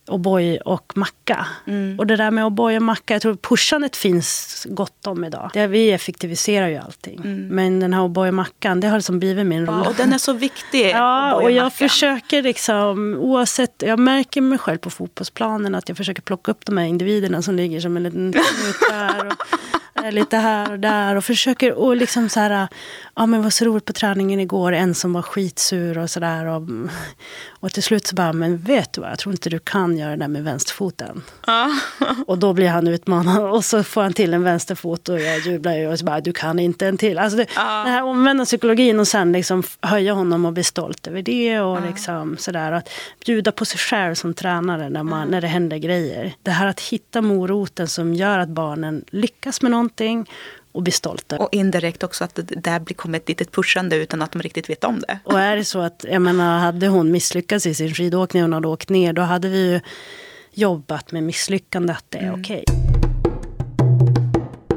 O'boy 0.07 0.57
och 0.57 0.93
macka. 0.95 1.47
Mm. 1.67 1.99
Och 1.99 2.07
det 2.07 2.15
där 2.15 2.31
med 2.31 2.45
O'boy 2.45 2.75
och 2.75 2.81
macka, 2.81 3.13
jag 3.13 3.21
tror 3.21 3.35
pushandet 3.35 3.95
finns 3.95 4.67
gott 4.69 5.07
om 5.07 5.23
idag. 5.23 5.49
Det, 5.53 5.67
vi 5.67 5.91
effektiviserar 5.91 6.67
ju 6.67 6.77
allting. 6.77 7.19
Mm. 7.23 7.47
Men 7.47 7.79
den 7.79 7.93
här 7.93 8.01
O'boy 8.01 8.27
och 8.27 8.33
mackan, 8.33 8.79
det 8.79 8.87
har 8.87 8.97
liksom 8.97 9.19
blivit 9.19 9.45
min 9.45 9.65
roll. 9.65 9.81
Ja, 9.83 9.89
och 9.89 9.95
den 9.95 10.13
är 10.13 10.17
så 10.17 10.33
viktig. 10.33 10.89
ja, 10.93 11.33
och 11.35 11.51
jag 11.51 11.73
försöker 11.73 12.41
liksom, 12.41 13.17
oavsett, 13.19 13.83
jag 13.85 13.99
märker 13.99 14.41
mig 14.41 14.57
själv 14.57 14.77
på 14.77 14.89
fotbollsplanen 14.89 15.75
att 15.75 15.89
jag 15.89 15.97
försöker 15.97 16.21
plocka 16.21 16.51
upp 16.51 16.65
de 16.65 16.77
här 16.77 16.85
individerna 16.85 17.41
som 17.41 17.55
ligger 17.55 17.79
som 17.79 17.97
en 17.97 18.03
liten 18.03 18.31
knut 18.31 18.79
där. 18.89 19.27
Och, 19.27 20.13
lite 20.13 20.37
här 20.37 20.71
och 20.71 20.79
där 20.79 21.15
och 21.15 21.25
försöker 21.25 21.73
och 21.73 21.95
liksom 21.95 22.29
så 22.29 22.39
här, 22.39 22.67
ja 23.15 23.25
men 23.25 23.43
vad 23.43 23.53
så 23.53 23.65
roligt 23.65 23.85
på 23.85 23.93
träningen 23.93 24.39
igår, 24.39 24.71
en 24.71 24.95
som 24.95 25.13
var 25.13 25.21
skitsur 25.21 25.97
och 25.97 26.09
sådär. 26.09 26.45
Och, 26.45 26.61
och 27.49 27.71
till 27.71 27.83
slut 27.83 28.07
så 28.07 28.15
bara, 28.15 28.33
men 28.33 28.57
vet 28.57 28.93
du 28.93 29.01
vad, 29.01 29.11
jag 29.11 29.19
tror 29.19 29.33
inte 29.33 29.49
du 29.49 29.59
kan 29.59 29.97
göra 29.97 30.11
det 30.11 30.17
där 30.17 30.27
med 30.27 30.43
vänsterfoten. 30.43 31.23
Ah. 31.47 31.69
och 32.27 32.37
då 32.37 32.53
blir 32.53 32.69
han 32.69 32.87
utmanad 32.87 33.43
och 33.43 33.65
så 33.65 33.83
får 33.83 34.01
han 34.01 34.13
till 34.13 34.33
en 34.33 34.43
vänsterfot 34.43 35.09
och 35.09 35.19
jag 35.19 35.39
jublar 35.39 35.73
ju 35.73 35.87
och 35.87 35.99
så 35.99 36.05
bara, 36.05 36.21
du 36.21 36.33
kan 36.33 36.59
inte 36.59 36.87
en 36.87 36.97
till. 36.97 37.19
Alltså 37.19 37.37
det, 37.37 37.47
ah. 37.55 37.83
Den 37.83 37.93
här 37.93 38.03
omvända 38.03 38.45
psykologin 38.45 38.99
och 38.99 39.07
sen 39.07 39.31
liksom 39.31 39.63
höja 39.81 40.13
honom 40.13 40.45
och 40.45 40.53
bli 40.53 40.63
stolt 40.63 41.07
över 41.07 41.21
det 41.21 41.59
och 41.59 41.77
ah. 41.77 41.85
liksom 41.87 42.37
sådär. 42.37 42.71
Att 42.71 42.89
bjuda 43.25 43.51
på 43.51 43.65
sig 43.65 43.79
själv 43.79 44.15
som 44.15 44.33
tränare 44.33 44.89
när, 44.89 45.03
man, 45.03 45.27
när 45.27 45.41
det 45.41 45.47
händer 45.47 45.77
grejer. 45.77 46.35
Det 46.43 46.51
här 46.51 46.67
att 46.67 46.79
hitta 46.79 47.21
moroten 47.21 47.87
som 47.87 48.13
gör 48.13 48.39
att 48.39 48.49
barnen 48.49 49.05
lyckas 49.11 49.61
med 49.61 49.71
någonting 49.71 50.27
och 50.75 50.83
bli 50.83 50.91
stolta. 50.91 51.37
Och 51.37 51.49
indirekt 51.51 52.03
också 52.03 52.23
att 52.23 52.35
det 52.35 52.41
där 52.43 52.79
blir 52.79 52.95
kommer 52.95 53.17
ett 53.17 53.29
litet 53.29 53.51
pushande 53.51 53.95
utan 53.95 54.21
att 54.21 54.31
de 54.31 54.41
riktigt 54.41 54.69
vet 54.69 54.83
om 54.83 54.99
det. 54.99 55.19
Och 55.23 55.39
är 55.39 55.55
det 55.55 55.65
så 55.65 55.79
att, 55.79 56.05
jag 56.09 56.21
menar, 56.21 56.59
hade 56.59 56.87
hon 56.87 57.11
misslyckats 57.11 57.65
i 57.65 57.73
sin 57.73 57.93
skidåkning 57.93 58.43
och 58.43 58.45
hon 58.45 58.53
hade 58.53 58.67
åkt 58.67 58.89
ner, 58.89 59.13
då 59.13 59.21
hade 59.21 59.49
vi 59.49 59.71
ju 59.71 59.79
jobbat 60.53 61.11
med 61.11 61.23
misslyckande, 61.23 61.93
att 61.93 62.05
det 62.09 62.17
är 62.17 62.23
mm. 62.23 62.39
okej. 62.39 62.63
Okay. 62.67 62.85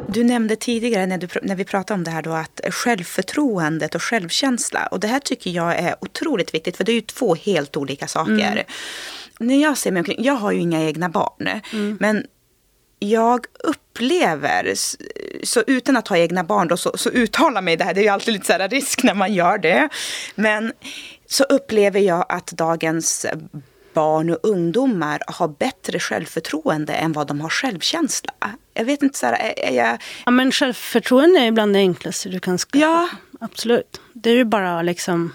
Du 0.08 0.24
nämnde 0.24 0.56
tidigare 0.56 1.06
när, 1.06 1.18
du, 1.18 1.28
när 1.42 1.56
vi 1.56 1.64
pratade 1.64 1.94
om 1.94 2.04
det 2.04 2.10
här 2.10 2.22
då 2.22 2.32
att 2.32 2.60
självförtroendet 2.70 3.94
och 3.94 4.02
självkänsla. 4.02 4.86
Och 4.86 5.00
det 5.00 5.08
här 5.08 5.20
tycker 5.20 5.50
jag 5.50 5.78
är 5.78 5.96
otroligt 6.00 6.54
viktigt 6.54 6.76
för 6.76 6.84
det 6.84 6.92
är 6.92 6.94
ju 6.94 7.00
två 7.00 7.34
helt 7.34 7.76
olika 7.76 8.06
saker. 8.06 8.32
Mm. 8.32 8.64
När 9.38 9.62
jag 9.62 9.78
ser 9.78 9.92
mig 9.92 10.00
omkring, 10.00 10.24
jag 10.24 10.34
har 10.34 10.52
ju 10.52 10.60
inga 10.60 10.84
egna 10.84 11.08
barn. 11.08 11.48
Mm. 11.72 11.96
Men 12.00 12.26
jag 12.98 13.46
upplever, 13.64 14.74
så 15.42 15.62
utan 15.66 15.96
att 15.96 16.08
ha 16.08 16.16
egna 16.16 16.44
barn 16.44 16.68
då, 16.68 16.76
så, 16.76 16.96
så 16.96 17.10
uttalar 17.10 17.62
mig 17.62 17.76
det 17.76 17.84
här, 17.84 17.94
det 17.94 18.00
är 18.00 18.02
ju 18.02 18.08
alltid 18.08 18.34
lite 18.34 18.46
så 18.46 18.52
här 18.52 18.68
risk 18.68 19.02
när 19.02 19.14
man 19.14 19.34
gör 19.34 19.58
det. 19.58 19.88
Men 20.34 20.72
så 21.26 21.44
upplever 21.44 22.00
jag 22.00 22.26
att 22.28 22.46
dagens 22.46 23.26
barn 23.92 24.30
och 24.30 24.38
ungdomar 24.42 25.22
har 25.26 25.48
bättre 25.48 25.98
självförtroende 25.98 26.92
än 26.92 27.12
vad 27.12 27.26
de 27.26 27.40
har 27.40 27.48
självkänsla. 27.48 28.32
Jag 28.74 28.84
vet 28.84 29.02
inte, 29.02 29.18
så 29.18 29.26
här, 29.26 29.32
är, 29.32 29.58
är 29.58 29.76
jag... 29.76 30.02
Ja, 30.24 30.30
men 30.30 30.52
självförtroende 30.52 31.40
är 31.40 31.50
bland 31.50 31.74
det 31.74 31.78
enklaste 31.78 32.28
du 32.28 32.40
kan 32.40 32.58
skapa. 32.58 32.78
Ja. 32.78 33.08
Absolut. 33.40 34.00
Det 34.12 34.30
är 34.30 34.34
ju 34.34 34.44
bara 34.44 34.82
liksom 34.82 35.32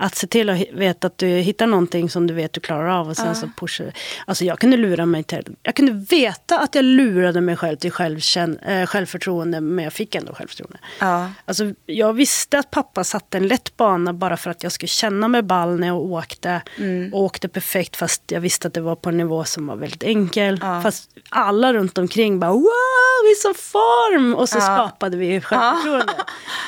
att 0.00 0.14
se 0.14 0.26
till 0.26 0.50
att 0.50 0.58
veta 0.72 1.06
att 1.06 1.18
du 1.18 1.26
hittar 1.26 1.66
någonting 1.66 2.10
som 2.10 2.26
du 2.26 2.34
vet 2.34 2.52
du 2.52 2.60
klarar 2.60 2.88
av 2.88 3.08
och 3.08 3.16
sen 3.16 3.26
ja. 3.26 3.34
så 3.34 3.50
pushar 3.56 3.92
Alltså 4.26 4.44
jag 4.44 4.58
kunde 4.58 4.76
lura 4.76 5.06
mig 5.06 5.24
till... 5.24 5.56
Jag 5.62 5.74
kunde 5.74 5.92
veta 5.92 6.58
att 6.58 6.74
jag 6.74 6.84
lurade 6.84 7.40
mig 7.40 7.56
själv 7.56 7.76
till 7.76 7.92
självkänn, 7.92 8.58
äh, 8.58 8.86
självförtroende 8.86 9.60
men 9.60 9.84
jag 9.84 9.92
fick 9.92 10.14
ändå 10.14 10.34
självförtroende. 10.34 10.78
Ja. 10.98 11.30
Alltså 11.44 11.64
jag 11.86 12.12
visste 12.12 12.58
att 12.58 12.70
pappa 12.70 13.04
satte 13.04 13.38
en 13.38 13.48
lätt 13.48 13.76
bana 13.76 14.12
bara 14.12 14.36
för 14.36 14.50
att 14.50 14.62
jag 14.62 14.72
skulle 14.72 14.88
känna 14.88 15.28
mig 15.28 15.42
ball 15.42 15.80
när 15.80 15.86
jag 15.86 15.96
åkte. 15.96 16.62
Mm. 16.76 17.14
Och 17.14 17.20
åkte 17.20 17.48
perfekt 17.48 17.96
fast 17.96 18.22
jag 18.26 18.40
visste 18.40 18.68
att 18.68 18.74
det 18.74 18.80
var 18.80 18.96
på 18.96 19.08
en 19.08 19.16
nivå 19.16 19.44
som 19.44 19.66
var 19.66 19.76
väldigt 19.76 20.02
enkel. 20.02 20.58
Ja. 20.62 20.82
Fast 20.82 21.10
alla 21.28 21.72
runt 21.72 21.98
omkring 21.98 22.40
bara 22.40 22.50
wow, 22.50 23.18
vi 23.24 23.30
är 23.30 23.42
så 23.42 23.54
form! 23.54 24.34
Och 24.34 24.48
så 24.48 24.60
skapade 24.60 25.16
vi 25.16 25.40
självförtroende. 25.40 26.12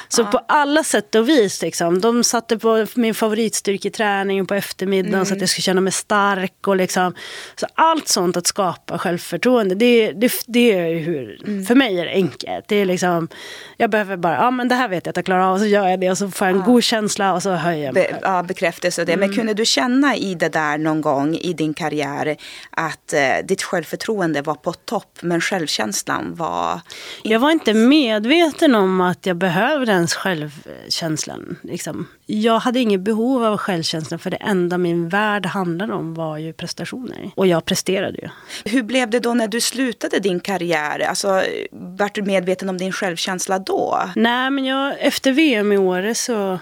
Så 0.08 0.24
på 0.24 0.40
alla 0.48 0.84
sätt 0.84 1.14
och 1.14 1.28
vis 1.28 1.62
liksom. 1.62 2.00
De 2.00 2.24
satte 2.24 2.58
på 2.58 2.86
min 2.94 3.14
favoritstyrketräning 3.20 4.46
på 4.46 4.54
eftermiddagen 4.54 5.14
mm. 5.14 5.26
så 5.26 5.34
att 5.34 5.40
jag 5.40 5.48
skulle 5.48 5.62
känna 5.62 5.80
mig 5.80 5.92
stark. 5.92 6.68
Och 6.68 6.76
liksom, 6.76 7.14
så 7.56 7.66
allt 7.74 8.08
sånt 8.08 8.36
att 8.36 8.46
skapa 8.46 8.98
självförtroende, 8.98 9.74
det, 9.74 10.12
det, 10.12 10.32
det 10.46 10.72
är 10.72 10.98
hur, 10.98 11.42
mm. 11.46 11.64
för 11.64 11.74
mig 11.74 12.00
är 12.00 12.04
det 12.04 12.12
enkelt. 12.12 12.68
Det 12.68 12.76
är 12.76 12.84
liksom, 12.84 13.28
jag 13.80 13.90
behöver 13.90 14.16
bara, 14.16 14.34
ja 14.34 14.50
men 14.50 14.68
det 14.68 14.74
här 14.74 14.88
vet 14.88 15.06
jag 15.06 15.10
att 15.10 15.16
jag 15.16 15.24
klarar 15.24 15.42
av 15.42 15.52
och 15.52 15.60
så 15.60 15.66
gör 15.66 15.88
jag 15.88 16.00
det 16.00 16.10
och 16.10 16.18
så 16.18 16.30
får 16.30 16.46
jag 16.46 16.54
en 16.54 16.60
ja. 16.60 16.66
god 16.66 16.82
känsla 16.82 17.34
och 17.34 17.42
så 17.42 17.50
höjer 17.50 17.84
jag 17.84 17.94
mig 17.94 18.08
Be, 18.12 18.18
Ja, 18.22 18.42
bekräftelse 18.42 19.04
det. 19.04 19.12
Mm. 19.12 19.28
Men 19.28 19.36
kunde 19.36 19.54
du 19.54 19.64
känna 19.64 20.16
i 20.16 20.34
det 20.34 20.48
där 20.48 20.78
någon 20.78 21.00
gång 21.00 21.34
i 21.34 21.52
din 21.52 21.74
karriär 21.74 22.36
att 22.70 23.12
eh, 23.12 23.20
ditt 23.44 23.62
självförtroende 23.62 24.42
var 24.42 24.54
på 24.54 24.72
topp 24.72 25.18
men 25.20 25.40
självkänslan 25.40 26.34
var... 26.34 26.80
Jag 27.22 27.40
var 27.40 27.50
inte 27.50 27.74
medveten 27.74 28.74
om 28.74 29.00
att 29.00 29.26
jag 29.26 29.36
behövde 29.36 29.92
ens 29.92 30.14
självkänslan. 30.14 31.56
Liksom 31.62 32.06
jag 32.30 32.58
hade 32.58 32.80
inget 32.80 33.00
behov 33.00 33.44
av 33.44 33.56
självkänsla 33.56 34.18
för 34.18 34.30
det 34.30 34.36
enda 34.36 34.78
min 34.78 35.08
värld 35.08 35.46
handlade 35.46 35.92
om 35.92 36.14
var 36.14 36.38
ju 36.38 36.52
prestationer. 36.52 37.30
Och 37.34 37.46
jag 37.46 37.64
presterade 37.64 38.18
ju. 38.18 38.28
Hur 38.64 38.82
blev 38.82 39.10
det 39.10 39.20
då 39.20 39.34
när 39.34 39.48
du 39.48 39.60
slutade 39.60 40.18
din 40.18 40.40
karriär? 40.40 41.00
Alltså, 41.00 41.42
vart 41.70 42.14
du 42.14 42.22
medveten 42.22 42.68
om 42.68 42.78
din 42.78 42.92
självkänsla 42.92 43.58
då? 43.58 43.69
Nej, 44.16 44.50
men 44.50 44.64
jag, 44.64 44.96
efter 45.00 45.32
VM 45.32 45.72
i 45.72 45.78
Åre 45.78 46.14
så 46.14 46.58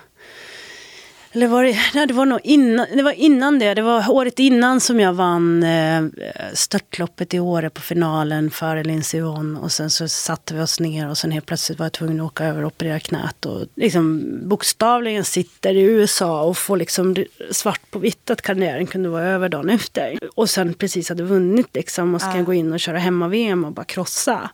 eller 1.33 1.47
var 1.47 1.65
det, 1.65 1.79
nej, 1.95 2.07
det 2.07 2.15
var 2.15 2.27
nog 2.27 2.41
innan 2.45 2.87
det, 2.97 3.03
var 3.03 3.13
innan 3.13 3.59
det. 3.59 3.75
Det 3.75 3.83
var 3.83 4.11
året 4.11 4.39
innan 4.39 4.81
som 4.81 5.01
jag 5.01 5.13
vann 5.13 5.63
eh, 5.63 6.05
störtloppet 6.53 7.35
i 7.35 7.41
Åre 7.41 7.71
på 7.71 7.81
finalen 7.81 8.51
före 8.51 8.85
Lindsey 8.85 9.21
Vonn. 9.21 9.57
Och 9.57 9.73
sen 9.73 9.91
så 9.91 10.09
satte 10.09 10.55
vi 10.55 10.61
oss 10.61 10.81
ner 10.81 11.11
och 11.11 11.19
sen 11.19 11.31
helt 11.31 11.47
plötsligt 11.47 11.79
var 11.79 11.87
jag 11.87 11.93
tvungen 11.93 12.21
att 12.21 12.27
åka 12.27 12.45
över 12.45 12.63
och 12.63 12.67
operera 12.67 13.01
knät. 13.01 13.47
Och 13.47 13.67
liksom 13.75 14.25
bokstavligen 14.49 15.25
sitter 15.25 15.75
i 15.75 15.83
USA 15.83 16.43
och 16.43 16.59
får 16.59 16.77
liksom 16.77 17.17
svart 17.51 17.91
på 17.91 17.99
vitt 17.99 18.31
att 18.31 18.43
karriären 18.43 18.87
kunde 18.87 19.09
vara 19.09 19.25
över 19.25 19.49
dagen 19.49 19.71
efter. 19.71 20.19
Och 20.35 20.51
sen 20.51 20.75
precis 20.75 21.09
hade 21.09 21.23
vunnit 21.23 21.69
liksom 21.75 22.15
och 22.15 22.21
ska 22.21 22.37
ja. 22.37 22.43
gå 22.43 22.55
in 22.55 22.73
och 22.73 22.81
köra 22.81 22.99
hemma-VM 22.99 23.65
och 23.65 23.73
bara 23.73 23.85
krossa. 23.85 24.51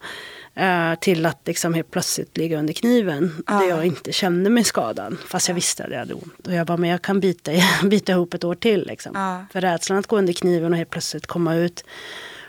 Uh, 0.60 0.94
till 1.00 1.26
att 1.26 1.38
liksom 1.46 1.74
helt 1.74 1.90
plötsligt 1.90 2.36
ligga 2.36 2.58
under 2.58 2.74
kniven. 2.74 3.42
Ah. 3.46 3.58
Där 3.58 3.68
jag 3.68 3.86
inte 3.86 4.12
kände 4.12 4.50
mig 4.50 4.64
skadad. 4.64 5.16
Fast 5.26 5.48
jag 5.48 5.54
visste 5.54 5.84
att 5.84 5.90
jag 5.90 5.98
hade 5.98 6.14
ont. 6.14 6.46
Och 6.46 6.52
jag 6.52 6.66
bara, 6.66 6.76
men 6.76 6.90
jag 6.90 7.02
kan 7.02 7.20
byta, 7.20 7.52
byta 7.84 8.12
ihop 8.12 8.34
ett 8.34 8.44
år 8.44 8.54
till. 8.54 8.86
Liksom. 8.86 9.16
Ah. 9.16 9.38
För 9.52 9.60
rädslan 9.60 9.98
att 9.98 10.06
gå 10.06 10.18
under 10.18 10.32
kniven 10.32 10.72
och 10.72 10.78
helt 10.78 10.90
plötsligt 10.90 11.26
komma 11.26 11.54
ut 11.54 11.84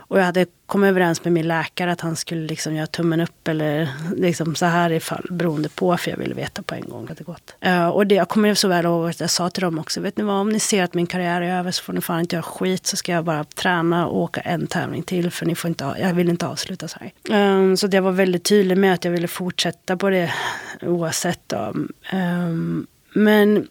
och 0.07 0.19
jag 0.19 0.23
hade 0.23 0.45
kommit 0.65 0.87
överens 0.87 1.23
med 1.23 1.33
min 1.33 1.47
läkare 1.47 1.91
att 1.91 2.01
han 2.01 2.15
skulle 2.15 2.47
liksom 2.47 2.75
göra 2.75 2.87
tummen 2.87 3.21
upp 3.21 3.47
eller 3.47 3.89
liksom 4.15 4.55
så 4.55 4.65
här 4.65 4.91
ifall, 4.91 5.27
beroende 5.29 5.69
på, 5.69 5.97
för 5.97 6.11
jag 6.11 6.17
ville 6.17 6.35
veta 6.35 6.61
på 6.61 6.75
en 6.75 6.89
gång 6.89 7.07
att 7.11 7.17
det 7.17 7.23
gått. 7.23 7.55
Uh, 7.65 7.87
och 7.87 8.07
det, 8.07 8.15
jag 8.15 8.29
kommer 8.29 8.53
så 8.53 8.67
väl 8.67 8.85
ihåg 8.85 9.09
att 9.09 9.19
jag 9.19 9.29
sa 9.29 9.49
till 9.49 9.61
dem 9.61 9.79
också, 9.79 10.01
vet 10.01 10.17
ni 10.17 10.23
vad, 10.23 10.35
om 10.35 10.49
ni 10.49 10.59
ser 10.59 10.83
att 10.83 10.93
min 10.93 11.07
karriär 11.07 11.41
är 11.41 11.59
över 11.59 11.71
så 11.71 11.83
får 11.83 11.93
ni 11.93 12.01
fan 12.01 12.19
inte 12.19 12.35
göra 12.35 12.43
skit, 12.43 12.87
så 12.87 12.95
ska 12.95 13.11
jag 13.11 13.25
bara 13.25 13.43
träna 13.43 14.07
och 14.07 14.21
åka 14.21 14.41
en 14.41 14.67
tävling 14.67 15.03
till, 15.03 15.31
för 15.31 15.45
ni 15.45 15.55
får 15.55 15.67
inte, 15.69 15.95
jag 15.99 16.13
vill 16.13 16.29
inte 16.29 16.47
avsluta 16.47 16.87
så 16.87 16.99
här. 16.99 17.51
Um, 17.57 17.77
så 17.77 17.87
jag 17.91 18.01
var 18.01 18.11
väldigt 18.11 18.43
tydlig 18.43 18.77
med 18.77 18.93
att 18.93 19.05
jag 19.05 19.11
ville 19.11 19.27
fortsätta 19.27 19.97
på 19.97 20.09
det 20.09 20.33
oavsett. 20.81 21.39
Då. 21.47 21.73
Um, 22.13 22.87
men 23.13 23.67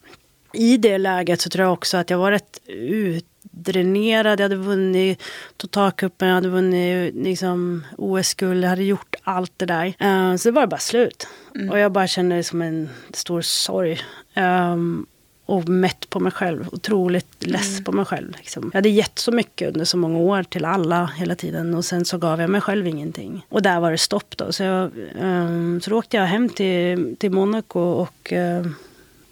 i 0.52 0.76
det 0.76 0.98
läget 0.98 1.40
så 1.40 1.50
tror 1.50 1.64
jag 1.64 1.72
också 1.72 1.96
att 1.96 2.10
jag 2.10 2.18
var 2.18 2.30
rätt 2.30 2.60
ut 2.66 3.26
dränerad. 3.64 4.40
Jag 4.40 4.44
hade 4.44 4.56
vunnit 4.56 5.22
totalcupen, 5.56 6.28
jag 6.28 6.34
hade 6.34 6.48
vunnit 6.48 7.14
liksom, 7.14 7.84
OS-guld, 7.98 8.64
jag 8.64 8.70
hade 8.70 8.84
gjort 8.84 9.14
allt 9.22 9.52
det 9.56 9.66
där. 9.66 9.86
Uh, 9.86 10.36
så 10.36 10.48
det 10.48 10.52
var 10.52 10.66
bara 10.66 10.80
slut. 10.80 11.26
Mm. 11.54 11.70
Och 11.70 11.78
jag 11.78 11.92
bara 11.92 12.06
kände 12.06 12.36
det 12.36 12.44
som 12.44 12.62
en 12.62 12.88
stor 13.12 13.40
sorg. 13.40 14.00
Um, 14.36 15.06
och 15.46 15.68
mätt 15.68 16.10
på 16.10 16.20
mig 16.20 16.32
själv. 16.32 16.68
Otroligt 16.72 17.46
less 17.46 17.72
mm. 17.72 17.84
på 17.84 17.92
mig 17.92 18.04
själv. 18.04 18.32
Liksom. 18.36 18.70
Jag 18.72 18.78
hade 18.78 18.88
gett 18.88 19.18
så 19.18 19.32
mycket 19.32 19.68
under 19.68 19.84
så 19.84 19.96
många 19.96 20.18
år 20.18 20.42
till 20.42 20.64
alla 20.64 21.06
hela 21.16 21.34
tiden. 21.34 21.74
Och 21.74 21.84
sen 21.84 22.04
så 22.04 22.18
gav 22.18 22.40
jag 22.40 22.50
mig 22.50 22.60
själv 22.60 22.86
ingenting. 22.86 23.46
Och 23.48 23.62
där 23.62 23.80
var 23.80 23.90
det 23.90 23.98
stopp 23.98 24.36
då. 24.36 24.52
Så, 24.52 24.62
jag, 24.62 24.90
um, 25.20 25.80
så 25.80 25.90
då 25.90 25.98
åkte 25.98 26.16
jag 26.16 26.24
hem 26.24 26.48
till, 26.48 27.16
till 27.18 27.30
Monaco 27.30 27.80
och 27.80 28.32
uh, 28.32 28.66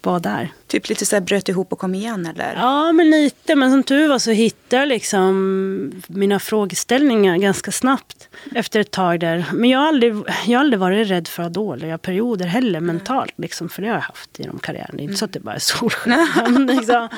var 0.01 0.19
där. 0.19 0.51
Typ 0.73 0.89
lite 0.89 1.05
så 1.05 1.15
här 1.15 1.21
bröt 1.21 1.49
ihop 1.49 1.73
och 1.73 1.79
kom 1.79 1.95
igen 1.95 2.25
eller? 2.25 2.53
Ja, 2.55 2.91
men 2.91 3.09
lite. 3.09 3.55
Men 3.55 3.71
som 3.71 3.83
tur 3.83 4.07
var 4.07 4.19
så 4.19 4.31
hittade 4.31 4.81
jag 4.81 4.87
liksom 4.87 6.03
mina 6.07 6.39
frågeställningar 6.39 7.37
ganska 7.37 7.71
snabbt 7.71 8.29
efter 8.55 8.79
ett 8.79 8.91
tag 8.91 9.19
där. 9.19 9.45
Men 9.53 9.69
jag 9.69 9.79
har 9.79 9.87
aldrig, 9.87 10.15
jag 10.45 10.57
har 10.57 10.59
aldrig 10.59 10.79
varit 10.79 11.09
rädd 11.09 11.27
för 11.27 11.43
att 11.43 11.55
ha 11.55 11.63
dåliga 11.63 11.97
perioder 11.97 12.45
heller 12.45 12.79
mentalt. 12.79 13.33
Liksom, 13.35 13.69
för 13.69 13.81
det 13.81 13.87
har 13.87 13.95
jag 13.95 14.01
haft 14.01 14.39
genom 14.39 14.59
karriären. 14.59 14.89
Det 14.93 15.01
är 15.01 15.03
inte 15.03 15.17
så 15.17 15.25
att 15.25 15.33
det 15.33 15.39
bara 15.39 15.55
är 15.55 15.59
solsken. 15.59 16.67
liksom. 16.67 17.09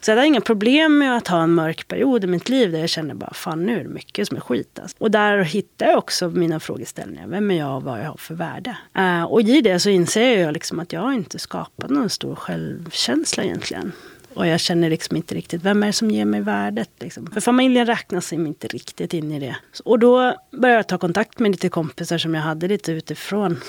Så 0.00 0.10
jag 0.10 0.16
hade 0.16 0.26
inga 0.26 0.40
problem 0.40 0.98
med 0.98 1.16
att 1.16 1.28
ha 1.28 1.42
en 1.42 1.54
mörk 1.54 1.88
period 1.88 2.24
i 2.24 2.26
mitt 2.26 2.48
liv 2.48 2.72
där 2.72 2.78
jag 2.78 2.88
kände 2.88 3.14
bara 3.14 3.34
fan 3.34 3.66
nu 3.66 3.80
är 3.80 3.82
det 3.82 3.90
mycket 3.90 4.28
som 4.28 4.36
är 4.36 4.40
skit. 4.40 4.78
Alltså. 4.82 4.96
Och 4.98 5.10
där 5.10 5.38
hittade 5.38 5.90
jag 5.90 5.98
också 5.98 6.28
mina 6.28 6.60
frågeställningar. 6.60 7.26
Vem 7.26 7.50
är 7.50 7.58
jag 7.58 7.76
och 7.76 7.82
vad 7.82 8.00
jag 8.00 8.04
har 8.04 8.16
för 8.16 8.34
värde? 8.34 8.76
Uh, 8.98 9.22
och 9.22 9.40
i 9.40 9.60
det 9.60 9.80
så 9.80 9.90
inser 9.90 10.38
jag 10.40 10.52
liksom 10.52 10.80
att 10.80 10.92
jag 10.92 11.14
inte 11.14 11.38
skapat 11.38 11.90
någon 11.90 12.10
stor 12.10 12.34
självkänsla 12.34 12.99
egentligen. 13.08 13.92
Och 14.34 14.46
jag 14.46 14.60
känner 14.60 14.90
liksom 14.90 15.16
inte 15.16 15.34
riktigt, 15.34 15.62
vem 15.62 15.82
är 15.82 15.86
det 15.86 15.92
som 15.92 16.10
ger 16.10 16.24
mig 16.24 16.40
värdet? 16.40 16.90
Liksom. 17.00 17.26
För 17.26 17.40
familjen 17.40 17.86
räknas 17.86 18.26
sig 18.26 18.38
inte 18.38 18.68
riktigt 18.68 19.14
in 19.14 19.32
i 19.32 19.40
det. 19.40 19.56
Och 19.84 19.98
då 19.98 20.34
började 20.50 20.78
jag 20.78 20.88
ta 20.88 20.98
kontakt 20.98 21.38
med 21.38 21.50
lite 21.50 21.68
kompisar 21.68 22.18
som 22.18 22.34
jag 22.34 22.42
hade 22.42 22.68
lite 22.68 22.92
utifrån. 22.92 23.60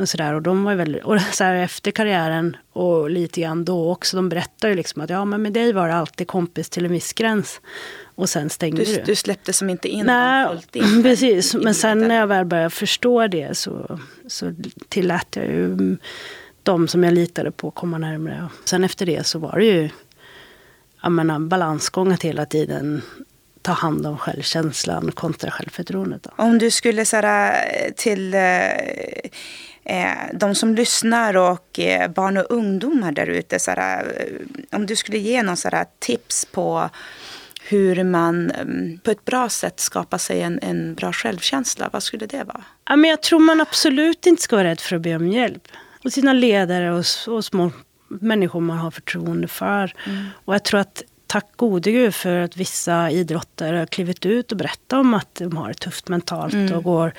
Och, 0.00 0.08
så 0.08 0.16
där. 0.16 0.34
och 0.34 0.42
de 0.42 0.64
var 0.64 0.74
väldigt, 0.74 1.04
och 1.04 1.20
så 1.20 1.44
här 1.44 1.54
efter 1.54 1.90
karriären 1.90 2.56
och 2.72 3.10
lite 3.10 3.40
grann 3.40 3.64
då 3.64 3.90
också, 3.90 4.16
de 4.16 4.28
berättar 4.28 4.68
ju 4.68 4.74
liksom 4.74 5.02
att 5.02 5.10
ja 5.10 5.24
men 5.24 5.42
med 5.42 5.52
dig 5.52 5.72
var 5.72 5.88
det 5.88 5.94
alltid 5.94 6.26
kompis 6.26 6.70
till 6.70 6.84
en 6.84 6.92
viss 6.92 7.12
gräns. 7.12 7.60
Och 8.14 8.28
sen 8.28 8.50
stängde 8.50 8.84
du. 8.84 8.94
Du, 8.94 9.02
du 9.06 9.14
släppte 9.14 9.52
som 9.52 9.70
inte 9.70 9.88
in 9.88 10.06
Nej, 10.06 10.46
in, 10.72 11.02
precis. 11.02 11.54
Men 11.54 11.74
sen 11.74 12.08
när 12.08 12.16
jag 12.16 12.26
väl 12.26 12.44
började 12.44 12.70
förstå 12.70 13.26
det 13.26 13.56
så, 13.56 14.00
så 14.26 14.54
tillät 14.88 15.36
jag 15.36 15.46
ju 15.46 15.96
de 16.62 16.88
som 16.88 17.04
jag 17.04 17.14
litade 17.14 17.50
på 17.50 17.70
komma 17.70 17.98
närmare. 17.98 18.48
Sen 18.64 18.84
efter 18.84 19.06
det 19.06 19.26
så 19.26 19.38
var 19.38 19.58
det 19.58 19.64
ju 19.64 19.90
jag 21.02 21.12
menar, 21.12 21.38
balansgång 21.38 22.12
att 22.12 22.22
hela 22.22 22.46
tiden 22.46 23.02
ta 23.62 23.72
hand 23.72 24.06
om 24.06 24.18
självkänslan 24.18 25.12
kontra 25.12 25.50
självförtroendet. 25.50 26.22
Då. 26.22 26.30
Om 26.36 26.58
du 26.58 26.70
skulle 26.70 27.04
säga 27.04 27.54
till 27.96 28.34
eh, 28.34 28.70
eh, 29.84 30.18
de 30.34 30.54
som 30.54 30.74
lyssnar 30.74 31.36
och 31.36 31.78
eh, 31.78 32.10
barn 32.10 32.36
och 32.36 32.46
ungdomar 32.50 33.12
där 33.12 33.26
ute, 33.26 33.56
eh, 33.76 34.76
om 34.76 34.86
du 34.86 34.96
skulle 34.96 35.18
ge 35.18 35.42
någon 35.42 35.56
sådär, 35.56 35.84
tips 35.98 36.44
på 36.44 36.90
hur 37.62 38.04
man 38.04 38.50
mm, 38.50 38.98
på 38.98 39.10
ett 39.10 39.24
bra 39.24 39.48
sätt 39.48 39.80
skapar 39.80 40.18
sig 40.18 40.42
en, 40.42 40.58
en 40.62 40.94
bra 40.94 41.12
självkänsla, 41.12 41.88
vad 41.92 42.02
skulle 42.02 42.26
det 42.26 42.44
vara? 42.44 42.64
Ja, 42.88 42.96
men 42.96 43.10
jag 43.10 43.22
tror 43.22 43.38
man 43.38 43.60
absolut 43.60 44.26
inte 44.26 44.42
ska 44.42 44.56
vara 44.56 44.68
rädd 44.68 44.80
för 44.80 44.96
att 44.96 45.02
be 45.02 45.16
om 45.16 45.28
hjälp. 45.28 45.68
Och 46.04 46.12
sina 46.12 46.32
ledare 46.32 46.92
och, 46.92 47.04
och 47.28 47.44
små 47.44 47.70
människor 48.08 48.60
man 48.60 48.78
har 48.78 48.90
förtroende 48.90 49.48
för. 49.48 49.94
Mm. 50.06 50.26
Och 50.44 50.54
jag 50.54 50.64
tror 50.64 50.80
att 50.80 51.02
tack 51.30 51.56
gode 51.56 51.92
gud 51.92 52.14
för 52.14 52.36
att 52.40 52.56
vissa 52.56 53.10
idrottare 53.10 53.76
har 53.76 53.86
klivit 53.86 54.26
ut 54.26 54.52
och 54.52 54.58
berättat 54.58 54.92
om 54.92 55.14
att 55.14 55.34
de 55.34 55.56
har 55.56 55.68
det 55.68 55.74
tufft 55.74 56.08
mentalt 56.08 56.54
mm. 56.54 56.72
och 56.76 56.84
går, 56.84 57.12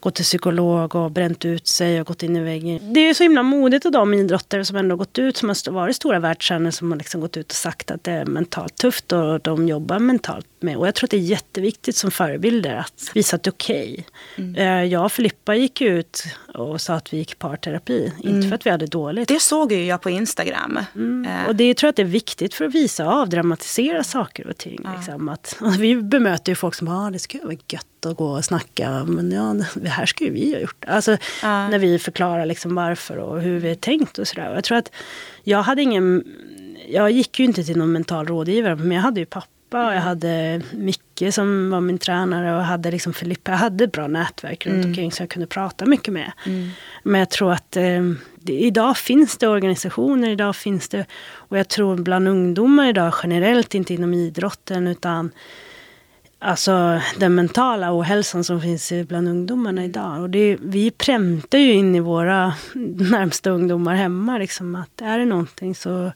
går 0.00 0.10
till 0.10 0.24
psykolog 0.24 0.94
och 0.94 1.10
bränt 1.10 1.44
ut 1.44 1.66
sig 1.66 2.00
och 2.00 2.06
gått 2.06 2.22
in 2.22 2.36
i 2.36 2.40
väggen. 2.40 2.92
Det 2.92 3.00
är 3.00 3.14
så 3.14 3.22
himla 3.22 3.42
modigt 3.42 3.86
av 3.86 3.92
de 3.92 4.14
idrottare 4.14 4.64
som 4.64 4.76
ändå 4.76 4.96
gått 4.96 5.18
ut, 5.18 5.36
som 5.36 5.48
har 5.48 5.70
varit 5.70 5.96
stora 5.96 6.18
världsstjärnor, 6.18 6.70
som 6.70 6.90
har 6.90 6.98
liksom 6.98 7.20
gått 7.20 7.36
ut 7.36 7.50
och 7.50 7.56
sagt 7.56 7.90
att 7.90 8.04
det 8.04 8.12
är 8.12 8.24
mentalt 8.24 8.76
tufft 8.76 9.12
och 9.12 9.40
de 9.40 9.68
jobbar 9.68 9.98
mentalt 9.98 10.46
med. 10.62 10.76
Och 10.76 10.86
jag 10.86 10.94
tror 10.94 11.06
att 11.06 11.10
det 11.10 11.16
är 11.16 11.20
jätteviktigt 11.20 11.96
som 11.96 12.10
förebilder 12.10 12.74
att 12.74 13.10
visa 13.14 13.36
att 13.36 13.42
det 13.42 13.48
är 13.48 13.52
okej. 13.52 14.06
Okay. 14.34 14.44
Mm. 14.44 14.54
Eh, 14.54 14.92
jag 14.92 15.04
och 15.04 15.12
Filippa 15.12 15.54
gick 15.54 15.80
ut 15.80 16.24
och 16.54 16.80
sa 16.80 16.94
att 16.94 17.12
vi 17.12 17.16
gick 17.16 17.38
parterapi. 17.38 18.12
Mm. 18.22 18.36
Inte 18.36 18.48
för 18.48 18.54
att 18.54 18.66
vi 18.66 18.70
hade 18.70 18.86
dåligt. 18.86 19.28
Det 19.28 19.40
såg 19.40 19.72
ju 19.72 19.84
jag 19.84 20.00
på 20.00 20.10
Instagram. 20.10 20.78
Mm. 20.94 21.26
Uh. 21.26 21.48
Och 21.48 21.56
det 21.56 21.68
jag 21.68 21.76
tror 21.76 21.86
jag 21.86 21.92
att 21.92 21.96
det 21.96 22.02
är 22.02 22.06
viktigt 22.06 22.54
för 22.54 22.64
att 22.64 22.74
visa 22.74 23.06
avdramatisering 23.06 23.52
problematisera 23.52 24.04
saker 24.04 24.46
och 24.46 24.56
ting. 24.56 24.80
Ja. 24.84 24.94
Liksom. 24.96 25.28
Att, 25.28 25.56
vi 25.78 25.96
bemöter 25.96 26.52
ju 26.52 26.56
folk 26.56 26.74
som 26.74 26.88
ah, 26.88 27.10
det 27.10 27.18
skulle 27.18 27.44
vara 27.44 27.56
gött 27.68 28.06
att 28.06 28.16
gå 28.16 28.26
och 28.26 28.44
snacka. 28.44 29.04
Men 29.04 29.32
ja, 29.32 29.56
det 29.74 29.88
här 29.88 30.06
skulle 30.06 30.30
vi 30.30 30.52
ha 30.52 30.60
gjort. 30.60 30.84
Alltså, 30.86 31.16
ja. 31.42 31.68
När 31.68 31.78
vi 31.78 31.98
förklarar 31.98 32.46
liksom 32.46 32.74
varför 32.74 33.16
och 33.16 33.40
hur 33.40 33.60
vi 33.60 33.68
har 33.68 33.74
tänkt 33.74 34.18
och 34.18 34.28
sådär. 34.28 34.54
Jag 34.54 34.64
tror 34.64 34.78
att 34.78 34.90
jag 35.44 35.62
hade 35.62 35.82
ingen... 35.82 36.24
Jag 36.88 37.10
gick 37.10 37.38
ju 37.38 37.44
inte 37.44 37.64
till 37.64 37.76
någon 37.76 37.92
mental 37.92 38.26
rådgivare, 38.26 38.76
men 38.76 38.92
jag 38.92 39.02
hade 39.02 39.20
ju 39.20 39.26
pappa 39.26 39.46
och 39.78 39.94
jag 39.94 40.00
hade 40.00 40.62
Micke 40.72 41.22
som 41.30 41.70
var 41.70 41.80
min 41.80 41.98
tränare 41.98 42.56
och 42.56 42.64
hade 42.64 42.90
liksom 42.90 43.12
Filippa. 43.12 43.50
Jag 43.50 43.58
hade 43.58 43.86
bra 43.86 44.06
nätverk 44.06 44.66
runt 44.66 44.76
mm. 44.76 44.88
omkring 44.88 45.12
så 45.12 45.22
jag 45.22 45.30
kunde 45.30 45.46
prata 45.46 45.86
mycket 45.86 46.14
med. 46.14 46.32
Mm. 46.46 46.70
Men 47.02 47.18
jag 47.18 47.30
tror 47.30 47.52
att 47.52 47.76
eh, 47.76 48.02
det, 48.34 48.52
idag 48.52 48.96
finns 48.96 49.38
det 49.38 49.48
organisationer, 49.48 50.30
idag 50.30 50.56
finns 50.56 50.88
det, 50.88 51.06
och 51.32 51.58
jag 51.58 51.68
tror 51.68 51.96
bland 51.96 52.28
ungdomar 52.28 52.88
idag 52.88 53.14
generellt, 53.22 53.74
inte 53.74 53.94
inom 53.94 54.14
idrotten, 54.14 54.88
utan 54.88 55.30
alltså 56.38 57.00
den 57.18 57.34
mentala 57.34 57.98
ohälsan 57.98 58.44
som 58.44 58.60
finns 58.60 58.92
bland 59.08 59.28
ungdomarna 59.28 59.84
idag. 59.84 60.20
Och 60.22 60.30
det, 60.30 60.56
vi 60.60 60.90
prämtar 60.90 61.58
ju 61.58 61.72
in 61.72 61.94
i 61.94 62.00
våra 62.00 62.54
närmsta 62.98 63.50
ungdomar 63.50 63.94
hemma, 63.94 64.38
liksom, 64.38 64.74
att 64.74 65.00
är 65.00 65.18
det 65.18 65.24
någonting 65.24 65.74
så 65.74 66.12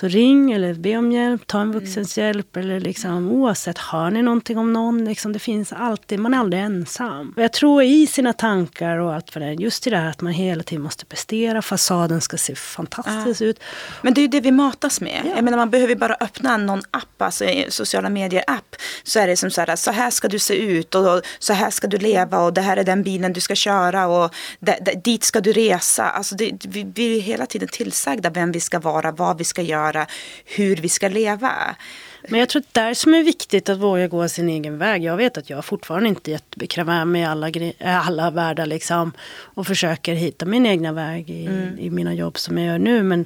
så 0.00 0.08
ring 0.08 0.52
eller 0.52 0.74
be 0.74 0.96
om 0.96 1.12
hjälp, 1.12 1.46
ta 1.46 1.60
en 1.60 1.70
mm. 1.70 1.80
vuxens 1.80 2.18
mm. 2.18 2.26
hjälp. 2.26 2.56
Eller 2.56 2.80
liksom, 2.80 3.30
oavsett, 3.32 3.78
hör 3.78 4.10
ni 4.10 4.22
någonting 4.22 4.58
om 4.58 4.72
någon? 4.72 5.04
Liksom, 5.04 5.32
det 5.32 5.38
finns 5.38 5.72
alltid, 5.72 6.18
man 6.18 6.34
är 6.34 6.38
aldrig 6.38 6.62
ensam. 6.62 7.32
Och 7.36 7.42
jag 7.42 7.52
tror 7.52 7.82
i 7.82 8.06
sina 8.06 8.32
tankar 8.32 8.98
och 8.98 9.14
allt 9.14 9.34
vad 9.34 9.42
det 9.44 9.52
just 9.52 9.86
i 9.86 9.90
det 9.90 9.96
här 9.96 10.10
att 10.10 10.20
man 10.20 10.32
hela 10.32 10.62
tiden 10.62 10.82
måste 10.82 11.04
prestera, 11.04 11.62
fasaden 11.62 12.20
ska 12.20 12.36
se 12.36 12.54
fantastisk 12.54 13.40
ja. 13.40 13.46
ut. 13.46 13.60
Men 14.02 14.14
det 14.14 14.20
är 14.20 14.22
ju 14.22 14.28
det 14.28 14.40
vi 14.40 14.50
matas 14.50 15.00
med. 15.00 15.22
Ja. 15.24 15.30
Jag 15.34 15.44
menar, 15.44 15.58
man 15.58 15.70
behöver 15.70 15.94
bara 15.94 16.16
öppna 16.20 16.56
någon 16.56 16.82
app, 16.90 17.22
alltså 17.22 17.44
sociala 17.68 18.08
medier-app. 18.08 18.76
Så 19.02 19.18
är 19.18 19.26
det 19.26 19.36
som 19.36 19.50
så 19.50 19.60
här, 19.60 19.76
så 19.76 19.90
här 19.90 20.10
ska 20.10 20.28
du 20.28 20.38
se 20.38 20.54
ut 20.56 20.94
och 20.94 21.22
så 21.38 21.52
här 21.52 21.70
ska 21.70 21.86
du 21.86 21.98
leva 21.98 22.40
och 22.40 22.52
det 22.52 22.60
här 22.60 22.76
är 22.76 22.84
den 22.84 23.02
bilen 23.02 23.32
du 23.32 23.40
ska 23.40 23.54
köra 23.54 24.06
och 24.06 24.34
dit 25.04 25.24
ska 25.24 25.40
du 25.40 25.52
resa. 25.52 26.10
Alltså 26.10 26.34
det, 26.34 26.66
vi, 26.68 26.92
vi 26.94 27.16
är 27.16 27.20
hela 27.20 27.46
tiden 27.46 27.68
tillsagda 27.68 28.30
vem 28.30 28.52
vi 28.52 28.60
ska 28.60 28.78
vara, 28.78 29.12
vad 29.12 29.38
vi 29.38 29.44
ska 29.44 29.62
göra 29.62 29.85
göra, 29.86 30.06
hur 30.44 30.76
vi 30.76 30.88
ska 30.88 31.08
leva. 31.08 31.76
Men 32.28 32.40
jag 32.40 32.48
tror 32.48 32.60
att 32.60 32.74
det 32.74 32.80
är 32.80 32.94
som 32.94 33.14
är 33.14 33.22
viktigt 33.22 33.68
att 33.68 33.78
våga 33.78 34.08
gå 34.08 34.28
sin 34.28 34.48
egen 34.48 34.78
väg. 34.78 35.04
Jag 35.04 35.16
vet 35.16 35.38
att 35.38 35.50
jag 35.50 35.64
fortfarande 35.64 36.08
inte 36.08 36.30
är 36.30 36.32
jättebekväm 36.32 37.12
med 37.12 37.30
alla, 37.30 37.50
alla 37.84 38.30
världar 38.30 38.66
liksom. 38.66 39.12
Och 39.28 39.66
försöker 39.66 40.14
hitta 40.14 40.46
min 40.46 40.66
egna 40.66 40.92
väg 40.92 41.30
i, 41.30 41.46
mm. 41.46 41.78
i 41.78 41.90
mina 41.90 42.14
jobb 42.14 42.38
som 42.38 42.58
jag 42.58 42.66
gör 42.66 42.78
nu. 42.78 43.02
Men 43.02 43.24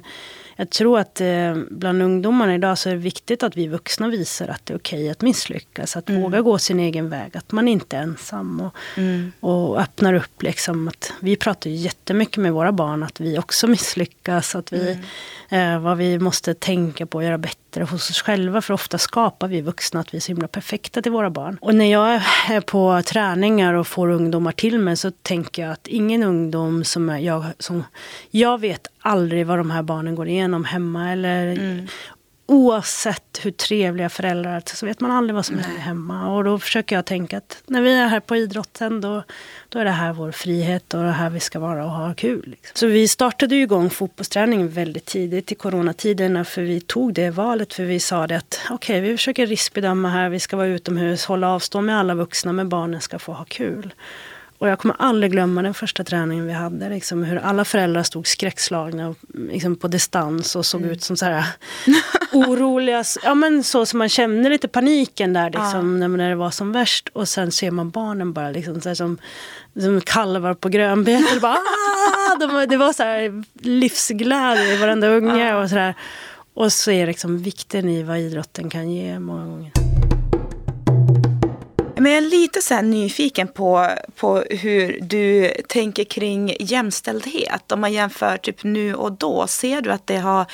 jag 0.61 0.69
tror 0.69 0.99
att 0.99 1.21
eh, 1.21 1.55
bland 1.69 2.01
ungdomarna 2.01 2.55
idag 2.55 2.77
så 2.77 2.89
är 2.89 2.93
det 2.93 2.99
viktigt 2.99 3.43
att 3.43 3.57
vi 3.57 3.67
vuxna 3.67 4.07
visar 4.07 4.47
att 4.47 4.65
det 4.65 4.73
är 4.73 4.77
okej 4.77 5.09
att 5.09 5.21
misslyckas. 5.21 5.97
Att 5.97 6.09
mm. 6.09 6.21
våga 6.21 6.41
gå 6.41 6.57
sin 6.57 6.79
egen 6.79 7.09
väg, 7.09 7.37
att 7.37 7.51
man 7.51 7.67
inte 7.67 7.97
är 7.97 8.01
ensam. 8.01 8.61
Och, 8.61 8.75
mm. 8.97 9.31
och 9.39 9.81
öppnar 9.81 10.13
upp 10.13 10.43
liksom 10.43 10.87
att 10.87 11.13
vi 11.19 11.35
pratar 11.35 11.69
ju 11.69 11.75
jättemycket 11.75 12.37
med 12.37 12.53
våra 12.53 12.71
barn 12.71 13.03
att 13.03 13.19
vi 13.19 13.39
också 13.39 13.67
misslyckas. 13.67 14.55
Att 14.55 14.73
vi, 14.73 14.97
mm. 15.49 15.75
eh, 15.75 15.81
vad 15.81 15.97
vi 15.97 16.19
måste 16.19 16.53
tänka 16.53 17.05
på 17.05 17.17
och 17.17 17.23
göra 17.23 17.37
bättre 17.37 17.60
hos 17.79 18.09
oss 18.09 18.21
själva. 18.21 18.61
För 18.61 18.73
ofta 18.73 18.97
skapar 18.97 19.47
vi 19.47 19.61
vuxna 19.61 19.99
att 19.99 20.13
vi 20.13 20.17
är 20.17 20.21
så 20.21 20.27
himla 20.27 20.47
perfekta 20.47 21.01
till 21.01 21.11
våra 21.11 21.29
barn. 21.29 21.57
Och 21.61 21.75
när 21.75 21.91
jag 21.91 22.21
är 22.49 22.61
på 22.61 23.01
träningar 23.05 23.73
och 23.73 23.87
får 23.87 24.09
ungdomar 24.09 24.51
till 24.51 24.79
mig 24.79 24.97
så 24.97 25.11
tänker 25.11 25.61
jag 25.61 25.71
att 25.71 25.87
ingen 25.87 26.23
ungdom 26.23 26.83
som 26.83 27.09
jag, 27.21 27.45
som, 27.59 27.83
jag 28.31 28.59
vet 28.59 28.87
aldrig 28.99 29.45
vad 29.47 29.59
de 29.59 29.71
här 29.71 29.83
barnen 29.83 30.15
går 30.15 30.27
igenom 30.27 30.65
hemma. 30.65 31.11
Eller, 31.11 31.45
mm. 31.51 31.87
Oavsett 32.51 33.39
hur 33.41 33.51
trevliga 33.51 34.09
föräldrar 34.09 34.55
är 34.55 34.63
så 34.65 34.85
vet 34.85 34.99
man 34.99 35.11
aldrig 35.11 35.35
vad 35.35 35.45
som 35.45 35.59
händer 35.59 35.81
hemma. 35.81 36.35
Och 36.35 36.43
då 36.43 36.59
försöker 36.59 36.95
jag 36.95 37.05
tänka 37.05 37.37
att 37.37 37.63
när 37.65 37.81
vi 37.81 37.93
är 37.93 38.07
här 38.07 38.19
på 38.19 38.35
idrotten 38.35 39.01
då, 39.01 39.23
då 39.69 39.79
är 39.79 39.85
det 39.85 39.91
här 39.91 40.13
vår 40.13 40.31
frihet 40.31 40.93
och 40.93 41.03
det 41.03 41.11
här 41.11 41.29
vi 41.29 41.39
ska 41.39 41.59
vara 41.59 41.85
och 41.85 41.91
ha 41.91 42.13
kul. 42.13 42.43
Liksom. 42.47 42.71
Så 42.73 42.87
vi 42.87 43.07
startade 43.07 43.55
ju 43.55 43.61
igång 43.61 43.89
fotbollsträningen 43.89 44.69
väldigt 44.69 45.05
tidigt 45.05 45.51
i 45.51 45.55
coronatiderna 45.55 46.45
för 46.45 46.61
vi 46.61 46.81
tog 46.81 47.13
det 47.13 47.29
valet 47.29 47.73
för 47.73 47.83
vi 47.83 47.99
sa 47.99 48.27
det 48.27 48.37
att 48.37 48.59
okej 48.69 48.75
okay, 48.75 49.09
vi 49.09 49.17
försöker 49.17 49.47
riskbedöma 49.47 50.09
här, 50.09 50.29
vi 50.29 50.39
ska 50.39 50.57
vara 50.57 50.67
utomhus, 50.67 51.25
hålla 51.25 51.49
avstånd 51.49 51.85
med 51.85 51.99
alla 51.99 52.15
vuxna 52.15 52.53
men 52.53 52.69
barnen 52.69 53.01
ska 53.01 53.19
få 53.19 53.33
ha 53.33 53.45
kul. 53.45 53.93
Och 54.61 54.67
jag 54.67 54.79
kommer 54.79 54.95
aldrig 54.99 55.31
glömma 55.31 55.61
den 55.61 55.73
första 55.73 56.03
träningen 56.03 56.47
vi 56.47 56.53
hade. 56.53 56.89
Liksom, 56.89 57.23
hur 57.23 57.37
alla 57.37 57.65
föräldrar 57.65 58.03
stod 58.03 58.27
skräckslagna 58.27 59.15
liksom, 59.33 59.75
på 59.75 59.87
distans 59.87 60.55
och 60.55 60.65
såg 60.65 60.81
mm. 60.81 60.93
ut 60.93 61.03
som 61.03 61.17
så 61.17 61.25
här 61.25 61.45
oroliga. 62.31 63.03
Ja 63.23 63.35
men 63.35 63.63
så 63.63 63.85
som 63.85 63.97
man 63.97 64.09
känner 64.09 64.49
lite 64.49 64.67
paniken 64.67 65.33
där 65.33 65.49
liksom, 65.49 66.01
ja. 66.01 66.07
när, 66.07 66.29
det 66.29 66.35
var 66.35 66.51
som 66.51 66.71
värst. 66.71 67.09
Och 67.13 67.29
sen 67.29 67.51
ser 67.51 67.71
man 67.71 67.89
barnen 67.89 68.33
bara 68.33 68.51
liksom, 68.51 68.81
så 68.81 68.89
här, 68.89 68.95
som, 68.95 69.17
som 69.79 70.01
kalvar 70.01 70.53
på 70.53 70.69
grönbete. 70.69 71.39
bara, 71.41 71.53
ah! 71.53 72.35
De, 72.39 72.65
det 72.69 72.77
var 72.77 72.93
så 72.93 73.03
här 73.03 73.43
livsglädje 73.53 74.73
i 74.73 74.77
varenda 74.77 75.07
unge. 75.07 75.47
Ja. 75.47 75.63
Och, 75.63 75.69
så 75.69 75.75
där. 75.75 75.95
och 76.53 76.73
så 76.73 76.91
är 76.91 77.07
liksom 77.07 77.37
vikten 77.37 77.89
i 77.89 78.03
vad 78.03 78.19
idrotten 78.19 78.69
kan 78.69 78.91
ge 78.91 79.19
många 79.19 79.45
gånger. 79.45 79.80
Men 82.01 82.11
jag 82.11 82.23
är 82.23 82.29
lite 82.29 82.61
så 82.61 82.81
nyfiken 82.81 83.47
på, 83.47 83.87
på 84.15 84.43
hur 84.49 84.99
du 85.01 85.53
tänker 85.67 86.03
kring 86.03 86.55
jämställdhet. 86.59 87.71
Om 87.71 87.81
man 87.81 87.93
jämför 87.93 88.37
typ 88.37 88.63
nu 88.63 88.95
och 88.95 89.11
då. 89.11 89.47
Ser 89.47 89.81
du 89.81 89.91
att 89.91 90.07
det 90.07 90.17
har 90.17 90.45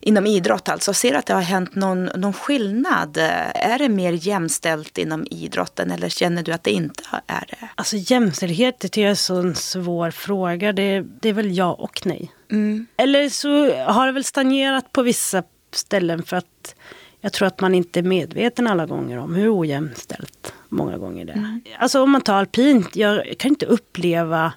inom 0.00 0.26
idrott 0.26 0.68
alltså, 0.68 0.94
ser 0.94 1.10
du 1.10 1.16
att 1.16 1.26
det 1.26 1.34
har 1.34 1.40
hänt 1.40 1.74
någon, 1.74 2.04
någon 2.04 2.32
skillnad? 2.32 3.16
Är 3.54 3.78
det 3.78 3.88
mer 3.88 4.12
jämställt 4.12 4.98
inom 4.98 5.26
idrotten 5.30 5.90
eller 5.90 6.08
känner 6.08 6.42
du 6.42 6.52
att 6.52 6.64
det 6.64 6.70
inte 6.70 7.02
är 7.26 7.44
det? 7.48 7.68
Alltså 7.74 7.96
jämställdhet 7.96 8.80
det 8.92 8.98
är 8.98 9.38
en 9.38 9.54
svår 9.54 10.10
fråga. 10.10 10.72
Det, 10.72 11.00
det 11.20 11.28
är 11.28 11.32
väl 11.32 11.56
ja 11.56 11.72
och 11.72 12.06
nej. 12.06 12.30
Mm. 12.50 12.86
Eller 12.96 13.28
så 13.28 13.74
har 13.84 14.06
det 14.06 14.12
väl 14.12 14.24
stagnerat 14.24 14.92
på 14.92 15.02
vissa 15.02 15.42
ställen 15.72 16.22
för 16.22 16.36
att 16.36 16.74
jag 17.20 17.32
tror 17.32 17.48
att 17.48 17.60
man 17.60 17.74
inte 17.74 18.00
är 18.00 18.02
medveten 18.02 18.66
alla 18.66 18.86
gånger 18.86 19.18
om 19.18 19.34
hur 19.34 19.60
ojämställt 19.60 20.52
många 20.68 20.98
gånger 20.98 21.24
det. 21.24 21.32
Mm. 21.32 21.60
Alltså 21.78 22.02
om 22.02 22.10
man 22.10 22.20
tar 22.20 22.34
alpint, 22.34 22.96
jag 22.96 23.34
kan 23.38 23.48
inte 23.48 23.66
uppleva 23.66 24.52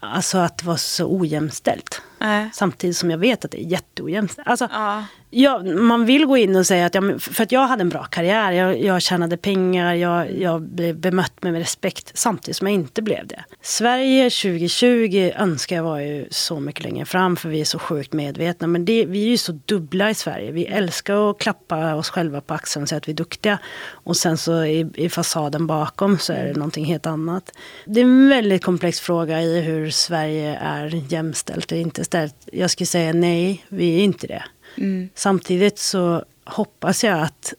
alltså, 0.00 0.38
att 0.38 0.58
det 0.58 0.66
var 0.66 0.76
så 0.76 1.18
ojämställt. 1.18 2.02
Äh. 2.20 2.46
Samtidigt 2.52 2.96
som 2.96 3.10
jag 3.10 3.18
vet 3.18 3.44
att 3.44 3.50
det 3.50 3.60
är 3.64 3.66
jätteojämställt. 3.66 4.48
Alltså, 4.48 4.68
ja 4.72 5.04
ja, 5.32 5.62
man 5.62 6.06
vill 6.06 6.26
gå 6.26 6.36
in 6.36 6.56
och 6.56 6.66
säga 6.66 6.86
att, 6.86 6.94
jag, 6.94 7.22
för 7.22 7.42
att 7.42 7.52
jag 7.52 7.66
hade 7.66 7.80
en 7.80 7.88
bra 7.88 8.04
karriär, 8.04 8.52
jag, 8.52 8.82
jag 8.82 9.02
tjänade 9.02 9.36
pengar, 9.36 9.94
jag, 9.94 10.38
jag 10.38 10.62
blev 10.62 10.96
bemött 10.96 11.42
med 11.42 11.54
respekt 11.54 12.12
samtidigt 12.14 12.56
som 12.56 12.66
jag 12.66 12.74
inte 12.74 13.02
blev 13.02 13.26
det. 13.26 13.44
Sverige 13.62 14.30
2020 14.30 15.30
önskar 15.36 15.76
jag 15.76 15.82
var 15.82 15.98
ju 15.98 16.26
så 16.30 16.60
mycket 16.60 16.84
längre 16.84 17.04
fram 17.04 17.36
för 17.36 17.48
vi 17.48 17.60
är 17.60 17.64
så 17.64 17.78
sjukt 17.78 18.12
medvetna. 18.12 18.66
Men 18.66 18.84
det, 18.84 19.04
vi 19.06 19.24
är 19.24 19.28
ju 19.28 19.36
så 19.36 19.52
dubbla 19.66 20.10
i 20.10 20.14
Sverige. 20.14 20.52
Vi 20.52 20.66
älskar 20.66 21.30
att 21.30 21.38
klappa 21.38 21.94
oss 21.94 22.10
själva 22.10 22.40
på 22.40 22.54
axeln 22.54 22.82
och 22.82 22.88
säga 22.88 22.96
att 22.96 23.08
vi 23.08 23.12
är 23.12 23.16
duktiga. 23.16 23.58
Och 23.90 24.16
sen 24.16 24.38
så 24.38 24.64
i, 24.64 24.90
i 24.94 25.08
fasaden 25.08 25.66
bakom 25.66 26.18
så 26.18 26.32
är 26.32 26.44
det 26.44 26.52
någonting 26.52 26.84
helt 26.84 27.06
annat. 27.06 27.52
Det 27.86 28.00
är 28.00 28.04
en 28.04 28.28
väldigt 28.28 28.64
komplex 28.64 29.00
fråga 29.00 29.42
i 29.42 29.60
hur 29.60 29.90
Sverige 29.90 30.58
är 30.62 31.12
jämställt 31.12 31.72
eller 31.72 31.82
inte 31.82 32.04
ställt. 32.04 32.34
Jag 32.52 32.70
skulle 32.70 32.86
säga 32.86 33.12
nej, 33.12 33.64
vi 33.68 34.00
är 34.00 34.04
inte 34.04 34.26
det. 34.26 34.42
Mm. 34.76 35.08
Samtidigt 35.14 35.78
så 35.78 36.24
hoppas 36.44 37.04
jag 37.04 37.20
att 37.20 37.54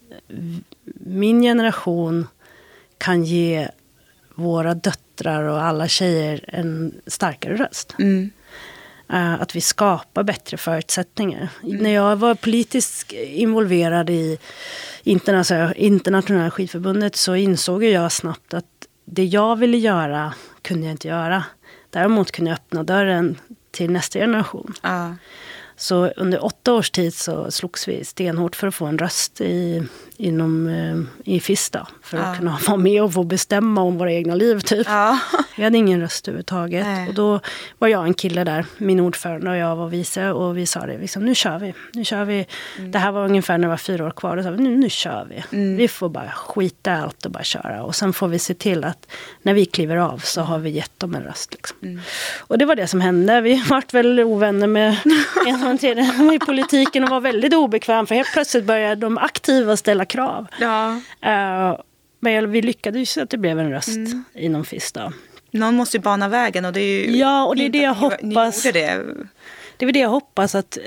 min 1.05 1.41
generation 1.41 2.27
kan 2.97 3.23
ge 3.23 3.69
våra 4.35 4.73
döttrar 4.73 5.43
och 5.43 5.63
alla 5.63 5.87
tjejer 5.87 6.45
en 6.47 6.93
starkare 7.07 7.55
röst. 7.55 7.95
Mm. 7.99 8.29
Uh, 9.13 9.41
att 9.41 9.55
vi 9.55 9.61
skapar 9.61 10.23
bättre 10.23 10.57
förutsättningar. 10.57 11.49
Mm. 11.63 11.77
När 11.77 11.89
jag 11.89 12.15
var 12.15 12.35
politiskt 12.35 13.11
involverad 13.11 14.09
i 14.09 14.37
internationella 15.03 16.51
skidförbundet 16.51 17.15
så 17.15 17.35
insåg 17.35 17.83
jag 17.83 18.11
snabbt 18.11 18.53
att 18.53 18.65
det 19.05 19.25
jag 19.25 19.55
ville 19.55 19.77
göra 19.77 20.33
kunde 20.61 20.85
jag 20.85 20.91
inte 20.93 21.07
göra. 21.07 21.43
Däremot 21.89 22.31
kunde 22.31 22.51
jag 22.51 22.55
öppna 22.55 22.83
dörren 22.83 23.37
till 23.71 23.91
nästa 23.91 24.19
generation. 24.19 24.73
Uh. 24.85 25.13
Så 25.75 26.07
under 26.07 26.45
åtta 26.45 26.73
års 26.73 26.91
tid 26.91 27.13
så 27.13 27.51
slogs 27.51 27.87
vi 27.87 28.05
stenhårt 28.05 28.55
för 28.55 28.67
att 28.67 28.75
få 28.75 28.85
en 28.85 28.97
röst 28.97 29.41
i, 29.41 29.83
inom, 30.23 30.67
eh, 30.67 31.33
i 31.33 31.39
FISTA. 31.39 31.87
För 32.01 32.17
att 32.17 32.27
ja. 32.27 32.35
kunna 32.35 32.57
vara 32.67 32.77
med 32.77 33.03
och 33.03 33.13
få 33.13 33.23
bestämma 33.23 33.81
om 33.81 33.97
våra 33.97 34.11
egna 34.11 34.35
liv. 34.35 34.59
Typ. 34.59 34.87
Ja. 34.87 35.19
Vi 35.57 35.63
hade 35.63 35.77
ingen 35.77 36.01
röst 36.01 36.27
överhuvudtaget. 36.27 36.85
Nej. 36.85 37.07
Och 37.07 37.13
då 37.13 37.39
var 37.79 37.87
jag 37.87 38.05
en 38.05 38.13
kille 38.13 38.43
där, 38.43 38.65
min 38.77 38.99
ordförande 38.99 39.49
och 39.49 39.57
jag 39.57 39.75
var 39.75 39.87
vice. 39.87 40.31
Och 40.31 40.57
vi 40.57 40.65
sa 40.65 40.85
det, 40.85 40.97
liksom, 40.97 41.25
nu 41.25 41.35
kör 41.35 41.59
vi. 41.59 41.73
Nu 41.93 42.05
kör 42.05 42.25
vi. 42.25 42.45
Mm. 42.77 42.91
Det 42.91 42.99
här 42.99 43.11
var 43.11 43.25
ungefär 43.25 43.57
när 43.57 43.67
det 43.67 43.69
var 43.69 43.77
fyra 43.77 44.05
år 44.05 44.11
kvar. 44.11 44.37
Då 44.37 44.43
sa 44.43 44.51
vi, 44.51 44.63
nu, 44.63 44.77
nu 44.77 44.89
kör 44.89 45.27
vi. 45.29 45.57
Mm. 45.57 45.77
Vi 45.77 45.87
får 45.87 46.09
bara 46.09 46.31
skita 46.31 46.93
allt 46.93 47.25
och 47.25 47.31
bara 47.31 47.43
köra. 47.43 47.83
Och 47.83 47.95
sen 47.95 48.13
får 48.13 48.27
vi 48.27 48.39
se 48.39 48.53
till 48.53 48.83
att 48.83 49.07
när 49.41 49.53
vi 49.53 49.65
kliver 49.65 49.97
av 49.97 50.17
så 50.17 50.41
har 50.41 50.59
vi 50.59 50.69
gett 50.69 50.99
dem 50.99 51.15
en 51.15 51.23
röst. 51.23 51.53
Liksom. 51.53 51.77
Mm. 51.81 52.01
Och 52.39 52.57
det 52.57 52.65
var 52.65 52.75
det 52.75 52.87
som 52.87 53.01
hände. 53.01 53.41
Vi 53.41 53.63
vart 53.69 53.93
väl 53.93 54.19
ovänner 54.19 54.67
med 54.67 54.97
en 55.47 56.13
som 56.17 56.31
i 56.31 56.39
politiken 56.39 57.03
och 57.03 57.09
var 57.09 57.21
väldigt 57.21 57.53
obekväm 57.53 58.07
för 58.07 58.15
helt 58.15 58.33
plötsligt 58.33 58.65
började 58.65 58.95
de 58.95 59.17
aktiva 59.17 59.77
ställa 59.77 60.05
krav. 60.13 60.47
Ja. 60.59 60.99
Uh, 61.25 61.81
men 62.19 62.51
vi 62.51 62.61
lyckades 62.61 63.11
så 63.11 63.21
att 63.21 63.29
det 63.29 63.37
blev 63.37 63.59
en 63.59 63.71
röst 63.71 63.87
mm. 63.87 64.23
inom 64.33 64.65
FIS. 64.65 64.91
Då. 64.91 65.13
Någon 65.51 65.75
måste 65.75 65.97
ju 65.97 66.03
bana 66.03 66.27
vägen 66.27 66.65
och 66.65 66.73
det 66.73 66.81
är 66.81 67.07
ju... 67.07 67.17
Ja, 67.17 67.45
och 67.45 67.55
det 67.55 67.65
är 67.65 67.69
det 67.69 67.81
jag 67.81 67.93
hoppas. 67.93 68.63
Det 68.63 69.03
det 69.77 69.85
är 69.85 69.91
det 69.91 69.99
jag 69.99 70.09
hoppas 70.09 70.55
att 70.55 70.77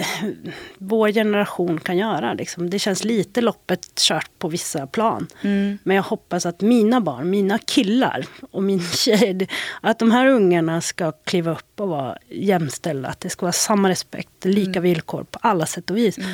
vår 0.79 1.13
generation 1.13 1.81
kan 1.81 1.99
göra. 1.99 2.35
Liksom. 2.35 2.71
Det 2.71 2.79
känns 2.79 3.05
lite 3.05 3.41
loppet 3.41 3.95
kört 3.95 4.31
på 4.39 4.49
vissa 4.49 4.87
plan. 4.87 5.27
Mm. 5.43 5.79
Men 5.83 5.97
jag 5.97 6.03
hoppas 6.03 6.47
att 6.47 6.61
mina 6.61 7.01
barn, 7.01 7.31
mina 7.31 7.59
killar 7.59 8.27
och 8.51 8.63
min 8.63 8.83
tjej, 8.93 9.49
att 9.81 9.99
de 9.99 10.11
här 10.11 10.27
ungarna 10.27 10.81
ska 10.81 11.13
kliva 11.13 11.53
upp 11.53 11.81
och 11.81 11.89
vara 11.89 12.19
jämställda. 12.29 13.09
Att 13.09 13.21
det 13.21 13.31
ska 13.31 13.47
vara 13.47 13.53
samma 13.53 13.89
respekt, 13.89 14.45
lika 14.45 14.71
mm. 14.71 14.83
villkor 14.83 15.25
på 15.31 15.39
alla 15.43 15.67
sätt 15.67 15.91
och 15.91 15.97
vis. 15.97 16.19
Mm. 16.19 16.31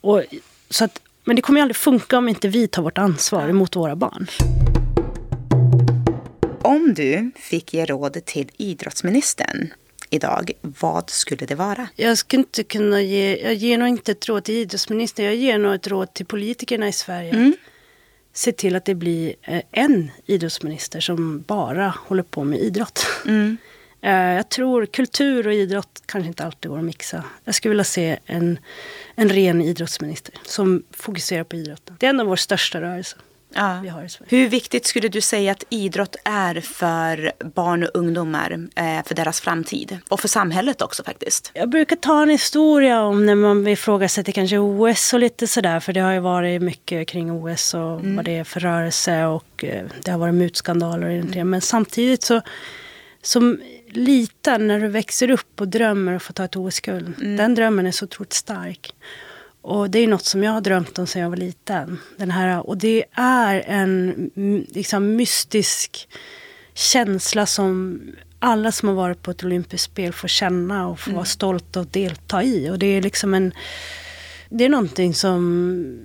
Och, 0.00 0.22
så 0.70 0.84
att, 0.84 1.00
men 1.26 1.36
det 1.36 1.42
kommer 1.42 1.60
ju 1.60 1.62
aldrig 1.62 1.76
funka 1.76 2.18
om 2.18 2.28
inte 2.28 2.48
vi 2.48 2.68
tar 2.68 2.82
vårt 2.82 2.98
ansvar 2.98 3.52
mot 3.52 3.76
våra 3.76 3.96
barn. 3.96 4.26
Om 6.62 6.94
du 6.94 7.30
fick 7.36 7.74
ge 7.74 7.84
råd 7.84 8.24
till 8.24 8.50
idrottsministern 8.56 9.72
idag, 10.10 10.50
vad 10.60 11.10
skulle 11.10 11.46
det 11.46 11.54
vara? 11.54 11.88
Jag 11.96 12.18
skulle 12.18 12.40
inte 12.40 12.64
kunna 12.64 13.02
ge, 13.02 13.36
jag 13.36 13.54
ger 13.54 13.78
nog 13.78 13.88
inte 13.88 14.12
ett 14.12 14.28
råd 14.28 14.44
till 14.44 14.54
idrottsministern, 14.54 15.26
jag 15.26 15.34
ger 15.34 15.58
nog 15.58 15.74
ett 15.74 15.86
råd 15.86 16.14
till 16.14 16.26
politikerna 16.26 16.88
i 16.88 16.92
Sverige. 16.92 17.30
Mm. 17.30 17.56
Se 18.32 18.52
till 18.52 18.76
att 18.76 18.84
det 18.84 18.94
blir 18.94 19.34
eh, 19.42 19.62
en 19.70 20.10
idrottsminister 20.26 21.00
som 21.00 21.40
bara 21.46 21.94
håller 21.96 22.22
på 22.22 22.44
med 22.44 22.60
idrott. 22.60 23.06
Mm. 23.26 23.56
Eh, 24.06 24.12
jag 24.12 24.48
tror 24.48 24.86
kultur 24.86 25.46
och 25.46 25.54
idrott 25.54 26.02
kanske 26.06 26.28
inte 26.28 26.44
alltid 26.44 26.70
går 26.70 26.78
att 26.78 26.84
mixa. 26.84 27.24
Jag 27.44 27.54
skulle 27.54 27.70
vilja 27.70 27.84
se 27.84 28.18
en, 28.26 28.58
en 29.14 29.28
ren 29.28 29.62
idrottsminister 29.62 30.34
som 30.44 30.82
fokuserar 30.90 31.44
på 31.44 31.56
idrotten. 31.56 31.96
Det 31.98 32.06
är 32.06 32.10
en 32.10 32.20
av 32.20 32.26
vår 32.26 32.36
största 32.36 32.80
rörelser 32.80 33.18
ja. 33.54 33.78
vi 33.82 33.88
har 33.88 34.04
i 34.04 34.08
Sverige. 34.08 34.28
Hur 34.30 34.48
viktigt 34.48 34.86
skulle 34.86 35.08
du 35.08 35.20
säga 35.20 35.52
att 35.52 35.64
idrott 35.68 36.16
är 36.24 36.60
för 36.60 37.32
barn 37.54 37.82
och 37.82 37.90
ungdomar, 37.94 38.68
eh, 38.76 39.04
för 39.06 39.14
deras 39.14 39.40
framtid? 39.40 39.98
Och 40.08 40.20
för 40.20 40.28
samhället 40.28 40.82
också 40.82 41.04
faktiskt. 41.04 41.50
Jag 41.54 41.68
brukar 41.68 41.96
ta 41.96 42.22
en 42.22 42.30
historia 42.30 43.02
om 43.02 43.26
när 43.26 43.34
man 43.34 43.66
ifrågasätter 43.66 44.32
kanske 44.32 44.58
OS 44.58 45.12
och 45.12 45.20
lite 45.20 45.46
sådär. 45.46 45.80
För 45.80 45.92
det 45.92 46.00
har 46.00 46.12
ju 46.12 46.20
varit 46.20 46.62
mycket 46.62 47.08
kring 47.08 47.32
OS 47.32 47.74
och 47.74 48.00
mm. 48.00 48.16
vad 48.16 48.24
det 48.24 48.36
är 48.36 48.44
för 48.44 48.60
rörelse 48.60 49.24
och 49.24 49.64
eh, 49.64 49.84
det 50.02 50.10
har 50.10 50.18
varit 50.18 50.34
mutskandaler 50.34 51.06
och 51.06 51.12
mm. 51.12 51.50
Men 51.50 51.60
samtidigt 51.60 52.22
så 52.22 52.42
som 53.22 53.58
liten 53.88 54.66
när 54.66 54.80
du 54.80 54.88
växer 54.88 55.30
upp 55.30 55.60
och 55.60 55.68
drömmer 55.68 56.12
att 56.12 56.22
få 56.22 56.32
ta 56.32 56.44
ett 56.44 56.56
OS-guld. 56.56 57.14
Mm. 57.20 57.36
Den 57.36 57.54
drömmen 57.54 57.86
är 57.86 57.90
så 57.90 58.04
otroligt 58.04 58.32
stark. 58.32 58.94
Och 59.62 59.90
det 59.90 59.98
är 59.98 60.08
något 60.08 60.24
som 60.24 60.42
jag 60.44 60.52
har 60.52 60.60
drömt 60.60 60.98
om 60.98 61.06
sedan 61.06 61.22
jag 61.22 61.30
var 61.30 61.36
liten. 61.36 61.98
Den 62.16 62.30
här, 62.30 62.66
och 62.66 62.78
det 62.78 63.04
är 63.12 63.64
en 63.66 64.30
liksom, 64.74 65.16
mystisk 65.16 66.08
känsla 66.74 67.46
som 67.46 68.00
alla 68.38 68.72
som 68.72 68.88
har 68.88 68.96
varit 68.96 69.22
på 69.22 69.30
ett 69.30 69.44
olympiskt 69.44 69.84
spel 69.84 70.12
får 70.12 70.28
känna 70.28 70.88
och 70.88 71.00
får 71.00 71.10
mm. 71.10 71.16
vara 71.16 71.26
stolta 71.26 71.80
och 71.80 71.86
delta 71.86 72.42
i. 72.42 72.70
Och 72.70 72.78
det 72.78 72.86
är 72.86 73.02
liksom 73.02 73.34
en... 73.34 73.52
Det 74.48 74.64
är 74.64 74.68
någonting 74.68 75.14
som, 75.14 75.98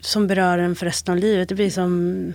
som 0.00 0.26
berör 0.26 0.58
en 0.58 0.76
för 0.76 0.86
resten 0.86 1.12
av 1.12 1.18
livet. 1.18 1.48
Det 1.48 1.54
blir 1.54 1.70
som... 1.70 2.34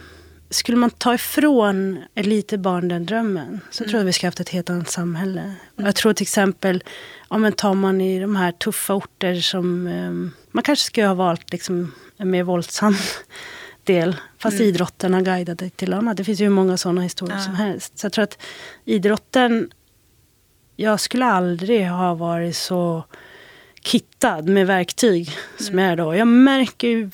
Skulle 0.50 0.78
man 0.78 0.90
ta 0.90 1.14
ifrån 1.14 2.04
ett 2.16 2.26
litet 2.26 2.60
barn 2.60 2.88
den 2.88 3.06
drömmen 3.06 3.62
så 3.72 3.84
mm. 3.84 3.90
tror 3.90 4.00
jag 4.00 4.06
vi 4.06 4.14
ska 4.14 4.28
haft 4.28 4.40
ett 4.40 4.50
helt 4.50 4.70
annat 4.70 4.90
samhälle. 4.90 5.42
Mm. 5.42 5.56
Jag 5.76 5.96
tror 5.96 6.14
till 6.14 6.24
exempel, 6.24 6.84
ja, 7.30 7.38
men 7.38 7.52
tar 7.52 7.74
man 7.74 8.02
i 8.02 8.20
de 8.20 8.36
här 8.36 8.52
tuffa 8.52 8.94
orter 8.94 9.36
som 9.36 9.88
um, 9.88 10.32
man 10.52 10.64
kanske 10.64 10.86
skulle 10.86 11.08
ha 11.08 11.14
valt 11.14 11.52
liksom 11.52 11.94
en 12.18 12.30
mer 12.30 12.44
våldsam 12.44 12.96
del. 13.84 14.16
Fast 14.38 14.56
mm. 14.56 14.70
idrotten 14.70 15.14
har 15.14 15.22
guidat 15.22 15.60
dig 15.60 15.70
till 15.70 15.94
annat. 15.94 16.18
Det 16.18 16.24
finns 16.24 16.42
ju 16.42 16.44
hur 16.44 16.52
många 16.52 16.78
sådana 16.78 17.02
historier 17.02 17.38
ja. 17.38 17.44
som 17.44 17.56
helst. 17.56 17.98
Så 18.00 18.06
jag 18.06 18.14
tror 18.14 18.24
att 18.24 18.42
idrotten... 18.86 19.72
Jag 20.80 21.00
skulle 21.00 21.26
aldrig 21.26 21.88
ha 21.88 22.14
varit 22.14 22.56
så 22.56 23.04
kittad 23.82 24.42
med 24.42 24.68
verktyg 24.68 25.32
som 25.58 25.68
mm. 25.68 25.86
jag 25.86 25.92
är 25.92 25.98
då. 25.98 26.16
Jag 26.16 26.28
märker 26.28 26.88
ju 26.88 27.12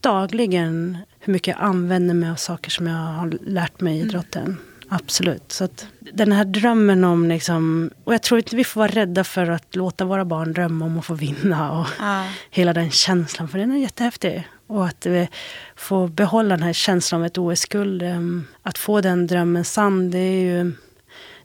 dagligen 0.00 0.98
hur 1.26 1.32
mycket 1.32 1.56
jag 1.58 1.66
använder 1.66 2.14
mig 2.14 2.30
av 2.30 2.36
saker 2.36 2.70
som 2.70 2.86
jag 2.86 2.96
har 2.96 3.38
lärt 3.46 3.80
mig 3.80 3.94
i 3.94 3.96
mm. 3.96 4.08
idrotten. 4.08 4.42
Mm. 4.42 4.56
Absolut. 4.88 5.52
Så 5.52 5.64
att 5.64 5.86
den 5.98 6.32
här 6.32 6.44
drömmen 6.44 7.04
om 7.04 7.28
liksom, 7.28 7.90
och 8.04 8.14
jag 8.14 8.22
tror 8.22 8.38
inte 8.38 8.56
vi 8.56 8.64
får 8.64 8.80
vara 8.80 8.92
rädda 8.92 9.24
för 9.24 9.50
att 9.50 9.76
låta 9.76 10.04
våra 10.04 10.24
barn 10.24 10.52
drömma 10.52 10.84
om 10.84 10.98
att 10.98 11.04
få 11.04 11.14
vinna. 11.14 11.80
Och 11.80 11.86
ja. 11.98 12.24
hela 12.50 12.72
den 12.72 12.90
känslan, 12.90 13.48
för 13.48 13.58
den 13.58 13.72
är 13.72 13.76
jättehäftig. 13.76 14.48
Och 14.66 14.86
att 14.86 15.06
vi 15.06 15.28
får 15.76 16.08
behålla 16.08 16.56
den 16.56 16.62
här 16.62 16.72
känslan 16.72 17.20
av 17.20 17.26
ett 17.26 17.38
OS-guld. 17.38 18.02
Ehm, 18.02 18.46
att 18.62 18.78
få 18.78 19.00
den 19.00 19.26
drömmen 19.26 19.64
sann, 19.64 20.10
det 20.10 20.18
är 20.18 20.40
ju 20.40 20.72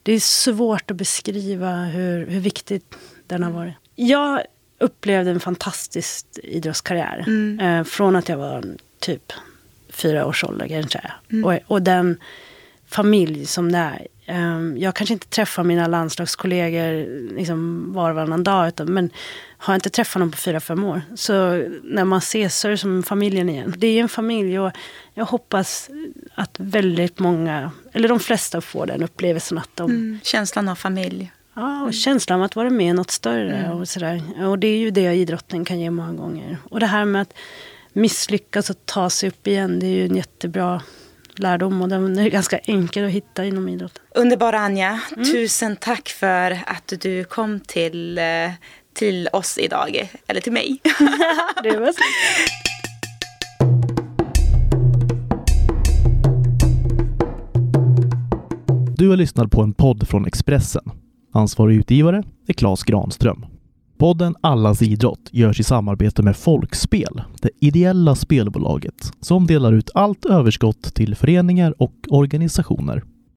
det 0.04 0.14
är 0.14 0.20
svårt 0.20 0.92
att 0.92 0.98
beskriva 0.98 1.76
hur, 1.76 2.28
hur 2.28 2.40
viktigt 2.40 2.96
den 3.28 3.44
har 3.44 3.52
varit. 3.52 3.74
Jag 3.96 4.42
upplevde 4.80 5.32
en 5.32 5.40
fantastisk 5.40 6.26
idrottskarriär. 6.44 7.24
Mm. 7.28 7.60
Eh, 7.60 7.84
från 7.84 8.16
att 8.16 8.30
jag 8.30 8.38
var 8.38 8.64
typ 9.00 9.34
fyra 9.92 10.26
års 10.26 10.44
ålder 10.44 10.68
kanske. 10.68 11.02
Mm. 11.32 11.46
Och, 11.46 11.60
och 11.68 11.82
den 11.82 12.18
familj 12.88 13.46
som 13.46 13.72
det 13.72 13.78
är. 13.78 14.08
Ehm, 14.26 14.78
jag 14.78 14.96
kanske 14.96 15.14
inte 15.14 15.28
träffar 15.28 15.64
mina 15.64 15.88
landslagskollegor 15.88 17.06
liksom 17.36 17.94
var 17.94 18.10
och 18.10 18.16
varannan 18.16 18.44
dag. 18.44 18.68
Utan, 18.68 18.94
men 18.94 19.10
har 19.58 19.74
jag 19.74 19.78
inte 19.78 19.90
träffat 19.90 20.20
dem 20.20 20.32
på 20.32 20.38
fyra, 20.38 20.60
fem 20.60 20.84
år. 20.84 21.02
Så 21.16 21.34
när 21.84 22.06
man 22.06 22.18
ses 22.18 22.60
så 22.60 22.68
är 22.68 22.72
det 22.72 22.78
som 22.78 23.04
familjen 23.04 23.50
igen. 23.50 23.74
Det 23.78 23.88
är 23.88 24.02
en 24.02 24.10
familj 24.10 24.60
och 24.60 24.72
jag 25.14 25.26
hoppas 25.26 25.90
att 26.36 26.56
väldigt 26.60 27.20
många, 27.20 27.72
eller 27.92 28.10
de 28.10 28.20
flesta 28.20 28.62
får 28.62 28.86
den 28.86 29.04
upplevelsen 29.04 29.58
att 29.58 29.70
de... 29.76 29.92
Mm, 29.92 30.20
känslan 30.24 30.70
av 30.70 30.76
familj. 30.76 31.32
Ja, 31.54 31.84
och 31.84 31.94
känslan 31.94 32.40
av 32.40 32.46
att 32.46 32.56
vara 32.56 32.70
med 32.70 32.88
i 32.88 32.94
något 32.94 33.12
större. 33.12 33.58
Mm. 33.58 33.72
Och, 33.72 33.88
sådär. 33.88 34.22
och 34.48 34.60
det 34.60 34.68
är 34.68 34.78
ju 34.78 34.92
det 34.92 35.14
idrotten 35.14 35.66
kan 35.66 35.80
ge 35.80 35.92
många 35.92 36.14
gånger. 36.14 36.58
Och 36.70 36.80
det 36.80 36.86
här 36.86 37.06
med 37.06 37.22
att 37.22 37.34
misslyckas 37.94 38.70
och 38.70 38.86
ta 38.86 39.10
sig 39.10 39.30
upp 39.30 39.48
igen, 39.48 39.80
det 39.80 39.86
är 39.86 39.96
ju 39.96 40.06
en 40.06 40.16
jättebra 40.16 40.82
lärdom 41.36 41.82
och 41.82 41.90
den 41.90 42.20
är 42.20 42.30
ganska 42.30 42.58
enkel 42.58 43.06
att 43.06 43.12
hitta 43.12 43.46
inom 43.46 43.70
idrotten. 43.70 44.04
Underbara 44.16 44.60
Anja, 44.60 45.02
mm. 45.16 45.32
tusen 45.32 45.76
tack 45.76 46.10
för 46.10 46.60
att 46.66 46.94
du 47.02 47.24
kom 47.24 47.60
till, 47.60 48.18
eh, 48.18 48.24
till 48.94 49.30
oss 49.34 49.58
idag. 49.58 50.10
Eller 50.28 50.42
till 50.42 50.52
mig. 50.52 50.80
det 51.64 51.78
var 51.80 51.92
så. 51.92 52.02
Du 58.98 59.10
har 59.10 59.18
lyssnat 59.18 59.52
på 59.52 59.62
en 59.62 59.74
podd 59.74 60.08
från 60.08 60.26
Expressen. 60.26 60.92
Ansvarig 61.34 61.76
utgivare 61.76 62.24
är 62.48 62.54
Klas 62.54 62.84
Granström. 62.84 63.46
Podden 64.02 64.36
Allas 64.42 64.82
idrott 64.82 65.30
görs 65.32 65.60
i 65.60 65.64
samarbete 65.64 66.24
med 66.24 66.38
Folkspel, 66.38 67.22
det 67.42 67.50
ideella 67.60 68.16
spelbolaget 68.16 69.12
som 69.20 69.48
delar 69.48 69.74
ut 69.74 69.90
allt 69.94 70.26
överskott 70.26 70.96
till 70.96 71.16
föreningar 71.16 71.74
och 71.78 71.94
organisationer. 72.10 73.04